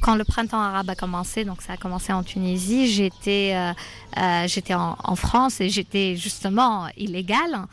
Quand 0.00 0.14
le 0.14 0.24
printemps 0.24 0.60
arabe 0.60 0.88
a 0.90 0.94
commencé, 0.94 1.44
donc 1.44 1.60
ça 1.62 1.74
a 1.74 1.76
commencé 1.76 2.12
en 2.12 2.22
Tunisie, 2.22 2.90
j'étais 2.90 3.54
euh, 3.54 4.46
j'étais 4.46 4.74
en, 4.74 4.96
en 5.02 5.16
France 5.16 5.60
et 5.60 5.68
j'étais 5.68 6.16
justement 6.16 6.86
illégale. 6.96 7.66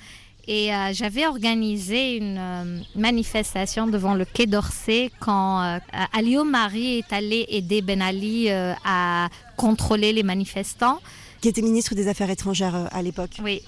Et 0.49 0.69
j'avais 0.93 1.27
organisé 1.27 2.15
une 2.15 2.81
manifestation 2.95 3.85
devant 3.85 4.13
le 4.13 4.23
Quai 4.23 4.45
d'Orsay 4.45 5.11
quand 5.19 5.61
euh, 5.61 5.79
Ali 6.13 6.37
Omari 6.37 6.99
est 6.99 7.11
allé 7.11 7.45
aider 7.49 7.81
Ben 7.81 8.01
Ali 8.01 8.49
à 8.49 9.27
contrôler 9.57 10.13
les 10.13 10.23
manifestants. 10.23 11.01
Qui 11.41 11.49
était 11.49 11.61
ministre 11.61 11.93
des 11.93 12.07
Affaires 12.07 12.29
étrangères 12.29 12.75
euh, 12.75 12.85
à 12.91 13.01
l'époque. 13.01 13.37
Oui, 13.43 13.61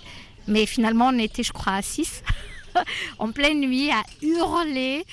mais 0.47 0.65
finalement 0.65 1.09
on 1.13 1.19
était, 1.19 1.43
je 1.43 1.51
crois, 1.51 1.73
à 1.73 1.81
6 1.81 2.23
en 3.19 3.31
pleine 3.31 3.59
nuit 3.59 3.91
à 3.91 4.03
hurler. 4.21 5.05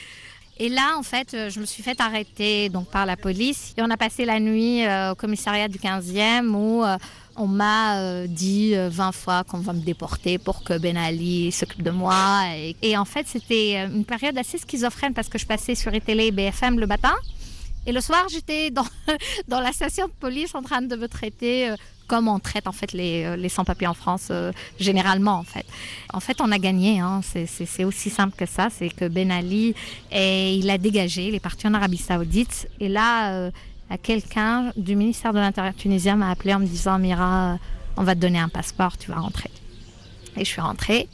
Et 0.59 0.71
là, 0.71 0.97
en 0.97 1.03
fait, 1.03 1.35
euh, 1.35 1.51
je 1.51 1.61
me 1.61 1.67
suis 1.67 1.83
fait 1.83 2.01
arrêter 2.01 2.71
donc 2.71 2.89
par 2.89 3.05
la 3.05 3.17
police. 3.17 3.75
Et 3.77 3.83
on 3.83 3.91
a 3.91 3.97
passé 3.99 4.25
la 4.25 4.41
nuit 4.41 4.87
euh, 4.87 5.13
au 5.13 5.15
commissariat 5.15 5.69
du 5.69 5.79
15e 5.79 6.49
où 6.55 6.83
euh, 6.83 6.97
on 7.37 7.47
m'a 7.47 7.99
euh, 8.01 8.27
dit 8.27 8.75
euh, 8.75 8.89
20 8.91 9.13
fois 9.13 9.45
qu'on 9.45 9.59
va 9.59 9.75
me 9.75 9.81
déporter 9.81 10.39
pour 10.39 10.65
que 10.65 10.79
Ben 10.79 10.97
Ali 10.97 11.53
s'occupe 11.53 11.83
de 11.83 11.91
moi. 11.91 12.45
Et, 12.57 12.75
et 12.81 12.97
en 12.97 13.05
fait, 13.05 13.27
c'était 13.29 13.85
une 13.85 14.07
période 14.07 14.39
assez 14.39 14.57
schizophrène 14.57 15.13
parce 15.13 15.29
que 15.29 15.39
je 15.39 15.45
passais 15.45 15.75
sur 15.75 15.95
iTélé 15.95 16.27
et 16.27 16.31
BFM 16.31 16.81
le 16.81 16.87
matin. 16.87 17.15
Et 17.87 17.93
le 17.93 18.01
soir, 18.01 18.27
j'étais 18.29 18.71
dans, 18.71 18.87
dans 19.49 19.61
la 19.61 19.73
station 19.73 20.07
de 20.07 20.13
police 20.13 20.55
en 20.55 20.63
train 20.63 20.83
de 20.83 20.97
me 20.97 21.07
traiter 21.09 21.71
euh, 21.71 21.77
comme 22.09 22.29
on 22.29 22.39
traite 22.39 22.67
en 22.67 22.73
fait 22.73 22.93
les, 22.93 23.25
euh, 23.25 23.37
les 23.37 23.49
sans-papiers 23.49 23.87
en 23.87 23.95
France 23.95 24.29
euh, 24.31 24.53
généralement 24.79 25.35
en 25.39 25.43
fait. 25.45 25.65
En 26.13 26.21
fait, 26.21 26.41
on 26.41 26.51
a 26.53 26.59
gagné. 26.59 27.01
Hein. 27.01 27.21
C'est- 27.23 27.85
aussi 27.85 28.11
simple 28.11 28.37
que 28.37 28.47
ça. 28.47 28.69
C'est 28.71 28.89
que 28.91 29.07
Ben 29.07 29.31
Ali, 29.31 29.75
et 30.11 30.55
il 30.55 30.69
a 30.71 30.79
dégagé, 30.79 31.29
il 31.29 31.35
est 31.35 31.41
parti 31.41 31.67
en 31.67 31.75
Arabie 31.75 31.99
Saoudite. 31.99 32.69
Et 32.81 32.89
là, 32.89 33.51
quelqu'un 34.03 34.73
du 34.77 34.97
ministère 34.97 35.33
de 35.33 35.39
l'Intérieur 35.39 35.75
tunisien 35.75 36.17
m'a 36.17 36.31
appelé 36.31 36.55
en 36.55 36.59
me 36.59 36.67
disant 36.67 36.99
Mira, 36.99 37.59
on 37.97 38.03
va 38.03 38.15
te 38.15 38.21
donner 38.21 38.39
un 38.39 38.49
passeport, 38.49 38.97
tu 38.99 39.11
vas 39.11 39.21
rentrer. 39.21 39.51
Et 40.37 40.41
je 40.45 40.51
suis 40.51 40.61
rentrée. 40.61 41.09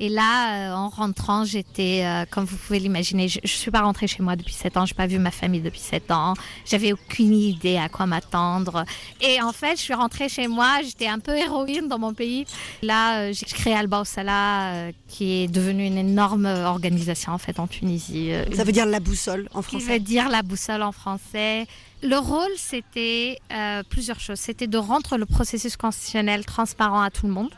Et 0.00 0.08
là, 0.08 0.70
euh, 0.72 0.74
en 0.74 0.88
rentrant, 0.88 1.44
j'étais, 1.44 2.02
euh, 2.04 2.24
comme 2.30 2.44
vous 2.44 2.56
pouvez 2.56 2.80
l'imaginer, 2.80 3.28
je 3.28 3.38
ne 3.42 3.46
suis 3.48 3.70
pas 3.70 3.80
rentrée 3.82 4.06
chez 4.08 4.22
moi 4.22 4.34
depuis 4.36 4.52
7 4.54 4.76
ans, 4.76 4.86
je 4.86 4.92
n'ai 4.92 4.96
pas 4.96 5.06
vu 5.06 5.18
ma 5.18 5.30
famille 5.30 5.60
depuis 5.60 5.78
7 5.80 6.10
ans, 6.10 6.34
j'avais 6.66 6.92
aucune 6.92 7.32
idée 7.34 7.76
à 7.76 7.88
quoi 7.88 8.06
m'attendre. 8.06 8.84
Et 9.20 9.40
en 9.40 9.52
fait, 9.52 9.76
je 9.76 9.82
suis 9.82 9.94
rentrée 9.94 10.28
chez 10.28 10.48
moi, 10.48 10.78
j'étais 10.84 11.06
un 11.06 11.20
peu 11.20 11.36
héroïne 11.36 11.86
dans 11.88 11.98
mon 11.98 12.12
pays. 12.12 12.44
Là, 12.82 13.20
euh, 13.20 13.32
j'ai 13.32 13.46
créé 13.46 13.74
Alba 13.74 14.00
Ossala, 14.00 14.72
euh, 14.72 14.92
qui 15.08 15.42
est 15.44 15.48
devenue 15.48 15.86
une 15.86 15.98
énorme 15.98 16.46
organisation 16.46 17.32
en 17.32 17.38
fait 17.38 17.60
en 17.60 17.66
Tunisie. 17.68 18.32
euh, 18.32 18.44
Ça 18.54 18.64
veut 18.64 18.72
dire 18.72 18.86
la 18.86 19.00
boussole 19.00 19.48
en 19.54 19.62
français. 19.62 19.86
veut 19.92 20.00
dire 20.00 20.28
la 20.28 20.42
boussole 20.42 20.82
en 20.82 20.92
français. 20.92 21.66
Le 22.02 22.18
rôle, 22.18 22.50
c'était 22.56 23.38
euh, 23.52 23.82
plusieurs 23.88 24.20
choses. 24.20 24.38
C'était 24.38 24.66
de 24.66 24.76
rendre 24.76 25.16
le 25.16 25.24
processus 25.24 25.76
constitutionnel 25.76 26.44
transparent 26.44 27.00
à 27.00 27.10
tout 27.10 27.26
le 27.26 27.32
monde. 27.32 27.50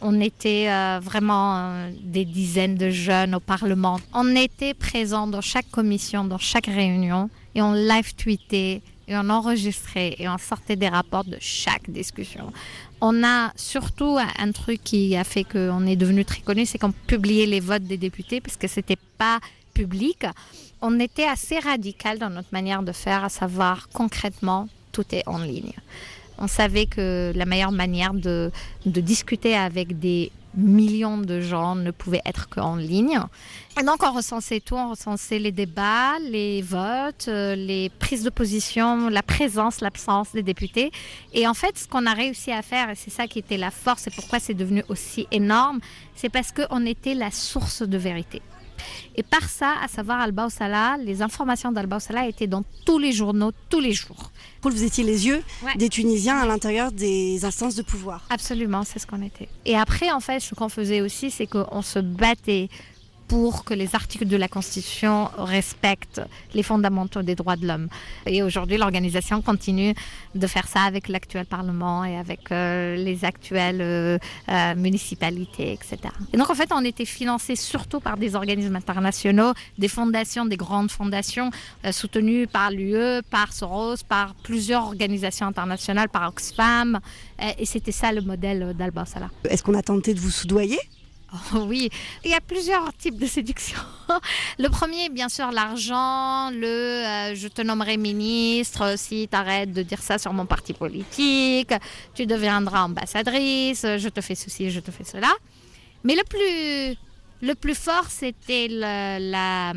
On 0.00 0.20
était 0.20 0.68
euh, 0.68 1.00
vraiment 1.02 1.56
euh, 1.56 1.90
des 2.00 2.24
dizaines 2.24 2.76
de 2.76 2.90
jeunes 2.90 3.34
au 3.34 3.40
Parlement. 3.40 3.98
On 4.14 4.36
était 4.36 4.74
présents 4.74 5.26
dans 5.26 5.40
chaque 5.40 5.68
commission, 5.70 6.24
dans 6.24 6.38
chaque 6.38 6.66
réunion, 6.66 7.30
et 7.54 7.62
on 7.62 7.72
live 7.72 8.14
tweetait, 8.14 8.80
et 9.08 9.16
on 9.16 9.28
enregistrait, 9.28 10.14
et 10.18 10.28
on 10.28 10.38
sortait 10.38 10.76
des 10.76 10.88
rapports 10.88 11.24
de 11.24 11.36
chaque 11.40 11.90
discussion. 11.90 12.52
On 13.00 13.24
a 13.24 13.52
surtout 13.56 14.18
un 14.38 14.52
truc 14.52 14.84
qui 14.84 15.16
a 15.16 15.24
fait 15.24 15.44
qu'on 15.44 15.86
est 15.86 15.96
devenu 15.96 16.24
très 16.24 16.42
connu, 16.42 16.66
c'est 16.66 16.78
qu'on 16.78 16.92
publiait 16.92 17.46
les 17.46 17.60
votes 17.60 17.84
des 17.84 17.96
députés, 17.96 18.40
parce 18.40 18.56
que 18.56 18.68
c'était 18.68 18.98
pas 19.16 19.40
public. 19.74 20.26
On 20.80 21.00
était 21.00 21.24
assez 21.24 21.58
radical 21.58 22.18
dans 22.18 22.30
notre 22.30 22.52
manière 22.52 22.82
de 22.82 22.92
faire, 22.92 23.24
à 23.24 23.28
savoir 23.28 23.88
concrètement, 23.88 24.68
tout 24.92 25.06
est 25.12 25.26
en 25.26 25.38
ligne. 25.38 25.72
On 26.38 26.46
savait 26.46 26.86
que 26.86 27.32
la 27.34 27.44
meilleure 27.44 27.72
manière 27.72 28.14
de, 28.14 28.50
discuter 28.84 29.56
avec 29.56 29.98
des 29.98 30.30
millions 30.54 31.18
de 31.18 31.40
gens 31.40 31.74
ne 31.74 31.90
pouvait 31.90 32.22
être 32.24 32.48
qu'en 32.48 32.76
ligne. 32.76 33.20
Et 33.78 33.84
donc 33.84 34.02
on 34.02 34.12
recensait 34.12 34.60
tout, 34.60 34.74
on 34.74 34.90
recensait 34.90 35.38
les 35.38 35.52
débats, 35.52 36.18
les 36.20 36.62
votes, 36.62 37.26
euh, 37.28 37.54
les 37.54 37.90
prises 37.90 38.24
de 38.24 38.30
position, 38.30 39.08
la 39.08 39.22
présence, 39.22 39.80
l'absence 39.80 40.32
des 40.32 40.42
députés. 40.42 40.90
Et 41.32 41.46
en 41.46 41.54
fait, 41.54 41.78
ce 41.78 41.86
qu'on 41.86 42.06
a 42.06 42.14
réussi 42.14 42.50
à 42.50 42.62
faire, 42.62 42.90
et 42.90 42.94
c'est 42.94 43.10
ça 43.10 43.26
qui 43.26 43.38
était 43.38 43.58
la 43.58 43.70
force 43.70 44.06
et 44.06 44.10
pourquoi 44.10 44.40
c'est 44.40 44.54
devenu 44.54 44.82
aussi 44.88 45.26
énorme, 45.30 45.80
c'est 46.14 46.30
parce 46.30 46.50
qu'on 46.50 46.86
était 46.86 47.14
la 47.14 47.30
source 47.30 47.82
de 47.82 47.98
vérité. 47.98 48.42
Et 49.16 49.22
par 49.22 49.48
ça, 49.48 49.74
à 49.82 49.88
savoir 49.88 50.20
Alba 50.20 50.46
Ossala, 50.46 50.96
les 50.98 51.22
informations 51.22 51.72
d'Alba 51.72 51.96
Ossala 51.96 52.26
étaient 52.26 52.46
dans 52.46 52.64
tous 52.84 52.98
les 52.98 53.12
journaux, 53.12 53.52
tous 53.68 53.80
les 53.80 53.92
jours. 53.92 54.30
Paul, 54.60 54.72
vous 54.72 54.84
étiez 54.84 55.04
les 55.04 55.26
yeux 55.26 55.42
des 55.76 55.88
Tunisiens 55.88 56.38
à 56.38 56.46
l'intérieur 56.46 56.92
des 56.92 57.44
instances 57.44 57.74
de 57.74 57.82
pouvoir. 57.82 58.26
Absolument, 58.30 58.82
c'est 58.84 58.98
ce 58.98 59.06
qu'on 59.06 59.22
était. 59.22 59.48
Et 59.64 59.76
après, 59.76 60.10
en 60.10 60.20
fait, 60.20 60.40
ce 60.40 60.54
qu'on 60.54 60.68
faisait 60.68 61.00
aussi, 61.00 61.30
c'est 61.30 61.46
qu'on 61.46 61.82
se 61.82 61.98
battait 61.98 62.68
pour 63.28 63.64
que 63.64 63.74
les 63.74 63.94
articles 63.94 64.26
de 64.26 64.36
la 64.36 64.48
Constitution 64.48 65.28
respectent 65.36 66.22
les 66.54 66.62
fondamentaux 66.62 67.22
des 67.22 67.34
droits 67.34 67.56
de 67.56 67.66
l'homme. 67.66 67.88
Et 68.26 68.42
aujourd'hui, 68.42 68.78
l'organisation 68.78 69.42
continue 69.42 69.94
de 70.34 70.46
faire 70.46 70.66
ça 70.66 70.80
avec 70.80 71.08
l'actuel 71.08 71.44
Parlement 71.46 72.04
et 72.04 72.16
avec 72.16 72.50
euh, 72.50 72.96
les 72.96 73.24
actuelles 73.24 73.80
euh, 73.80 74.18
euh, 74.48 74.74
municipalités, 74.74 75.72
etc. 75.72 75.98
Et 76.32 76.36
donc, 76.36 76.48
en 76.50 76.54
fait, 76.54 76.70
on 76.72 76.84
était 76.84 77.04
financé 77.04 77.54
surtout 77.54 78.00
par 78.00 78.16
des 78.16 78.34
organismes 78.34 78.76
internationaux, 78.76 79.52
des 79.76 79.88
fondations, 79.88 80.46
des 80.46 80.56
grandes 80.56 80.90
fondations 80.90 81.50
soutenues 81.90 82.46
par 82.46 82.70
l'UE, 82.70 83.22
par 83.30 83.52
Soros, 83.52 83.96
par 84.08 84.34
plusieurs 84.34 84.86
organisations 84.86 85.46
internationales, 85.46 86.08
par 86.08 86.28
Oxfam. 86.28 86.98
et 87.58 87.66
c'était 87.66 87.92
ça 87.92 88.12
le 88.12 88.22
modèle 88.22 88.74
d'Alba 88.76 89.04
Salah. 89.04 89.30
Est-ce 89.48 89.62
qu'on 89.62 89.74
a 89.74 89.82
tenté 89.82 90.14
de 90.14 90.20
vous 90.20 90.30
soudoyer? 90.30 90.78
Oh 91.32 91.58
oui, 91.66 91.90
il 92.24 92.30
y 92.30 92.34
a 92.34 92.40
plusieurs 92.40 92.92
types 92.94 93.18
de 93.18 93.26
séduction. 93.26 93.78
Le 94.58 94.68
premier, 94.68 95.10
bien 95.10 95.28
sûr, 95.28 95.50
l'argent, 95.50 96.50
le 96.50 96.66
euh, 96.66 97.34
je 97.34 97.48
te 97.48 97.60
nommerai 97.60 97.98
ministre 97.98 98.94
si 98.96 99.28
tu 99.30 99.36
arrêtes 99.36 99.72
de 99.72 99.82
dire 99.82 100.00
ça 100.00 100.16
sur 100.16 100.32
mon 100.32 100.46
parti 100.46 100.72
politique, 100.72 101.74
tu 102.14 102.24
deviendras 102.24 102.84
ambassadrice, 102.84 103.82
je 103.82 104.08
te 104.08 104.22
fais 104.22 104.34
ceci, 104.34 104.70
je 104.70 104.80
te 104.80 104.90
fais 104.90 105.04
cela. 105.04 105.30
Mais 106.02 106.14
le 106.14 106.24
plus, 106.24 106.96
le 107.46 107.54
plus 107.54 107.74
fort, 107.74 108.06
c'était 108.08 108.68
la, 108.70 109.74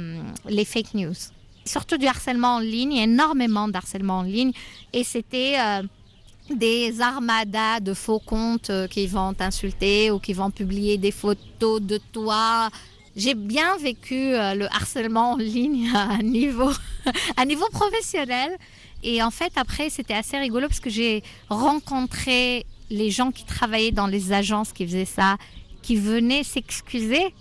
les 0.47 0.65
fake 0.65 0.93
news. 0.93 1.15
Surtout 1.65 1.97
du 1.97 2.07
harcèlement 2.07 2.55
en 2.55 2.59
ligne, 2.59 2.93
énormément 2.93 3.67
d'harcèlement 3.67 4.19
en 4.19 4.23
ligne. 4.23 4.53
Et 4.93 5.03
c'était... 5.03 5.55
Euh, 5.59 5.83
des 6.51 7.01
armadas 7.01 7.79
de 7.79 7.93
faux 7.93 8.19
comptes 8.19 8.69
euh, 8.69 8.87
qui 8.87 9.07
vont 9.07 9.33
t'insulter 9.33 10.11
ou 10.11 10.19
qui 10.19 10.33
vont 10.33 10.51
publier 10.51 10.97
des 10.97 11.11
photos 11.11 11.81
de 11.81 11.99
toi. 12.11 12.69
J'ai 13.15 13.33
bien 13.33 13.77
vécu 13.77 14.15
euh, 14.15 14.53
le 14.55 14.65
harcèlement 14.67 15.33
en 15.33 15.37
ligne 15.37 15.89
à 15.95 16.13
un 16.13 16.21
niveau, 16.21 16.71
à 17.37 17.45
niveau 17.45 17.67
professionnel. 17.71 18.57
Et 19.03 19.23
en 19.23 19.31
fait, 19.31 19.51
après, 19.55 19.89
c'était 19.89 20.13
assez 20.13 20.37
rigolo 20.37 20.67
parce 20.67 20.79
que 20.79 20.89
j'ai 20.89 21.23
rencontré 21.49 22.65
les 22.89 23.09
gens 23.09 23.31
qui 23.31 23.45
travaillaient 23.45 23.91
dans 23.91 24.07
les 24.07 24.31
agences 24.31 24.73
qui 24.73 24.85
faisaient 24.85 25.05
ça, 25.05 25.37
qui 25.81 25.95
venaient 25.95 26.43
s'excuser 26.43 27.33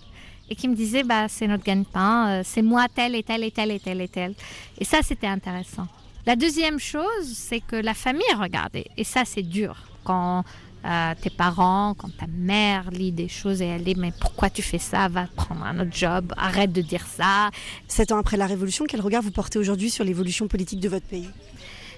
et 0.49 0.55
qui 0.55 0.67
me 0.67 0.75
disaient 0.75 1.03
bah, 1.03 1.27
c'est 1.27 1.47
notre 1.47 1.63
gagne-pain, 1.63 2.27
euh, 2.27 2.41
c'est 2.43 2.61
moi 2.61 2.87
tel 2.93 3.15
et 3.15 3.23
tel 3.23 3.43
et 3.43 3.51
tel 3.51 3.71
et 3.71 3.79
tel 3.79 4.01
et 4.01 4.07
tel. 4.07 4.33
Et 4.79 4.85
ça, 4.85 4.99
c'était 5.03 5.27
intéressant. 5.27 5.87
La 6.25 6.35
deuxième 6.35 6.79
chose, 6.79 7.33
c'est 7.33 7.61
que 7.61 7.75
la 7.75 7.93
famille 7.95 8.33
regardait. 8.39 8.85
Et 8.95 9.03
ça, 9.03 9.25
c'est 9.25 9.41
dur. 9.41 9.75
Quand 10.03 10.43
euh, 10.85 11.13
tes 11.19 11.31
parents, 11.31 11.95
quand 11.95 12.15
ta 12.15 12.27
mère 12.27 12.91
lit 12.91 13.11
des 13.11 13.27
choses 13.27 13.61
et 13.61 13.65
elle 13.65 13.83
dit 13.83 13.95
mais 13.95 14.11
pourquoi 14.19 14.49
tu 14.49 14.61
fais 14.61 14.79
ça? 14.79 15.07
Va 15.07 15.27
prendre 15.35 15.63
un 15.63 15.79
autre 15.79 15.95
job, 15.95 16.33
arrête 16.37 16.71
de 16.71 16.81
dire 16.81 17.05
ça. 17.05 17.49
Sept 17.87 18.11
ans 18.11 18.19
après 18.19 18.37
la 18.37 18.45
Révolution, 18.45 18.85
quel 18.87 19.01
regard 19.01 19.21
vous 19.23 19.31
portez 19.31 19.57
aujourd'hui 19.57 19.89
sur 19.89 20.03
l'évolution 20.03 20.47
politique 20.47 20.79
de 20.79 20.89
votre 20.89 21.05
pays? 21.05 21.29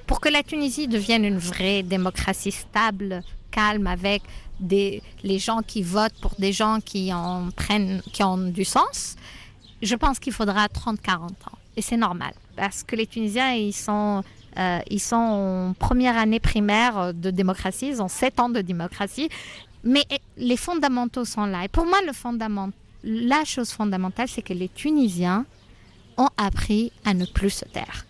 Pour 0.07 0.21
que 0.21 0.30
la 0.30 0.43
Tunisie 0.43 0.88
devienne 0.88 1.24
une 1.24 1.38
vraie 1.38 1.84
démocratie 1.84 2.51
stable, 2.51 3.24
calme, 3.51 3.88
avec 3.88 4.21
des, 4.59 5.01
les 5.24 5.39
gens 5.39 5.61
qui 5.61 5.82
votent 5.82 6.19
pour 6.21 6.36
des 6.39 6.51
gens 6.51 6.80
qui 6.80 7.13
en 7.13 7.49
prennent, 7.55 8.01
qui 8.11 8.24
ont 8.24 8.38
du 8.38 8.65
sens, 8.65 9.15
je 9.82 9.95
pense 9.95 10.19
qu'il 10.19 10.34
faudra 10.34 10.67
30-40 10.67 11.15
ans. 11.17 11.57
Et 11.76 11.82
c'est 11.82 11.97
normal 11.97 12.34
parce 12.56 12.84
que 12.84 12.95
les 12.95 13.08
Tunisiens, 13.08 13.54
ils 13.54 13.74
sont, 13.74 14.24
euh, 14.58 14.80
ils 14.89 14.99
sont 14.99 15.16
en 15.16 15.74
première 15.74 16.18
année 16.18 16.39
primaire 16.39 17.14
de 17.14 17.32
démocratie, 17.32 17.88
ils 17.88 18.01
ont 18.01 18.08
sept 18.08 18.39
ans 18.39 18.49
de 18.49 18.62
démocratie, 18.62 19.30
mais 19.84 20.06
les 20.38 20.58
fondamentaux 20.58 21.26
sont 21.26 21.45
là. 21.45 21.66
Et 21.66 21.68
pour 21.68 21.86
moi, 21.86 21.99
le 22.06 22.14
fondament, 22.14 22.70
la 23.04 23.43
chose 23.43 23.72
fondamentale, 23.72 24.28
c'est 24.28 24.41
que 24.41 24.54
les 24.54 24.70
Tunisiens 24.70 25.45
ont 26.18 26.30
appris 26.38 26.91
à 27.06 27.14
ne 27.14 27.26
plus 27.26 27.49
se 27.49 27.66
taire. 27.66 28.06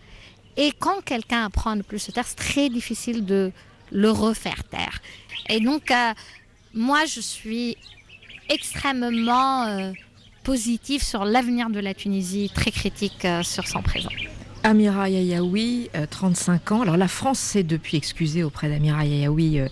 Et 0.55 0.71
quand 0.77 1.03
quelqu'un 1.03 1.45
apprend 1.45 1.71
à 1.71 1.75
ne 1.75 1.81
plus 1.81 1.99
se 1.99 2.11
taire, 2.11 2.27
c'est 2.27 2.35
très 2.35 2.69
difficile 2.69 3.25
de 3.25 3.51
le 3.91 4.09
refaire 4.11 4.63
taire. 4.65 5.01
Et 5.49 5.59
donc, 5.59 5.89
euh, 5.89 6.13
moi, 6.73 7.05
je 7.05 7.21
suis 7.21 7.77
extrêmement... 8.49 9.63
Euh, 9.67 9.91
positif 10.43 11.01
sur 11.01 11.25
l'avenir 11.25 11.69
de 11.69 11.79
la 11.79 11.93
Tunisie, 11.93 12.51
très 12.53 12.71
critique 12.71 13.25
sur 13.43 13.67
son 13.67 13.81
présent. 13.81 14.09
Amira 14.65 15.09
Yayaoui, 15.09 15.89
35 16.09 16.71
euh, 16.71 16.75
ans. 16.75 16.81
Alors 16.81 16.95
la 16.95 17.09
France 17.09 17.37
s'est 17.37 17.63
depuis 17.63 17.97
excusée 17.97 18.43
auprès 18.43 18.69
d'Amira 18.69 19.05
Yayaoui 19.05 19.59
euh, 19.59 19.67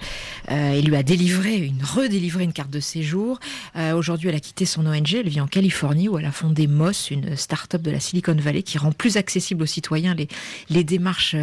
euh, 0.52 0.74
et 0.74 0.82
lui 0.82 0.98
a 0.98 1.04
délivré, 1.04 1.56
une 1.56 1.82
redélivré 1.82 2.44
une 2.44 2.52
carte 2.52 2.70
de 2.70 2.82
séjour. 2.82 3.40
Aujourd'hui, 3.96 4.30
elle 4.30 4.36
a 4.36 4.40
quitté 4.40 4.66
son 4.66 4.86
ONG. 4.86 5.14
Elle 5.14 5.30
vit 5.30 5.40
en 5.40 5.48
Californie 5.48 6.10
où 6.10 6.18
elle 6.18 6.26
a 6.26 6.32
fondé 6.32 6.68
Moss, 6.68 7.10
une 7.10 7.36
start-up 7.38 7.82
de 7.82 7.90
la 7.90 8.00
Silicon 8.00 8.36
Valley 8.36 8.64
qui 8.64 8.78
rend 8.78 8.92
plus 8.92 9.16
accessible 9.18 9.64
aux 9.64 9.68
citoyens 9.68 10.14
les, 10.14 10.28
les 10.70 10.84
démarches 10.84 11.36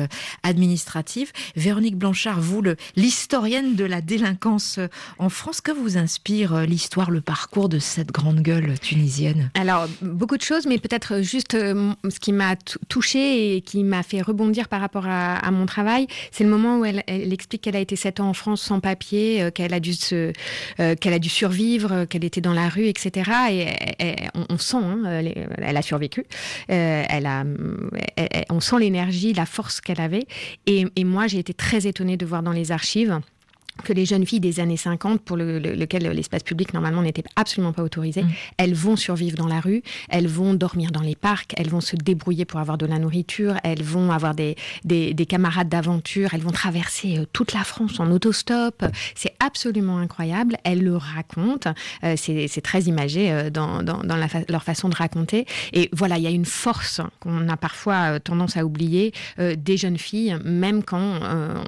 administratives. 0.42 1.32
Véronique 1.56 1.96
Blanchard, 1.96 2.40
vous, 2.40 2.62
l'historienne 2.96 3.76
de 3.76 3.84
la 3.84 4.00
délinquance 4.00 4.78
en 5.18 5.28
France, 5.30 5.60
que 5.60 5.72
vous 5.72 5.96
inspire 5.96 6.66
l'histoire, 6.66 7.10
le 7.10 7.20
parcours 7.20 7.68
de 7.68 7.78
cette 7.78 8.12
grande 8.12 8.40
gueule 8.40 8.78
tunisienne? 8.78 9.50
Alors, 9.54 9.86
beaucoup 10.02 10.36
de 10.36 10.42
choses, 10.42 10.66
mais 10.66 10.78
peut-être 10.78 11.22
juste 11.22 11.52
ce 11.52 12.20
qui 12.20 12.32
m'a 12.32 12.56
touchée 12.88 13.37
et 13.38 13.60
qui 13.60 13.84
m'a 13.84 14.02
fait 14.02 14.22
rebondir 14.22 14.68
par 14.68 14.80
rapport 14.80 15.06
à, 15.06 15.50
mon 15.50 15.66
travail, 15.66 16.06
c'est 16.30 16.44
le 16.44 16.50
moment 16.50 16.78
où 16.78 16.84
elle, 16.84 17.02
explique 17.06 17.62
qu'elle 17.62 17.76
a 17.76 17.80
été 17.80 17.96
sept 17.96 18.20
ans 18.20 18.28
en 18.28 18.34
France 18.34 18.62
sans 18.62 18.80
papier, 18.80 19.42
euh, 19.42 19.50
qu'elle 19.50 19.74
a 19.74 19.80
dû 19.80 19.92
euh, 20.12 20.32
a 20.78 21.18
dû 21.18 21.28
survivre, 21.28 21.92
euh, 21.92 22.06
qu'elle 22.06 22.24
était 22.24 22.40
dans 22.40 22.52
la 22.52 22.68
rue, 22.68 22.86
etc. 22.86 23.30
Et, 23.50 24.16
on, 24.50 24.58
sent, 24.58 24.76
hein, 24.76 25.02
elle, 25.58 25.76
a 25.76 25.82
survécu. 25.82 26.24
elle 26.68 27.26
a, 27.26 27.44
on 28.50 28.60
sent 28.60 28.78
l'énergie, 28.78 29.32
la 29.32 29.46
force 29.46 29.80
qu'elle 29.80 30.00
avait. 30.00 30.26
Et, 30.66 30.86
et 30.96 31.04
moi, 31.04 31.26
j'ai 31.26 31.38
été 31.38 31.54
très 31.54 31.86
étonnée 31.86 32.16
de 32.16 32.26
voir 32.26 32.42
dans 32.42 32.52
les 32.52 32.72
archives 32.72 33.20
que 33.82 33.92
les 33.92 34.04
jeunes 34.04 34.26
filles 34.26 34.40
des 34.40 34.60
années 34.60 34.76
50, 34.76 35.20
pour 35.20 35.36
le, 35.36 35.58
lequel 35.58 36.02
l'espace 36.10 36.42
public 36.42 36.74
normalement 36.74 37.02
n'était 37.02 37.24
absolument 37.36 37.72
pas 37.72 37.82
autorisé, 37.82 38.22
mm. 38.22 38.30
elles 38.58 38.74
vont 38.74 38.96
survivre 38.96 39.36
dans 39.36 39.46
la 39.46 39.60
rue, 39.60 39.82
elles 40.08 40.28
vont 40.28 40.54
dormir 40.54 40.90
dans 40.90 41.00
les 41.00 41.16
parcs, 41.16 41.54
elles 41.56 41.68
vont 41.68 41.80
se 41.80 41.96
débrouiller 41.96 42.44
pour 42.44 42.60
avoir 42.60 42.78
de 42.78 42.86
la 42.86 42.98
nourriture, 42.98 43.56
elles 43.64 43.82
vont 43.82 44.10
avoir 44.12 44.34
des, 44.34 44.56
des, 44.84 45.26
camarades 45.26 45.68
d'aventure, 45.68 46.30
elles 46.32 46.40
vont 46.40 46.50
traverser 46.50 47.18
euh, 47.18 47.24
toute 47.32 47.52
la 47.52 47.64
France 47.64 48.00
en 48.00 48.10
autostop. 48.10 48.84
C'est 49.14 49.34
absolument 49.44 49.98
incroyable. 49.98 50.56
Elles 50.64 50.82
le 50.82 50.96
racontent. 50.96 51.72
Euh, 52.04 52.14
c'est 52.16 52.60
très 52.62 52.82
imagé 52.82 53.30
euh, 53.30 53.50
dans, 53.50 53.82
dans, 53.82 54.02
dans 54.02 54.16
leur 54.16 54.62
façon 54.62 54.88
de 54.88 54.94
raconter. 54.94 55.46
Et 55.72 55.88
voilà, 55.92 56.18
il 56.18 56.24
y 56.24 56.26
a 56.26 56.30
une 56.30 56.44
force 56.44 57.00
qu'on 57.20 57.48
a 57.48 57.56
parfois 57.56 58.20
tendance 58.20 58.56
à 58.56 58.64
oublier 58.64 59.12
des 59.38 59.76
jeunes 59.76 59.98
filles, 59.98 60.36
même 60.44 60.82
quand 60.82 61.20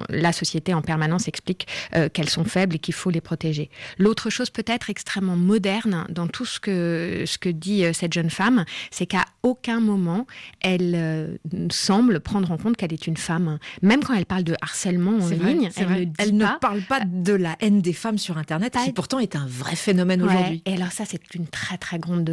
la 0.09 0.31
société 0.33 0.73
en 0.73 0.81
permanence 0.81 1.27
explique 1.27 1.67
euh, 2.01 2.09
qu'elles 2.09 2.29
sont 2.29 2.43
faibles 2.43 2.75
et 2.75 2.79
qu'il 2.79 2.93
faut 2.93 3.09
les 3.09 3.21
protéger. 3.21 3.69
L'autre 3.97 4.29
chose 4.29 4.49
peut-être 4.49 4.89
extrêmement 4.89 5.35
moderne 5.35 6.05
dans 6.09 6.27
tout 6.27 6.45
ce 6.45 6.59
que, 6.59 7.23
ce 7.25 7.37
que 7.37 7.49
dit 7.49 7.85
euh, 7.85 7.93
cette 7.93 8.13
jeune 8.13 8.29
femme, 8.29 8.65
c'est 8.91 9.05
qu'à 9.05 9.25
aucun 9.43 9.79
moment 9.79 10.27
elle 10.61 10.93
euh, 10.95 11.37
semble 11.71 12.19
prendre 12.19 12.51
en 12.51 12.57
compte 12.57 12.77
qu'elle 12.77 12.93
est 12.93 13.07
une 13.07 13.17
femme. 13.17 13.59
Même 13.81 14.03
quand 14.03 14.13
elle 14.13 14.25
parle 14.25 14.43
de 14.43 14.55
harcèlement 14.61 15.17
en 15.17 15.29
ligne, 15.29 15.69
elle, 16.17 16.35
ne, 16.35 16.45
parle 16.59 16.81
pas 16.81 17.01
de 17.05 17.33
la 17.33 17.55
haine 17.59 17.81
des 17.81 17.93
femmes 17.93 18.17
sur 18.17 18.37
Internet, 18.37 18.77
qui 18.83 18.91
pourtant 18.91 19.19
est 19.19 19.35
un 19.35 19.45
vrai 19.47 19.75
phénomène 19.75 20.21
aujourd'hui. 20.21 20.61
Et 20.65 20.73
alors 20.73 20.91
ça, 20.91 21.05
c'est 21.05 21.33
une 21.35 21.47
très 21.47 21.77
très 21.77 21.99
grande 21.99 22.29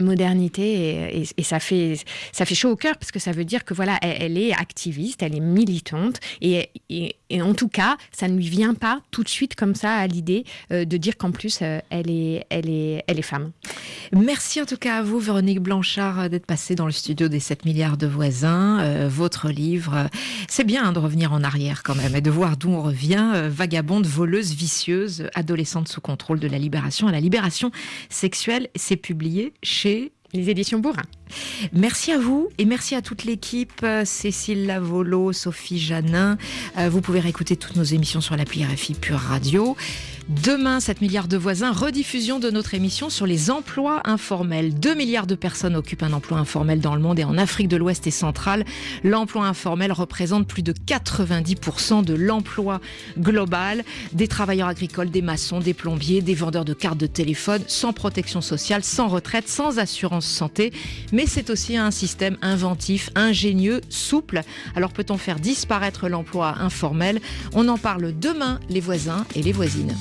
modernité 0.00 1.20
et, 1.36 1.44
ça 1.44 1.60
fait 1.60 1.98
ça 2.32 2.46
fait 2.46 2.54
chaud 2.54 2.70
au 2.70 2.76
cœur 2.76 2.96
parce 2.96 3.12
que 3.12 3.18
ça 3.18 3.32
veut 3.32 3.44
dire 3.44 3.64
que 3.64 3.74
voilà, 3.74 3.98
elle, 4.00 4.38
est 4.38 4.52
activiste, 4.52 5.22
elle 5.22 5.36
est 5.36 5.40
militante 5.40 6.20
et, 6.40 6.70
et, 6.90 7.42
en 7.42 7.54
tout 7.54 7.68
cas, 7.68 7.96
ça 8.12 8.28
ne 8.28 8.36
lui 8.36 8.48
vient 8.48 8.74
pas 8.74 8.93
tout 9.10 9.22
de 9.22 9.28
suite 9.28 9.54
comme 9.54 9.74
ça 9.74 9.94
à 9.94 10.06
l'idée 10.06 10.44
euh, 10.72 10.84
de 10.84 10.96
dire 10.96 11.16
qu'en 11.16 11.30
plus 11.30 11.58
euh, 11.62 11.80
elle 11.90 12.10
est, 12.10 12.46
elle 12.50 12.68
est, 12.68 13.04
elle 13.06 13.18
est 13.18 13.22
femme. 13.22 13.52
Merci 14.12 14.60
en 14.60 14.64
tout 14.64 14.76
cas 14.76 14.98
à 14.98 15.02
vous, 15.02 15.18
Véronique 15.18 15.60
Blanchard, 15.60 16.20
euh, 16.20 16.28
d'être 16.28 16.46
passée 16.46 16.74
dans 16.74 16.86
le 16.86 16.92
studio 16.92 17.28
des 17.28 17.40
7 17.40 17.64
milliards 17.64 17.96
de 17.96 18.06
voisins. 18.06 19.08
votre 19.08 19.48
livre, 19.48 20.08
c'est 20.48 20.64
bien 20.64 20.92
de 20.92 20.98
revenir 20.98 21.32
en 21.32 21.42
arrière 21.42 21.82
quand 21.82 21.94
même 21.94 22.14
et 22.14 22.20
de 22.20 22.30
voir 22.30 22.56
d'où 22.56 22.70
on 22.70 22.82
revient. 22.82 23.48
vagabonde, 23.48 24.06
voleuse, 24.06 24.54
vicieuse, 24.54 25.28
adolescente 25.34 25.88
sous 25.88 26.00
contrôle 26.00 26.40
de 26.40 26.48
la 26.48 26.58
libération 26.58 27.06
à 27.08 27.12
la 27.12 27.20
libération 27.20 27.70
sexuelle. 28.08 28.68
C'est 28.74 28.96
publié 28.96 29.52
chez 29.62 30.12
les 30.34 30.50
éditions 30.50 30.80
Bourrin. 30.80 31.02
Merci 31.72 32.12
à 32.12 32.18
vous 32.18 32.48
et 32.58 32.64
merci 32.64 32.94
à 32.94 33.02
toute 33.02 33.24
l'équipe, 33.24 33.86
Cécile 34.04 34.66
Lavolo, 34.66 35.32
Sophie 35.32 35.78
Janin. 35.78 36.36
Euh, 36.76 36.88
vous 36.88 37.00
pouvez 37.00 37.20
réécouter 37.20 37.56
toutes 37.56 37.76
nos 37.76 37.84
émissions 37.84 38.20
sur 38.20 38.36
l'appli 38.36 38.64
RFI 38.64 38.94
Pure 38.94 39.18
Radio. 39.18 39.76
Demain, 40.30 40.80
7 40.80 41.02
milliards 41.02 41.28
de 41.28 41.36
voisins, 41.36 41.70
rediffusion 41.70 42.38
de 42.38 42.50
notre 42.50 42.72
émission 42.72 43.10
sur 43.10 43.26
les 43.26 43.50
emplois 43.50 44.00
informels. 44.04 44.72
2 44.72 44.94
milliards 44.94 45.26
de 45.26 45.34
personnes 45.34 45.76
occupent 45.76 46.02
un 46.02 46.14
emploi 46.14 46.38
informel 46.38 46.80
dans 46.80 46.94
le 46.94 47.02
monde 47.02 47.18
et 47.18 47.24
en 47.24 47.36
Afrique 47.36 47.68
de 47.68 47.76
l'Ouest 47.76 48.06
et 48.06 48.10
centrale, 48.10 48.64
l'emploi 49.02 49.44
informel 49.44 49.92
représente 49.92 50.48
plus 50.48 50.62
de 50.62 50.72
90% 50.72 52.04
de 52.04 52.14
l'emploi 52.14 52.80
global. 53.18 53.84
Des 54.14 54.26
travailleurs 54.26 54.68
agricoles, 54.68 55.10
des 55.10 55.20
maçons, 55.20 55.60
des 55.60 55.74
plombiers, 55.74 56.22
des 56.22 56.34
vendeurs 56.34 56.64
de 56.64 56.72
cartes 56.72 56.98
de 56.98 57.06
téléphone, 57.06 57.62
sans 57.66 57.92
protection 57.92 58.40
sociale, 58.40 58.82
sans 58.82 59.08
retraite, 59.08 59.48
sans 59.50 59.78
assurance 59.78 60.26
santé. 60.26 60.72
Mais 61.12 61.26
c'est 61.26 61.50
aussi 61.50 61.76
un 61.76 61.90
système 61.90 62.38
inventif, 62.40 63.10
ingénieux, 63.14 63.82
souple. 63.90 64.40
Alors 64.74 64.94
peut-on 64.94 65.18
faire 65.18 65.38
disparaître 65.38 66.08
l'emploi 66.08 66.54
informel? 66.60 67.20
On 67.52 67.68
en 67.68 67.76
parle 67.76 68.18
demain, 68.18 68.58
les 68.70 68.80
voisins 68.80 69.26
et 69.34 69.42
les 69.42 69.52
voisines. 69.52 69.94